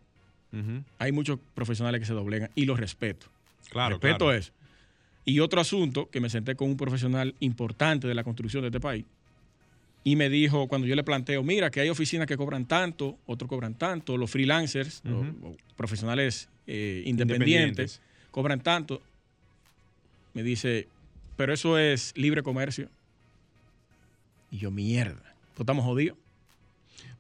hay 0.99 1.13
muchos 1.13 1.39
profesionales 1.55 2.01
que 2.01 2.07
se 2.07 2.13
doblegan 2.15 2.51
y 2.55 2.65
los 2.67 2.79
respeto. 2.79 3.27
Claro, 3.71 3.97
respeto 3.97 4.27
claro. 4.27 4.33
eso. 4.33 4.53
Y 5.25 5.41
otro 5.41 5.61
asunto, 5.61 6.09
que 6.11 6.21
me 6.21 6.31
senté 6.31 6.55
con 6.55 6.69
un 6.71 6.77
profesional 6.77 7.35
importante 7.41 8.07
de 8.07 8.15
la 8.15 8.23
construcción 8.25 8.63
de 8.63 8.69
este 8.69 8.81
país 8.81 9.05
y 10.07 10.15
me 10.15 10.29
dijo, 10.31 10.69
cuando 10.69 10.87
yo 10.87 10.95
le 10.95 11.03
planteo, 11.03 11.43
mira, 11.43 11.69
que 11.69 11.81
hay 11.81 11.89
oficinas 11.89 12.29
que 12.29 12.37
cobran 12.37 12.65
tanto, 12.65 13.19
otros 13.27 13.49
cobran 13.49 13.75
tanto, 13.75 14.17
los 14.17 14.31
freelancers, 14.31 15.03
los- 15.03 15.27
profesionales 15.77 16.49
eh, 16.69 17.03
independientes, 17.07 17.49
Independientes. 17.97 18.01
cobran 18.31 18.61
tanto. 18.63 19.03
Me 20.33 20.45
dice, 20.45 20.87
pero 21.37 21.53
eso 21.53 21.77
es 21.77 22.13
libre 22.17 22.45
comercio. 22.45 22.89
Y 24.53 24.59
yo, 24.59 24.71
mierda, 24.71 25.35
pues 25.55 25.61
estamos 25.65 25.85
jodidos. 25.85 26.17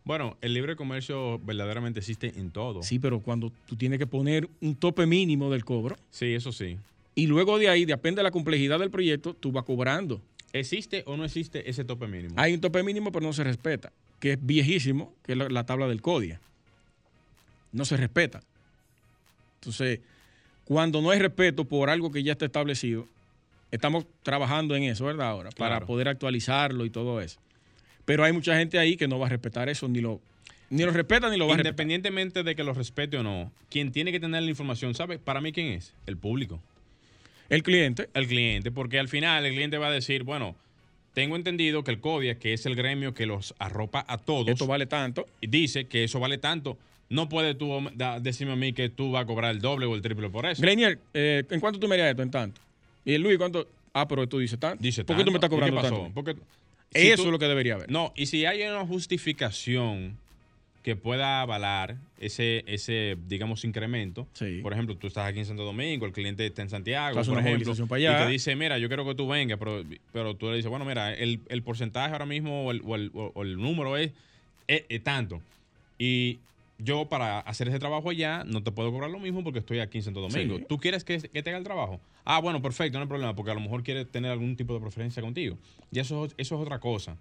Bueno, 0.05 0.37
el 0.41 0.55
libre 0.55 0.77
comercio 0.77 1.41
verdaderamente 1.41 1.99
existe 1.99 2.35
en 2.37 2.53
todo. 2.53 2.85
Sí, 2.85 3.01
pero 3.01 3.19
cuando 3.19 3.51
tú 3.67 3.75
tienes 3.75 3.99
que 3.99 4.07
poner 4.07 4.49
un 4.61 4.77
tope 4.77 5.07
mínimo 5.07 5.51
del 5.51 5.65
cobro, 5.65 5.97
Sí, 6.13 6.35
eso 6.35 6.53
sí. 6.53 6.77
y 7.17 7.27
luego 7.27 7.59
de 7.59 7.69
ahí, 7.69 7.85
depende 7.85 8.21
de 8.21 8.23
la 8.23 8.31
complejidad 8.31 8.79
del 8.79 8.91
proyecto, 8.93 9.35
tú 9.35 9.51
vas 9.51 9.65
cobrando. 9.65 10.23
¿Existe 10.53 11.03
o 11.07 11.17
no 11.17 11.25
existe 11.25 11.69
ese 11.69 11.85
tope 11.85 12.07
mínimo? 12.07 12.35
Hay 12.37 12.55
un 12.55 12.61
tope 12.61 12.83
mínimo, 12.83 13.13
pero 13.13 13.27
no 13.27 13.33
se 13.33 13.45
respeta, 13.45 13.93
que 14.21 14.33
es 14.33 14.39
viejísimo, 14.41 15.15
que 15.23 15.33
es 15.33 15.39
la, 15.39 15.49
la 15.49 15.67
tabla 15.67 15.87
del 15.89 16.01
CODIA. 16.01 16.41
No 17.73 17.85
se 17.85 17.97
respeta. 17.97 18.43
Entonces, 19.61 20.01
cuando 20.65 21.03
no 21.03 21.11
hay 21.11 21.19
respeto 21.19 21.65
por 21.65 21.91
algo 21.91 22.11
que 22.11 22.23
ya 22.23 22.33
está 22.33 22.47
establecido, 22.47 23.07
estamos 23.71 24.07
trabajando 24.23 24.75
en 24.77 24.85
eso, 24.85 25.05
¿verdad? 25.05 25.29
Ahora, 25.29 25.51
para 25.51 25.85
poder 25.85 26.09
actualizarlo 26.09 26.85
y 26.85 26.91
todo 26.91 27.21
eso. 27.21 27.39
Pero 28.05 28.25
hay 28.25 28.33
mucha 28.33 28.57
gente 28.57 28.79
ahí 28.79 28.97
que 28.97 29.09
no 29.09 29.19
va 29.19 29.27
a 29.27 29.31
respetar 29.31 29.69
eso, 29.69 29.89
ni 29.89 30.01
lo, 30.01 30.21
ni 30.71 30.85
lo 30.85 30.93
respeta 30.93 31.29
ni 31.29 31.37
lo 31.37 31.47
va 31.47 31.55
a 31.55 31.57
respetar. 31.57 31.73
Independientemente 31.73 32.43
de 32.43 32.55
que 32.55 32.65
lo 32.65 32.73
respete 32.73 33.19
o 33.19 33.23
no, 33.23 33.53
quien 33.69 33.93
tiene 33.93 34.13
que 34.13 34.21
tener 34.21 34.43
la 34.43 34.49
información, 34.49 34.95
¿sabe? 34.95 35.19
Para 35.19 35.41
mí, 35.41 35.53
¿quién 35.53 35.69
es? 35.69 35.93
El 36.07 36.17
público. 36.17 36.61
El 37.49 37.63
cliente, 37.63 38.09
El 38.15 38.27
cliente, 38.27 38.71
porque 38.71 38.99
al 38.99 39.09
final 39.09 39.45
el 39.47 39.53
cliente 39.53 39.79
va 39.79 39.89
a 39.89 39.93
decir, 39.93 40.23
bueno, 40.25 40.57
tengo 41.15 41.37
entendido 41.37 41.83
que 41.85 41.91
el 41.93 42.01
CODIA, 42.01 42.39
que 42.39 42.53
es 42.53 42.67
el 42.67 42.75
gremio 42.75 43.15
que 43.15 43.25
los 43.27 43.55
arropa 43.59 44.05
a 44.09 44.19
todos, 44.19 44.49
esto 44.49 44.67
vale 44.67 44.87
tanto. 44.87 45.27
dice 45.41 45.87
que 45.87 46.05
eso 46.05 46.21
vale 46.21 46.39
tanto. 46.39 46.77
No 47.09 47.29
puedes 47.29 47.57
tú 47.57 47.89
da- 47.95 48.19
decirme 48.19 48.53
a 48.55 48.57
mí 48.57 48.73
que 48.73 48.89
tú 48.89 49.13
vas 49.13 49.23
a 49.23 49.27
cobrar 49.27 49.53
el 49.53 49.61
doble 49.61 49.87
o 49.87 49.95
el 49.95 50.03
triple 50.03 50.29
por 50.29 50.45
eso. 50.45 50.61
Greinier, 50.61 50.99
eh, 51.15 51.45
¿en 51.49 51.61
cuánto 51.61 51.79
tú 51.79 51.87
me 51.87 51.95
harías 51.95 52.11
esto 52.11 52.23
en 52.23 52.31
tanto? 52.33 52.61
Y 53.05 53.15
el 53.15 53.23
Luis, 53.23 53.39
¿cuánto? 53.39 53.69
Ah, 53.95 54.09
pero 54.09 54.29
tú 54.29 54.39
dices 54.41 54.59
tanto. 54.59 54.83
Dice 54.83 55.05
¿Por 55.05 55.17
qué 55.17 55.25
tú 55.25 55.31
me 55.31 55.37
estás 55.37 55.49
cobrando 55.49 55.77
¿Y 55.77 55.79
qué 55.79 55.83
pasó? 55.89 55.97
tanto? 56.03 56.15
Porque 56.15 56.35
si 56.93 57.07
Eso 57.09 57.23
tú- 57.23 57.29
es 57.29 57.33
lo 57.33 57.39
que 57.39 57.47
debería 57.47 57.75
haber. 57.75 57.91
No, 57.91 58.13
y 58.17 58.27
si 58.27 58.45
hay 58.45 58.63
una 58.63 58.85
justificación 58.85 60.19
que 60.87 60.95
pueda 60.95 61.41
avalar 61.43 61.97
ese, 62.21 62.63
ese 62.69 63.17
digamos, 63.27 63.65
incremento. 63.65 64.29
Sí. 64.35 64.61
Por 64.63 64.73
ejemplo, 64.73 64.97
tú 64.97 65.09
estás 65.09 65.27
aquí 65.29 65.41
en 65.41 65.45
Santo 65.45 65.65
Domingo, 65.65 66.07
el 66.07 66.13
cliente 66.13 66.47
está 66.47 66.63
en 66.63 66.71
Santiago, 66.71 67.17
por 67.17 67.29
una 67.39 67.41
ejemplo, 67.41 67.73
y 67.99 68.03
te 68.07 68.27
dice, 68.29 68.55
mira, 68.55 68.79
yo 68.79 68.87
quiero 68.87 69.05
que 69.05 69.17
tú 69.17 69.27
vengas, 69.27 69.59
pero, 69.59 69.83
pero 70.13 70.35
tú 70.37 70.47
le 70.49 70.55
dices, 70.55 70.71
bueno, 70.71 70.85
mira, 70.85 71.13
el, 71.13 71.41
el 71.49 71.63
porcentaje 71.65 72.13
ahora 72.13 72.25
mismo 72.25 72.67
o 72.67 72.71
el, 72.71 72.83
o 72.85 72.95
el- 72.95 73.11
o 73.13 73.43
el 73.43 73.57
número 73.57 73.97
es, 73.97 74.13
es- 74.69 74.85
es 74.89 75.03
tanto. 75.03 75.43
Y 75.99 76.39
yo 76.79 77.07
para 77.07 77.41
hacer 77.41 77.67
ese 77.67 77.81
trabajo 77.81 78.11
allá 78.11 78.45
no 78.45 78.63
te 78.63 78.71
puedo 78.71 78.93
cobrar 78.93 79.11
lo 79.11 79.19
mismo 79.19 79.43
porque 79.43 79.59
estoy 79.59 79.81
aquí 79.81 79.99
en 79.99 80.05
Santo 80.05 80.21
Domingo. 80.21 80.59
Sí. 80.59 80.65
¿Tú 80.69 80.79
quieres 80.79 81.03
que, 81.03 81.19
que 81.19 81.43
te 81.43 81.51
haga 81.51 81.59
el 81.59 81.65
trabajo? 81.65 82.01
Ah, 82.25 82.39
bueno, 82.41 82.63
perfecto, 82.63 82.97
no 82.99 83.03
hay 83.03 83.09
problema, 83.09 83.35
porque 83.35 83.51
a 83.51 83.55
lo 83.55 83.61
mejor 83.61 83.83
quieres 83.83 84.07
tener 84.09 84.31
algún 84.31 84.55
tipo 84.55 84.73
de 84.73 84.79
preferencia 84.81 85.21
contigo. 85.21 85.59
Y 85.91 85.99
eso, 85.99 86.27
eso 86.27 86.55
es 86.55 86.61
otra 86.61 86.79
cosa. 86.79 87.17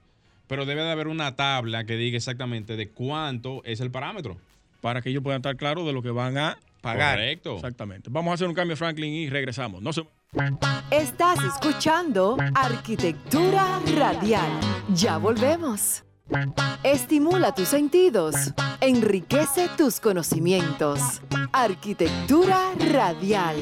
Pero 0.48 0.66
debe 0.66 0.84
de 0.84 0.92
haber 0.92 1.08
una 1.08 1.36
tabla 1.36 1.86
que 1.86 1.96
diga 1.96 2.18
exactamente 2.18 2.76
de 2.76 2.90
cuánto 2.90 3.64
es 3.66 3.80
el 3.80 3.92
parámetro. 3.92 4.38
Para 4.82 5.02
que 5.02 5.10
ellos 5.10 5.24
puedan 5.24 5.40
estar 5.40 5.56
claros 5.56 5.86
de 5.86 5.94
lo 5.94 6.02
que 6.02 6.12
van 6.12 6.38
a 6.38 6.58
pagar. 6.82 7.18
Correcto. 7.18 7.56
Exactamente. 7.56 8.10
Vamos 8.12 8.32
a 8.32 8.34
hacer 8.36 8.48
un 8.48 8.54
cambio, 8.54 8.78
Franklin, 8.78 9.12
y 9.12 9.30
regresamos. 9.30 9.82
No 9.82 9.92
se... 9.94 10.04
Estás 10.92 11.40
escuchando 11.44 12.38
Arquitectura 12.54 13.80
Radial. 13.96 14.60
Ya 14.94 15.18
volvemos. 15.18 16.04
Estimula 16.84 17.54
tus 17.54 17.70
sentidos. 17.70 18.36
Enriquece 18.82 19.70
tus 19.78 20.00
conocimientos. 20.00 21.22
Arquitectura 21.54 22.74
Radial. 22.92 23.56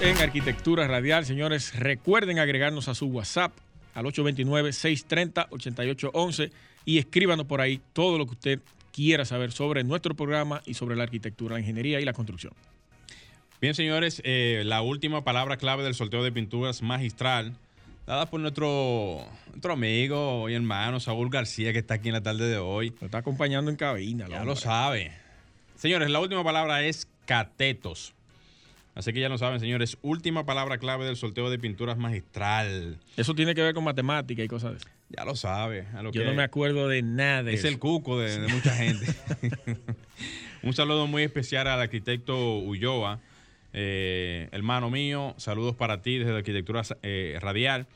En 0.00 0.18
Arquitectura 0.18 0.88
Radial. 0.88 1.24
Señores, 1.24 1.78
recuerden 1.78 2.38
agregarnos 2.38 2.88
a 2.88 2.94
su 2.94 3.06
WhatsApp 3.06 3.52
al 3.94 4.04
829-630-8811 4.06 6.50
y 6.84 6.98
escríbanos 6.98 7.46
por 7.46 7.60
ahí 7.60 7.80
todo 7.92 8.18
lo 8.18 8.26
que 8.26 8.32
usted 8.32 8.60
quiera 8.92 9.24
saber 9.24 9.52
sobre 9.52 9.82
nuestro 9.82 10.14
programa 10.14 10.62
y 10.66 10.74
sobre 10.74 10.96
la 10.96 11.04
arquitectura, 11.04 11.54
la 11.54 11.60
ingeniería 11.60 12.00
y 12.00 12.04
la 12.04 12.12
construcción. 12.12 12.52
Bien, 13.60 13.74
señores, 13.74 14.20
eh, 14.24 14.62
la 14.66 14.82
última 14.82 15.24
palabra 15.24 15.56
clave 15.56 15.82
del 15.82 15.94
sorteo 15.94 16.22
de 16.22 16.30
pinturas 16.30 16.82
magistral, 16.82 17.56
dada 18.06 18.26
por 18.26 18.40
nuestro, 18.40 19.26
nuestro 19.48 19.72
amigo 19.72 20.48
y 20.48 20.54
hermano 20.54 21.00
Saúl 21.00 21.30
García, 21.30 21.72
que 21.72 21.78
está 21.78 21.94
aquí 21.94 22.08
en 22.08 22.14
la 22.14 22.22
tarde 22.22 22.48
de 22.48 22.58
hoy. 22.58 22.90
Nos 22.90 23.04
está 23.04 23.18
acompañando 23.18 23.70
en 23.70 23.76
cabina. 23.76 24.26
Ya 24.28 24.36
hombre. 24.36 24.46
lo 24.46 24.56
sabe. 24.56 25.12
Señores, 25.76 26.10
la 26.10 26.20
última 26.20 26.44
palabra 26.44 26.84
es 26.84 27.08
catetos. 27.26 28.13
Así 28.94 29.12
que 29.12 29.20
ya 29.20 29.28
lo 29.28 29.38
saben, 29.38 29.58
señores. 29.60 29.98
Última 30.02 30.46
palabra 30.46 30.78
clave 30.78 31.04
del 31.04 31.16
sorteo 31.16 31.50
de 31.50 31.58
pinturas 31.58 31.98
magistral. 31.98 32.98
Eso 33.16 33.34
tiene 33.34 33.54
que 33.54 33.62
ver 33.62 33.74
con 33.74 33.82
matemática 33.84 34.42
y 34.44 34.48
cosas 34.48 34.72
de 34.72 34.76
eso. 34.78 34.86
Ya 35.10 35.24
lo 35.24 35.34
sabe. 35.36 35.86
a 35.94 36.02
lo 36.02 36.12
Yo 36.12 36.22
que- 36.22 36.26
no 36.28 36.34
me 36.34 36.42
acuerdo 36.44 36.88
de 36.88 37.02
nada 37.02 37.50
Es 37.50 37.60
eso. 37.60 37.68
el 37.68 37.78
cuco 37.78 38.18
de, 38.20 38.38
de 38.40 38.48
mucha 38.48 38.74
gente. 38.74 39.06
Un 40.62 40.72
saludo 40.72 41.06
muy 41.06 41.22
especial 41.22 41.66
al 41.66 41.80
arquitecto 41.80 42.58
Ulloa, 42.58 43.20
eh, 43.72 44.48
hermano 44.52 44.90
mío. 44.90 45.34
Saludos 45.36 45.74
para 45.76 46.00
ti 46.00 46.18
desde 46.18 46.36
Arquitectura 46.36 46.82
eh, 47.02 47.36
Radial. 47.40 47.86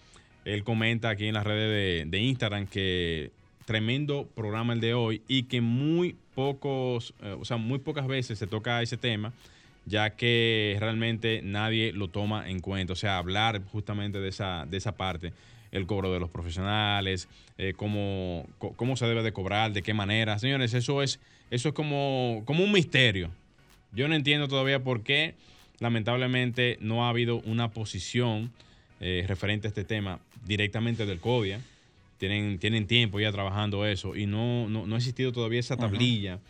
Él 0.45 0.65
comenta 0.65 1.09
aquí 1.11 1.27
en 1.27 1.35
las 1.35 1.45
redes 1.45 2.05
de, 2.05 2.11
de 2.11 2.19
Instagram 2.23 2.67
que 2.67 3.31
tremendo 3.65 4.29
programa 4.35 4.73
el 4.73 4.81
de 4.81 4.95
hoy 4.95 5.23
y 5.29 5.45
que 5.45 5.61
muy 5.61 6.17
pocos, 6.35 7.15
eh, 7.23 7.37
o 7.39 7.45
sea, 7.45 7.57
muy 7.57 7.79
pocas 7.79 8.07
veces 8.07 8.39
se 8.39 8.47
toca 8.47 8.81
ese 8.83 8.97
tema, 8.97 9.33
ya 9.89 10.11
que 10.11 10.77
realmente 10.79 11.41
nadie 11.43 11.93
lo 11.93 12.09
toma 12.09 12.49
en 12.49 12.61
cuenta. 12.61 12.93
O 12.93 12.97
sea, 12.97 13.19
hablar 13.19 13.63
justamente 13.65 14.21
de 14.21 14.29
esa, 14.29 14.67
de 14.67 14.77
esa 14.77 14.97
parte, 14.97 15.33
el 15.73 15.87
cobro 15.87 16.13
de 16.13 16.21
los 16.21 16.31
profesionales, 16.31 17.29
eh, 17.57 17.75
cómo, 17.77 18.47
cómo 18.59 18.97
se 18.97 19.07
debe 19.07 19.23
de 19.23 19.33
cobrar, 19.33 19.73
de 19.73 19.83
qué 19.83 19.95
manera. 19.95 20.39
Señores, 20.39 20.75
eso 20.75 21.03
es, 21.03 21.21
eso 21.51 21.69
es 21.69 21.75
como, 21.75 22.43
como 22.45 22.65
un 22.65 22.73
misterio. 22.73 23.31
Yo 23.93 24.09
no 24.09 24.15
entiendo 24.15 24.49
todavía 24.49 24.83
por 24.83 25.03
qué, 25.03 25.35
lamentablemente, 25.81 26.77
no 26.81 27.05
ha 27.05 27.09
habido 27.09 27.41
una 27.41 27.71
posición 27.71 28.53
eh, 29.01 29.25
referente 29.27 29.67
a 29.67 29.71
este 29.71 29.85
tema 29.85 30.21
directamente 30.47 31.07
del 31.07 31.21
CODIA. 31.21 31.61
Tienen, 32.19 32.59
tienen 32.59 32.87
tiempo 32.87 33.21
ya 33.21 33.31
trabajando 33.31 33.87
eso 33.87 34.17
y 34.17 34.27
no, 34.27 34.69
no, 34.69 34.87
no 34.87 34.95
ha 34.97 34.99
existido 34.99 35.31
todavía 35.31 35.61
esa 35.61 35.77
tablilla 35.77 36.41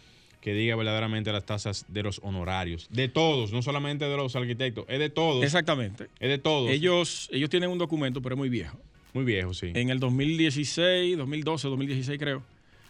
que 0.48 0.54
diga 0.54 0.76
verdaderamente 0.76 1.30
las 1.30 1.44
tasas 1.44 1.84
de 1.88 2.02
los 2.02 2.20
honorarios. 2.22 2.88
De 2.90 3.06
todos, 3.08 3.52
no 3.52 3.60
solamente 3.60 4.06
de 4.06 4.16
los 4.16 4.34
arquitectos, 4.34 4.86
es 4.88 4.98
de 4.98 5.10
todos. 5.10 5.44
Exactamente. 5.44 6.06
Es 6.20 6.30
de 6.30 6.38
todos. 6.38 6.70
Ellos, 6.70 7.28
ellos 7.32 7.50
tienen 7.50 7.68
un 7.68 7.76
documento, 7.76 8.22
pero 8.22 8.34
es 8.34 8.38
muy 8.38 8.48
viejo. 8.48 8.78
Muy 9.12 9.24
viejo, 9.24 9.52
sí. 9.52 9.72
En 9.74 9.90
el 9.90 10.00
2016, 10.00 11.18
2012, 11.18 11.68
2016 11.68 12.18
creo, 12.18 12.42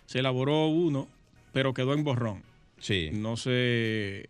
se 0.07 0.21
elaboró 0.21 0.69
uno, 0.69 1.09
pero 1.53 1.75
quedó 1.75 1.95
en 1.95 2.05
borrón. 2.05 2.43
Sí. 2.79 3.11
No 3.13 3.37
se, 3.37 4.29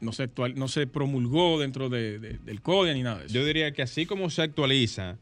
no 0.00 0.12
se, 0.12 0.22
actual, 0.22 0.54
no 0.54 0.68
se 0.68 0.86
promulgó 0.86 1.58
dentro 1.58 1.88
de- 1.88 2.20
de- 2.20 2.38
del 2.38 2.60
CODIA 2.62 2.94
ni 2.94 3.02
nada 3.02 3.18
de 3.18 3.26
eso. 3.26 3.34
Yo 3.34 3.44
diría 3.44 3.72
que 3.72 3.82
así 3.82 4.06
como 4.06 4.30
se 4.30 4.42
actualiza 4.42 5.16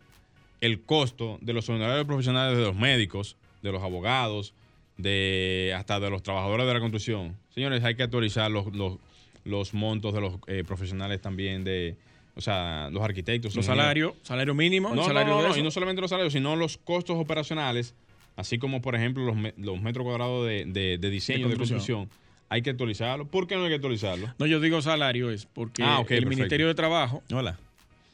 el 0.60 0.82
costo 0.82 1.38
de 1.40 1.54
los 1.54 1.66
honorarios 1.70 2.06
profesionales 2.06 2.58
de 2.58 2.64
los 2.64 2.76
médicos, 2.76 3.36
de 3.62 3.72
los 3.72 3.82
abogados, 3.82 4.52
de 4.96 5.74
hasta 5.76 5.98
de 6.00 6.10
los 6.10 6.22
trabajadores 6.22 6.66
de 6.66 6.72
la 6.74 6.80
construcción, 6.80 7.36
señores, 7.50 7.82
hay 7.84 7.94
que 7.96 8.02
actualizar 8.04 8.50
los, 8.50 8.66
los, 8.74 8.98
los 9.44 9.74
montos 9.74 10.14
de 10.14 10.20
los 10.20 10.34
eh, 10.46 10.62
profesionales 10.66 11.20
también 11.20 11.64
de, 11.64 11.96
o 12.36 12.40
sea, 12.40 12.88
los 12.92 13.02
arquitectos. 13.02 13.54
los 13.56 13.66
salarios, 13.66 14.14
salario 14.22 14.54
mínimo, 14.54 14.94
No, 14.94 15.02
el 15.02 15.06
salario 15.08 15.34
no, 15.34 15.42
de 15.42 15.48
no, 15.50 15.56
y 15.56 15.62
no 15.62 15.70
solamente 15.70 16.00
los 16.00 16.10
salarios, 16.10 16.32
sino 16.32 16.54
los 16.56 16.78
costos 16.78 17.16
operacionales, 17.16 17.94
así 18.36 18.58
como, 18.58 18.80
por 18.82 18.94
ejemplo, 18.94 19.24
los, 19.24 19.36
me- 19.36 19.54
los 19.56 19.80
metros 19.82 20.04
cuadrados 20.04 20.46
de, 20.46 20.64
de- 20.66 20.98
de 20.98 21.10
diseño, 21.10 21.48
de 21.48 21.56
construcción. 21.56 21.98
construcción. 22.06 22.24
Hay 22.50 22.62
que 22.62 22.70
actualizarlo. 22.70 23.26
¿Por 23.26 23.48
qué 23.48 23.56
no 23.56 23.62
hay 23.64 23.70
que 23.70 23.74
actualizarlo? 23.76 24.32
No, 24.38 24.46
yo 24.46 24.60
digo 24.60 24.80
salario 24.80 25.30
es 25.30 25.46
porque 25.46 25.82
Ah, 25.82 25.98
el 26.00 26.06
perfecto. 26.06 26.28
Ministerio 26.28 26.66
de 26.68 26.74
Trabajo 26.74 27.22
Hola. 27.32 27.58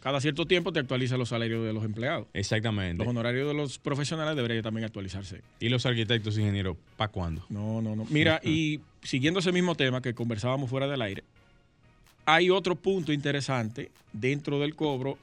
Cada 0.01 0.19
cierto 0.21 0.47
tiempo 0.47 0.73
te 0.73 0.81
actualiza 0.81 1.19
los 1.19 1.29
salarios 1.29 1.65
de 1.65 1.75
los 1.75 1.85
empleados. 1.85 2.27
Exactamente. 2.33 3.05
Los 3.05 3.09
honorarios 3.09 3.47
de 3.47 3.55
los 3.55 3.79
profesionales 3.79 4.35
deberían 4.35 4.63
también 4.63 4.87
actualizarse. 4.87 5.43
¿Y 5.61 5.69
los 5.69 5.85
arquitectos 5.85 6.39
ingenieros, 6.39 6.79
para 6.97 7.13
cuándo? 7.13 7.45
No, 7.51 7.83
no, 7.83 7.95
no. 7.95 8.07
Mira, 8.09 8.41
y 8.45 8.81
siguiendo 9.03 9.41
ese 9.41 9.53
mismo 9.53 9.75
tema 9.75 10.01
que 10.01 10.15
conversábamos 10.15 10.71
fuera 10.71 10.89
del 10.89 11.03
aire, 11.03 11.23
hay 12.25 12.49
otro 12.49 12.77
punto 12.77 13.13
interesante 13.13 13.91
dentro 14.13 14.59
del 14.59 14.75
cobro 14.75 15.19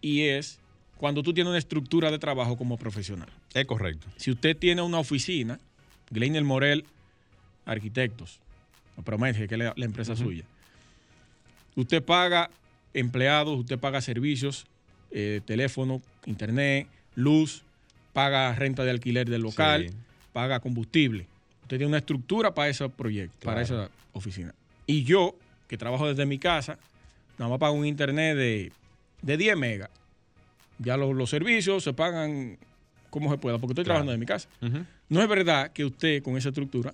y 0.00 0.22
es 0.22 0.58
cuando 0.96 1.22
tú 1.22 1.32
tienes 1.32 1.50
una 1.50 1.58
estructura 1.58 2.10
de 2.10 2.18
trabajo 2.18 2.56
como 2.56 2.76
profesional. 2.78 3.28
Es 3.54 3.66
correcto. 3.66 4.08
Si 4.16 4.32
usted 4.32 4.56
tiene 4.56 4.82
una 4.82 4.98
oficina, 4.98 5.60
Gleiner 6.10 6.42
Morel 6.42 6.84
Arquitectos, 7.64 8.40
o 8.96 9.02
Promete, 9.02 9.46
que 9.46 9.54
es 9.54 9.58
la, 9.58 9.72
la 9.76 9.84
empresa 9.84 10.16
suya, 10.16 10.44
usted 11.76 12.02
paga 12.02 12.50
empleados, 13.00 13.58
usted 13.58 13.78
paga 13.78 14.00
servicios, 14.00 14.66
eh, 15.10 15.40
teléfono, 15.44 16.02
internet, 16.26 16.88
luz, 17.14 17.62
paga 18.12 18.54
renta 18.54 18.84
de 18.84 18.90
alquiler 18.90 19.28
del 19.28 19.42
local, 19.42 19.86
Sí. 19.88 19.94
paga 20.32 20.60
combustible. 20.60 21.26
Usted 21.62 21.78
tiene 21.78 21.86
una 21.86 21.98
estructura 21.98 22.54
para 22.54 22.68
ese 22.68 22.88
proyecto, 22.88 23.44
para 23.44 23.62
esa 23.62 23.90
oficina. 24.12 24.54
Y 24.86 25.04
yo, 25.04 25.34
que 25.68 25.76
trabajo 25.76 26.08
desde 26.08 26.26
mi 26.26 26.38
casa, 26.38 26.78
nada 27.38 27.50
más 27.50 27.58
pago 27.58 27.74
un 27.74 27.86
internet 27.86 28.36
de, 28.36 28.72
de 29.22 29.36
10 29.36 29.56
megas. 29.56 29.90
Ya 30.78 30.96
los, 30.96 31.14
los 31.14 31.28
servicios 31.30 31.82
se 31.84 31.92
pagan 31.92 32.58
como 33.10 33.30
se 33.30 33.38
pueda, 33.38 33.58
porque 33.58 33.72
estoy 33.72 33.84
Claro. 33.84 34.04
trabajando 34.04 34.12
desde 34.12 34.20
mi 34.20 34.26
casa. 34.26 34.48
No 35.08 35.22
es 35.22 35.28
verdad 35.28 35.72
que 35.72 35.84
usted 35.84 36.22
con 36.22 36.36
esa 36.36 36.48
estructura 36.50 36.92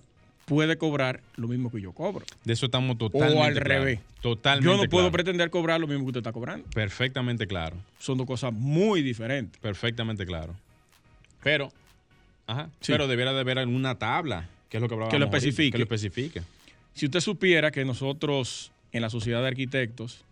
puede 0.52 0.76
cobrar 0.76 1.22
lo 1.36 1.48
mismo 1.48 1.70
que 1.70 1.80
yo 1.80 1.92
cobro. 1.92 2.26
De 2.44 2.52
eso 2.52 2.66
estamos 2.66 2.98
totalmente 2.98 3.38
o 3.38 3.42
al 3.42 3.56
revés. 3.56 4.00
Totalmente 4.20 4.70
yo 4.70 4.76
no 4.76 4.88
puedo 4.90 5.10
pretender 5.10 5.48
cobrar 5.48 5.80
lo 5.80 5.86
mismo 5.86 6.04
que 6.04 6.08
usted 6.08 6.18
está 6.20 6.30
cobrando. 6.32 6.68
Perfectamente 6.74 7.46
claro. 7.46 7.76
Son 7.98 8.18
dos 8.18 8.26
cosas 8.26 8.52
muy 8.52 9.00
diferentes. 9.00 9.58
Perfectamente 9.62 10.26
claro. 10.26 10.54
Pero, 11.42 11.72
ajá, 12.46 12.68
Sí. 12.80 12.92
pero 12.92 13.08
debiera 13.08 13.32
de 13.32 13.40
haber 13.40 13.58
alguna 13.58 13.94
tabla, 13.94 14.46
que 14.68 14.76
es 14.76 14.82
lo 14.82 14.88
que 14.88 14.94
hablábamos 14.94 15.12
Que 15.14 15.18
lo 15.18 15.24
ahorita, 15.24 15.38
especifique. 15.38 15.72
Que 15.72 15.78
lo 15.78 15.84
especifique. 15.84 16.42
Si 16.92 17.06
usted 17.06 17.20
supiera 17.20 17.70
que 17.70 17.86
nosotros 17.86 18.72
en 18.92 19.00
la 19.00 19.08
Sociedad 19.08 19.40
de 19.40 19.48
Arquitectos 19.48 20.22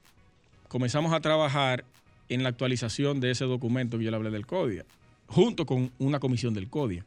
comenzamos 0.68 1.14
a 1.14 1.20
trabajar 1.20 1.84
en 2.28 2.42
la 2.42 2.50
actualización 2.50 3.20
de 3.20 3.30
ese 3.30 3.46
documento 3.46 3.96
que 3.96 4.04
yo 4.04 4.10
le 4.10 4.16
hablé 4.18 4.30
del 4.30 4.44
CODIA, 4.46 4.84
junto 5.28 5.64
con 5.64 5.90
una 5.98 6.20
comisión 6.20 6.52
del 6.52 6.68
CODIA. 6.68 7.06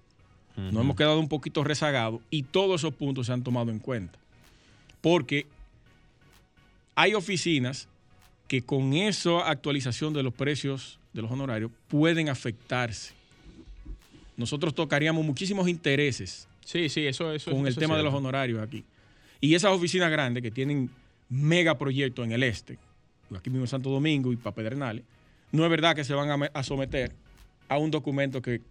Nos 0.55 0.83
hemos 0.83 0.95
quedado 0.95 1.19
un 1.19 1.29
poquito 1.29 1.63
rezagados 1.63 2.21
y 2.29 2.43
todos 2.43 2.81
esos 2.81 2.93
puntos 2.93 3.27
se 3.27 3.33
han 3.33 3.43
tomado 3.43 3.71
en 3.71 3.79
cuenta. 3.79 4.19
Porque 5.01 5.47
hay 6.95 7.15
oficinas 7.15 7.87
que 8.47 8.61
con 8.61 8.93
esa 8.93 9.49
actualización 9.49 10.13
de 10.13 10.21
los 10.21 10.33
precios 10.33 10.99
de 11.13 11.23
los 11.23 11.31
honorarios 11.31 11.71
pueden 11.87 12.29
afectarse. 12.29 13.13
Nosotros 14.37 14.75
tocaríamos 14.75 15.25
muchísimos 15.25 15.67
intereses 15.67 16.47
Sí, 16.65 16.89
sí, 16.89 17.05
eso, 17.05 17.31
eso 17.33 17.51
con 17.51 17.61
el 17.61 17.67
eso 17.67 17.79
tema 17.79 17.97
de 17.97 18.03
los 18.03 18.13
honorarios 18.13 18.61
aquí. 18.61 18.83
Y 19.41 19.55
esas 19.55 19.71
oficinas 19.71 20.09
grandes 20.09 20.41
que 20.41 20.51
tienen 20.51 20.89
mega 21.29 21.77
proyectos 21.77 22.25
en 22.25 22.31
el 22.31 22.43
este, 22.43 22.77
aquí 23.35 23.49
mismo 23.49 23.65
en 23.65 23.67
Santo 23.67 23.89
Domingo 23.89 24.31
y 24.31 24.37
para 24.37 24.55
Pedernales, 24.55 25.03
no 25.51 25.63
es 25.63 25.69
verdad 25.69 25.95
que 25.95 26.03
se 26.03 26.13
van 26.13 26.49
a 26.53 26.63
someter 26.63 27.13
a 27.67 27.77
un 27.77 27.91
documento 27.91 28.41
que, 28.41 28.61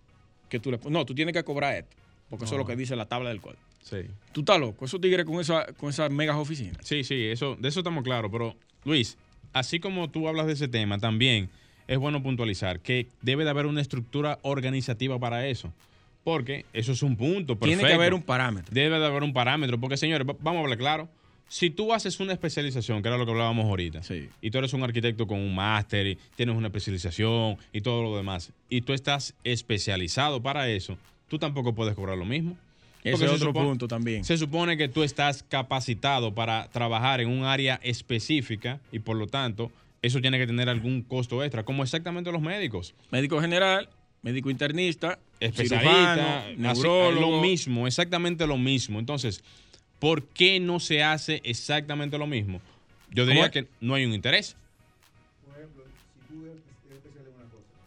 que 0.53 0.61
tú 0.61 0.71
le 0.71 0.79
No, 0.91 1.05
tú 1.07 1.15
tienes 1.15 1.33
que 1.33 1.43
cobrar 1.43 1.75
esto, 1.77 1.97
porque 2.29 2.45
eso 2.45 2.55
es 2.55 2.59
lo 2.59 2.67
que 2.67 2.77
dice 2.77 2.95
la 2.95 3.07
tabla 3.07 3.31
del 3.31 3.41
código. 3.41 3.61
Sí. 3.83 3.97
Tú 4.33 4.41
estás 4.41 4.61
loco, 4.61 4.85
esos 4.85 5.01
tigres 5.01 5.25
con, 5.27 5.41
esa, 5.41 5.67
con 5.79 5.91
esas 5.91 6.11
megas 6.11 6.37
oficinas. 6.37 6.77
Sí, 6.83 7.03
sí, 7.05 7.25
eso, 7.27 7.57
de 7.59 7.69
eso 7.69 7.81
estamos 7.81 8.05
claros. 8.05 8.31
Pero, 8.31 8.55
Luis, 8.85 9.17
así 9.53 9.81
como 9.81 10.11
tú 10.11 10.29
hablas 10.29 10.47
de 10.47 10.53
ese 10.53 10.69
tema, 10.69 10.99
también 10.99 11.49
es 11.89 11.99
bueno 11.99 12.23
puntualizar 12.23 12.81
que 12.81 13.09
debe 13.23 13.45
de 13.45 13.51
haber 13.51 13.67
una 13.67 13.81
estructura 13.81 14.39
organizativa 14.43 15.19
para 15.19 15.47
eso. 15.49 15.73
Porque 16.23 16.65
eso 16.73 16.93
es 16.93 17.03
un 17.03 17.17
punto. 17.17 17.57
Tiene 17.57 17.77
que 17.79 17.81
perfecto. 17.83 18.01
haber 18.01 18.15
un 18.15 18.23
parámetro. 18.23 18.73
Debe 18.73 19.01
de 19.01 19.07
haber 19.07 19.25
un 19.25 19.33
parámetro. 19.33 19.81
Porque, 19.81 19.97
señores, 19.97 20.25
va- 20.25 20.37
vamos 20.39 20.61
a 20.61 20.63
hablar 20.63 20.79
claro. 20.79 21.09
Si 21.49 21.69
tú 21.71 21.93
haces 21.93 22.19
una 22.21 22.33
especialización, 22.33 23.03
que 23.03 23.09
era 23.09 23.19
lo 23.19 23.27
que 23.27 23.33
hablábamos 23.33 23.67
ahorita, 23.67 24.03
Sí. 24.03 24.29
y 24.41 24.51
tú 24.51 24.59
eres 24.59 24.73
un 24.73 24.83
arquitecto 24.83 25.27
con 25.27 25.39
un 25.39 25.55
máster, 25.55 26.07
y 26.07 26.19
tienes 26.35 26.57
una 26.57 26.69
especialización 26.69 27.59
y 27.73 27.81
todo 27.83 28.03
lo 28.03 28.17
demás, 28.17 28.53
y 28.71 28.81
tú 28.81 28.93
estás 28.95 29.35
especializado 29.45 30.43
para 30.43 30.69
eso, 30.71 30.97
tú 31.29 31.39
tampoco 31.39 31.75
puedes 31.75 31.95
cobrar 31.95 32.17
lo 32.17 32.25
mismo. 32.25 32.57
Ese 33.05 33.13
Porque 33.13 33.27
es 33.27 33.33
otro 33.33 33.49
supone- 33.51 33.69
punto 33.69 33.89
también. 33.89 34.25
Se 34.25 34.39
supone 34.39 34.77
que 34.77 34.89
tú 34.89 35.03
estás 35.03 35.43
capacitado 35.43 36.33
para 36.35 36.69
trabajar 36.71 37.21
en 37.21 37.29
un 37.29 37.45
área 37.45 37.81
específica 37.83 38.81
y 38.93 39.01
por 39.01 39.17
lo 39.17 39.27
tanto 39.27 39.73
eso 40.03 40.21
tiene 40.21 40.39
que 40.39 40.47
tener 40.47 40.69
algún 40.69 41.03
costo 41.03 41.43
extra, 41.43 41.65
como 41.65 41.83
exactamente 41.83 42.31
los 42.33 42.41
médicos. 42.41 42.95
Médico 43.11 43.41
general, 43.41 43.89
médico 44.23 44.51
internista, 44.51 45.19
Especialista, 45.41 46.15
cirujano, 46.15 46.71
así- 46.71 46.83
neurólogo. 46.83 47.31
lo 47.37 47.43
mismo, 47.43 47.87
exactamente 47.89 48.47
lo 48.47 48.57
mismo. 48.57 49.01
Entonces, 49.01 49.43
¿por 50.03 50.25
qué 50.25 50.59
no 50.59 50.81
se 50.81 51.05
hace 51.05 51.41
exactamente 51.45 52.19
lo 52.19 52.27
mismo? 52.27 52.61
Yo 53.13 53.25
diría 53.25 53.53
que 53.53 53.69
no 53.81 53.95
hay 53.95 54.05
un 54.05 54.13
interés. 54.13 54.57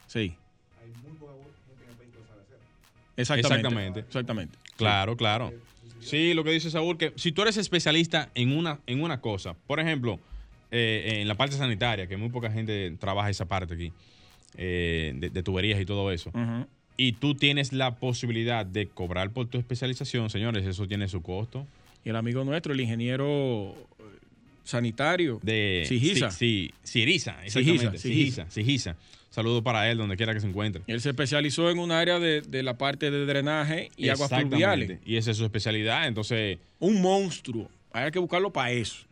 Sí. 0.06 0.34
Exactamente. 3.18 3.58
Exactamente. 3.58 4.00
Exactamente. 4.00 4.58
Claro, 4.76 5.14
claro. 5.18 5.52
Sí, 6.00 6.32
lo 6.32 6.42
que 6.42 6.52
dice 6.52 6.70
Saúl, 6.70 6.96
que 6.96 7.12
si 7.16 7.32
tú 7.32 7.42
eres 7.42 7.58
especialista 7.58 8.30
en 8.34 8.56
una, 8.56 8.80
en 8.86 9.02
una 9.02 9.20
cosa, 9.20 9.52
por 9.66 9.78
ejemplo, 9.78 10.18
eh, 10.70 11.18
en 11.20 11.28
la 11.28 11.34
parte 11.34 11.56
sanitaria, 11.56 12.06
que 12.06 12.16
muy 12.16 12.30
poca 12.30 12.50
gente 12.50 12.96
trabaja 12.98 13.28
esa 13.28 13.44
parte 13.44 13.74
aquí, 13.74 13.92
eh, 14.56 15.12
de, 15.16 15.28
de 15.28 15.42
tuberías 15.42 15.78
y 15.78 15.84
todo 15.84 16.10
eso, 16.10 16.32
y 16.96 17.12
tú 17.12 17.34
tienes 17.34 17.74
la 17.74 17.96
posibilidad 17.96 18.64
de 18.64 18.88
cobrar 18.88 19.32
por 19.32 19.48
tu 19.48 19.58
especialización, 19.58 20.30
señores, 20.30 20.64
eso 20.64 20.88
tiene 20.88 21.08
su 21.08 21.20
costo. 21.20 21.66
Y 22.06 22.10
el 22.10 22.14
amigo 22.14 22.44
nuestro, 22.44 22.72
el 22.72 22.80
ingeniero 22.80 23.74
eh, 23.98 24.02
sanitario 24.62 25.40
De 25.42 25.84
Sigisa. 25.88 26.30
Sí, 26.30 26.72
Sigisa, 26.84 27.44
exactamente. 27.44 27.98
Sigisa. 27.98 28.48
Sigisa. 28.48 28.96
Saludo 29.28 29.64
para 29.64 29.90
él 29.90 29.98
donde 29.98 30.16
quiera 30.16 30.32
que 30.32 30.38
se 30.38 30.46
encuentre. 30.46 30.84
Él 30.86 31.00
se 31.00 31.08
especializó 31.10 31.68
en 31.68 31.80
un 31.80 31.90
área 31.90 32.20
de, 32.20 32.42
de 32.42 32.62
la 32.62 32.78
parte 32.78 33.10
de 33.10 33.26
drenaje 33.26 33.90
y 33.96 34.08
aguas 34.08 34.30
fluviales. 34.30 35.00
Y 35.04 35.16
esa 35.16 35.32
es 35.32 35.36
su 35.36 35.44
especialidad, 35.44 36.06
entonces, 36.06 36.58
Un 36.78 37.02
monstruo. 37.02 37.68
Hay 37.92 38.12
que 38.12 38.20
buscarlo 38.20 38.52
para 38.52 38.70
eso. 38.70 39.04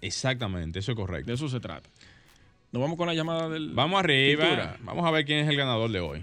exactamente, 0.00 0.78
eso 0.78 0.92
es 0.92 0.96
correcto. 0.96 1.26
De 1.26 1.34
eso 1.34 1.48
se 1.48 1.58
trata. 1.58 1.90
Nos 2.70 2.80
vamos 2.80 2.96
con 2.96 3.08
la 3.08 3.14
llamada 3.14 3.48
del. 3.48 3.70
Vamos 3.72 3.98
arriba. 3.98 4.44
Pintura. 4.44 4.76
Vamos 4.84 5.04
a 5.04 5.10
ver 5.10 5.24
quién 5.24 5.40
es 5.40 5.48
el 5.48 5.56
ganador 5.56 5.90
de 5.90 5.98
hoy. 5.98 6.22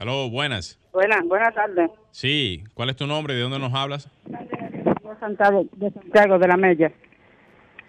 Aló, 0.00 0.30
buenas. 0.30 0.78
Buenas, 0.94 1.20
buenas 1.26 1.54
tardes. 1.54 1.90
Sí, 2.10 2.64
¿cuál 2.74 2.88
es 2.88 2.96
tu 2.96 3.06
nombre? 3.06 3.34
¿De 3.34 3.42
dónde 3.42 3.58
nos 3.58 3.72
hablas? 3.74 4.08
De 4.24 5.16
Santiago, 5.20 5.66
de 5.72 5.90
Santiago 5.90 6.38
de 6.38 6.48
la 6.48 6.56
Mella. 6.56 6.90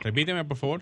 Repíteme, 0.01 0.43
por 0.43 0.57
favor. 0.57 0.81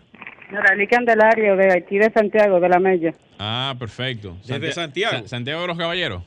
Noralí 0.52 0.88
Candelario, 0.88 1.56
de 1.56 1.72
aquí 1.78 2.00
de 2.00 2.10
Santiago 2.12 2.60
de 2.60 2.68
la 2.70 2.80
Mella. 2.80 3.14
Ah, 3.38 3.76
perfecto. 3.78 4.38
Desde 4.40 4.72
Santia- 4.72 4.74
Santiago. 4.74 5.18
Sa- 5.20 5.28
Santiago 5.28 5.62
de 5.62 5.68
los 5.68 5.78
Caballeros. 5.78 6.24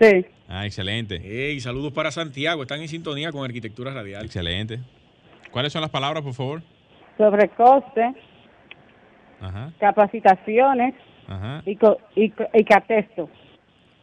Sí. 0.00 0.24
Ah, 0.48 0.64
excelente. 0.64 1.16
Ey, 1.16 1.58
saludos 1.60 1.92
para 1.92 2.12
Santiago. 2.12 2.62
Están 2.62 2.80
en 2.80 2.88
sintonía 2.88 3.32
con 3.32 3.44
Arquitectura 3.44 3.92
Radial. 3.92 4.24
Excelente. 4.24 4.78
¿Cuáles 5.50 5.72
son 5.72 5.82
las 5.82 5.90
palabras, 5.90 6.22
por 6.22 6.34
favor? 6.34 6.62
Sobrecoste, 7.18 8.14
Ajá, 9.40 9.72
capacitaciones 9.80 10.94
ajá. 11.26 11.62
y, 11.66 11.74
co- 11.74 11.98
y, 12.14 12.30
co- 12.30 12.46
y 12.54 12.62
catesto. 12.64 13.28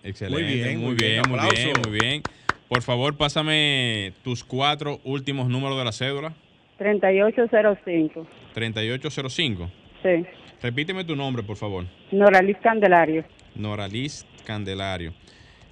Excelente. 0.08 0.44
Muy 0.44 0.54
bien, 0.54 0.78
muy 0.78 0.86
muy 0.88 0.96
bien, 0.96 1.22
muy 1.30 1.40
bien, 1.54 1.74
muy 1.84 2.00
bien. 2.00 2.22
Por 2.70 2.82
favor, 2.82 3.16
pásame 3.18 4.14
tus 4.24 4.44
cuatro 4.44 5.00
últimos 5.04 5.48
números 5.50 5.78
de 5.78 5.86
la 5.86 5.92
cédula. 5.92 6.34
3805. 6.78 8.28
3805. 8.54 9.70
Sí. 10.04 10.26
Repíteme 10.62 11.04
tu 11.04 11.16
nombre, 11.16 11.44
por 11.44 11.56
favor. 11.58 11.86
Noralí 12.12 12.56
Candelario. 12.56 13.24
Noraliz 13.56 14.26
Candelario. 14.46 15.14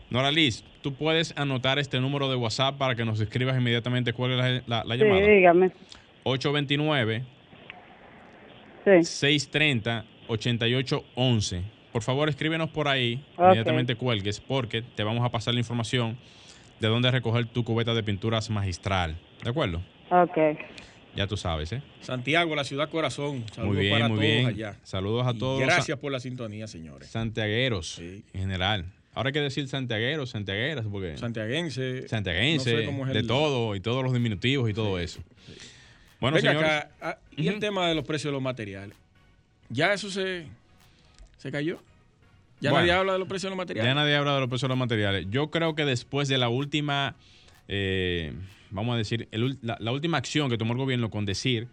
Noraliz, 0.09 0.63
tú 0.81 0.93
puedes 0.93 1.35
anotar 1.37 1.79
este 1.79 1.99
número 1.99 2.29
de 2.29 2.35
WhatsApp 2.35 2.77
para 2.77 2.95
que 2.95 3.05
nos 3.05 3.19
escribas 3.19 3.57
inmediatamente 3.57 4.13
cuál 4.13 4.31
es 4.31 4.37
la, 4.37 4.49
la- 4.67 4.83
la 4.83 4.95
Sí, 4.95 5.01
llamada. 5.01 5.27
dígame. 5.27 5.71
829 6.23 7.23
Sí. 8.85 9.03
630 9.03 10.05
8811. 10.27 11.63
Por 11.95 12.03
favor, 12.03 12.27
escríbenos 12.27 12.69
por 12.71 12.89
ahí, 12.89 13.23
inmediatamente 13.39 13.95
cuelgues, 13.95 14.41
porque 14.41 14.81
te 14.81 15.01
vamos 15.05 15.23
a 15.25 15.29
pasar 15.29 15.53
la 15.53 15.61
información 15.61 16.17
de 16.81 16.89
dónde 16.89 17.09
recoger 17.09 17.45
tu 17.45 17.63
cubeta 17.63 17.93
de 17.93 18.03
pinturas 18.03 18.49
magistral. 18.49 19.15
¿De 19.41 19.49
acuerdo? 19.49 19.81
Ok. 20.09 20.37
Ya 21.15 21.25
tú 21.25 21.37
sabes, 21.37 21.71
¿eh? 21.71 21.81
Santiago, 22.01 22.53
la 22.53 22.65
ciudad 22.65 22.89
corazón. 22.89 23.45
Saludos 23.53 23.73
muy 23.75 23.81
bien, 23.81 23.93
para 23.93 24.09
muy 24.09 24.17
todos 24.17 24.29
bien. 24.29 24.45
allá. 24.47 24.75
Saludos 24.83 25.25
a 25.25 25.31
Y 25.31 25.37
todos. 25.39 25.61
Gracias 25.61 25.97
por 25.97 26.11
la 26.11 26.19
sintonía, 26.19 26.67
señores. 26.67 27.07
Santiagueros, 27.07 27.93
Sí. 27.95 28.25
en 28.33 28.41
general. 28.41 28.87
Ahora 29.13 29.29
hay 29.29 29.33
que 29.33 29.39
decir 29.39 29.65
santiagueros, 29.69 30.31
santiagueras, 30.31 30.85
porque 30.91 31.17
Santiaguense. 31.17 32.09
santiaguense, 32.09 32.73
no 32.73 32.79
sé 32.81 32.85
cómo 32.87 33.07
es 33.07 33.13
de 33.13 33.19
el- 33.19 33.27
todo, 33.27 33.73
y 33.73 33.79
todos 33.79 34.03
los 34.03 34.11
diminutivos 34.11 34.69
y 34.69 34.73
todo 34.73 34.99
eso. 34.99 35.21
Bueno, 36.19 36.35
Venga 36.35 36.49
señores, 36.49 36.69
acá, 36.71 36.91
ah, 37.01 37.17
y 37.37 37.47
el 37.47 37.61
tema 37.61 37.87
de 37.87 37.95
los 37.95 38.03
precios 38.03 38.31
de 38.31 38.33
los 38.33 38.41
materiales. 38.41 38.97
¿Ya 39.69 39.93
eso 39.93 40.09
se, 40.11 40.45
se 41.45 41.51
cayó? 41.51 41.77
¿Ya 42.59 42.71
Bueno, 42.71 42.87
nadie 42.87 42.93
habla 42.93 43.13
de 43.13 43.19
los 43.19 43.27
precios 43.27 43.43
de 43.43 43.49
los 43.51 43.57
materiales? 43.57 43.87
ya 43.87 43.93
nadie 43.93 44.15
habla 44.15 44.33
de 44.33 44.39
los 44.39 44.49
precios 44.49 44.63
de 44.67 44.69
los 44.69 44.77
materiales. 44.79 45.27
Yo 45.29 45.51
creo 45.51 45.75
que 45.75 45.85
después 45.85 46.27
de 46.27 46.39
la 46.39 46.49
última, 46.49 47.15
eh, 47.67 48.33
vamos 48.71 48.95
a 48.95 48.97
decir, 48.97 49.27
el 49.31 49.59
la, 49.61 49.77
la 49.79 49.91
última 49.91 50.17
acción 50.17 50.49
que 50.49 50.57
tomó 50.57 50.73
el 50.73 50.79
gobierno 50.79 51.11
con 51.11 51.25
decir 51.25 51.67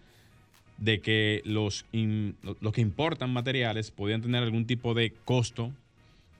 de 0.77 1.01
que 1.01 1.41
los, 1.47 1.87
in- 1.93 2.37
los 2.61 2.73
que 2.75 2.83
importan 2.83 3.33
materiales 3.33 3.91
podían 3.91 4.21
tener 4.21 4.43
algún 4.43 4.67
tipo 4.67 4.93
de 4.93 5.15
costo 5.25 5.71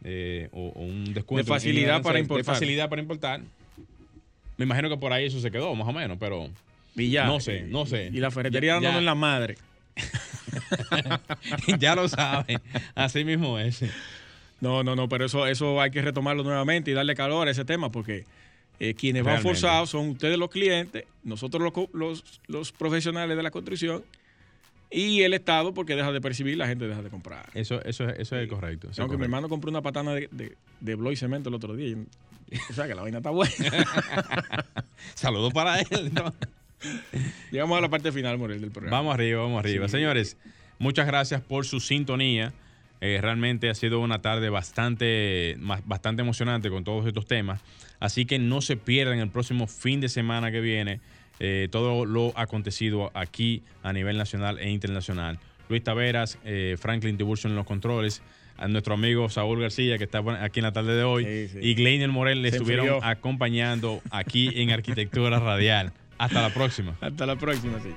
eh, 0.05 0.49
o, 0.53 0.69
o 0.75 0.83
un 0.83 1.15
descuento. 1.15 1.45
De 1.47 1.49
facilidad 1.59 2.03
para 2.03 2.15
de 2.17 2.21
importar. 2.21 2.55
facilidad 2.55 2.91
para 2.91 3.01
importar. 3.01 3.41
Me 4.59 4.65
imagino 4.67 4.91
que 4.91 4.99
por 4.99 5.13
ahí 5.15 5.25
eso 5.25 5.41
se 5.41 5.51
quedó, 5.51 5.75
más 5.75 5.89
o 5.89 5.93
menos, 5.93 6.19
pero 6.21 6.51
Y 6.97 7.09
ya. 7.11 7.25
No 7.25 7.41
sé, 7.41 7.63
no 7.63 7.87
sé. 7.87 8.11
Y 8.13 8.19
la 8.19 8.31
ferretería 8.31 8.79
ya. 8.81 8.99
en 8.99 9.07
la 9.07 9.15
madre. 9.15 9.57
ya 11.79 11.95
lo 11.95 12.09
saben. 12.09 12.61
Así 12.95 13.25
mismo 13.25 13.59
es. 13.59 13.85
No, 14.61 14.83
no, 14.85 14.95
no, 14.95 15.09
pero 15.09 15.25
eso, 15.27 15.47
eso 15.47 15.81
hay 15.81 15.91
que 15.91 16.03
retomarlo 16.03 16.43
nuevamente 16.45 16.91
y 16.91 16.95
darle 16.95 17.15
calor 17.15 17.49
a 17.49 17.51
ese 17.51 17.65
tema 17.65 17.91
porque 17.91 18.25
Eh, 18.81 18.95
quienes 18.95 19.23
van 19.23 19.43
forzados 19.43 19.91
son 19.91 20.09
ustedes 20.11 20.39
los 20.39 20.51
clientes, 20.51 21.05
nosotros 21.23 21.63
los, 21.63 21.89
los, 21.93 22.41
los 22.49 22.73
profesionales 22.73 23.37
de 23.37 23.43
la 23.43 23.51
construcción 23.51 24.03
y 24.91 25.23
el 25.23 25.35
Estado 25.35 25.73
porque 25.73 25.95
deja 25.95 26.11
de 26.13 26.21
percibir, 26.21 26.57
la 26.59 26.67
gente 26.67 26.87
deja 26.89 27.01
de 27.03 27.09
comprar. 27.11 27.49
Eso, 27.55 27.81
eso, 27.85 28.09
es- 28.09 28.19
eso 28.21 28.37
es 28.37 28.49
correcto. 28.49 28.87
eso 28.89 28.93
es 28.93 28.99
Aunque 29.01 29.17
mi 29.17 29.25
hermano 29.25 29.49
compró 29.49 29.71
una 29.71 29.83
patana 29.83 30.13
de, 30.15 30.29
de, 30.33 30.57
de 30.81 30.95
Bloy 30.97 31.15
Cemento 31.17 31.49
el 31.49 31.55
otro 31.55 31.75
día. 31.77 31.89
y- 31.89 32.07
o 32.71 32.75
sea 32.75 32.87
que 32.87 32.95
la 32.95 33.03
vaina 33.03 33.19
está 33.19 33.31
buena. 33.31 33.55
Saludos 35.15 35.53
para 35.53 35.81
él. 35.81 36.13
¿no? 36.13 36.35
Llegamos 37.51 37.79
a 37.79 37.81
la 37.81 37.89
parte 37.89 38.13
final, 38.13 38.39
Morel, 38.39 38.61
del 38.61 38.71
programa. 38.71 38.97
Vamos 38.99 39.15
arriba, 39.15 39.43
vamos 39.43 39.59
arriba. 39.61 39.89
Sí. 39.89 39.93
Señores, 39.93 40.37
muchas 40.79 41.07
gracias 41.07 41.41
por 41.41 41.65
su 41.67 41.81
sintonía. 41.81 42.53
Eh, 43.01 43.19
realmente 43.21 43.69
ha 43.69 43.75
sido 43.75 43.99
una 44.01 44.23
tarde 44.23 44.49
bastante, 44.49 45.57
bastante 45.85 46.23
emocionante 46.23 46.71
con 46.71 46.85
todos 46.85 47.07
estos 47.07 47.27
temas. 47.27 47.61
Así 47.99 48.27
que 48.27 48.39
no 48.39 48.61
se 48.61 48.77
pierdan 48.77 49.19
el 49.19 49.29
próximo 49.29 49.67
fin 49.67 50.01
de 50.01 50.09
semana 50.09 50.53
que 50.53 50.61
viene 50.61 51.01
eh, 51.41 51.69
todo 51.73 52.05
lo 52.05 52.33
acontecido 52.39 53.11
aquí 53.15 53.63
a 53.83 53.93
nivel 53.93 54.17
nacional 54.19 54.59
e 54.61 54.71
internacional. 54.71 55.39
Luis 55.69 55.83
Taveras, 55.83 56.39
eh, 56.45 56.77
Franklin 56.79 57.17
Tiburcio 57.17 57.49
en 57.51 57.57
los 57.57 57.67
controles, 57.67 58.23
a 58.57 58.69
nuestro 58.69 58.95
amigo 58.95 59.29
Saúl 59.31 59.61
García, 59.61 59.99
que 59.99 60.05
está 60.05 60.19
aquí 60.45 60.61
en 60.61 60.65
la 60.65 60.73
tarde 60.73 60.95
de 60.95 61.03
hoy, 61.03 61.25
Sí, 61.25 61.49
sí. 61.49 61.59
y 61.61 61.75
Gleiner 61.75 62.11
Morel 62.11 62.43
le 62.43 62.51
Se 62.51 62.57
estuvieron 62.59 62.87
enfrió. 62.87 63.05
acompañando 63.05 64.01
aquí 64.11 64.51
en 64.61 64.71
Arquitectura 64.71 65.41
Radial. 65.41 65.93
Hasta 66.23 66.41
la 66.41 66.51
próxima. 66.51 66.95
Hasta 67.01 67.27
la 67.27 67.35
próxima, 67.35 67.81
sí. 67.81 67.97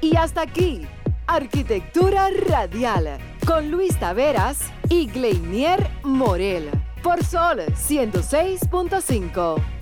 Y 0.00 0.14
hasta 0.14 0.42
aquí, 0.42 0.86
Arquitectura 1.26 2.28
Radial, 2.46 3.18
con 3.44 3.72
Luis 3.72 3.98
Taveras 3.98 4.72
y 4.88 5.08
Gleinier 5.08 5.90
Morel, 6.04 6.70
por 7.02 7.24
Sol 7.24 7.62
106.5. 7.74 9.77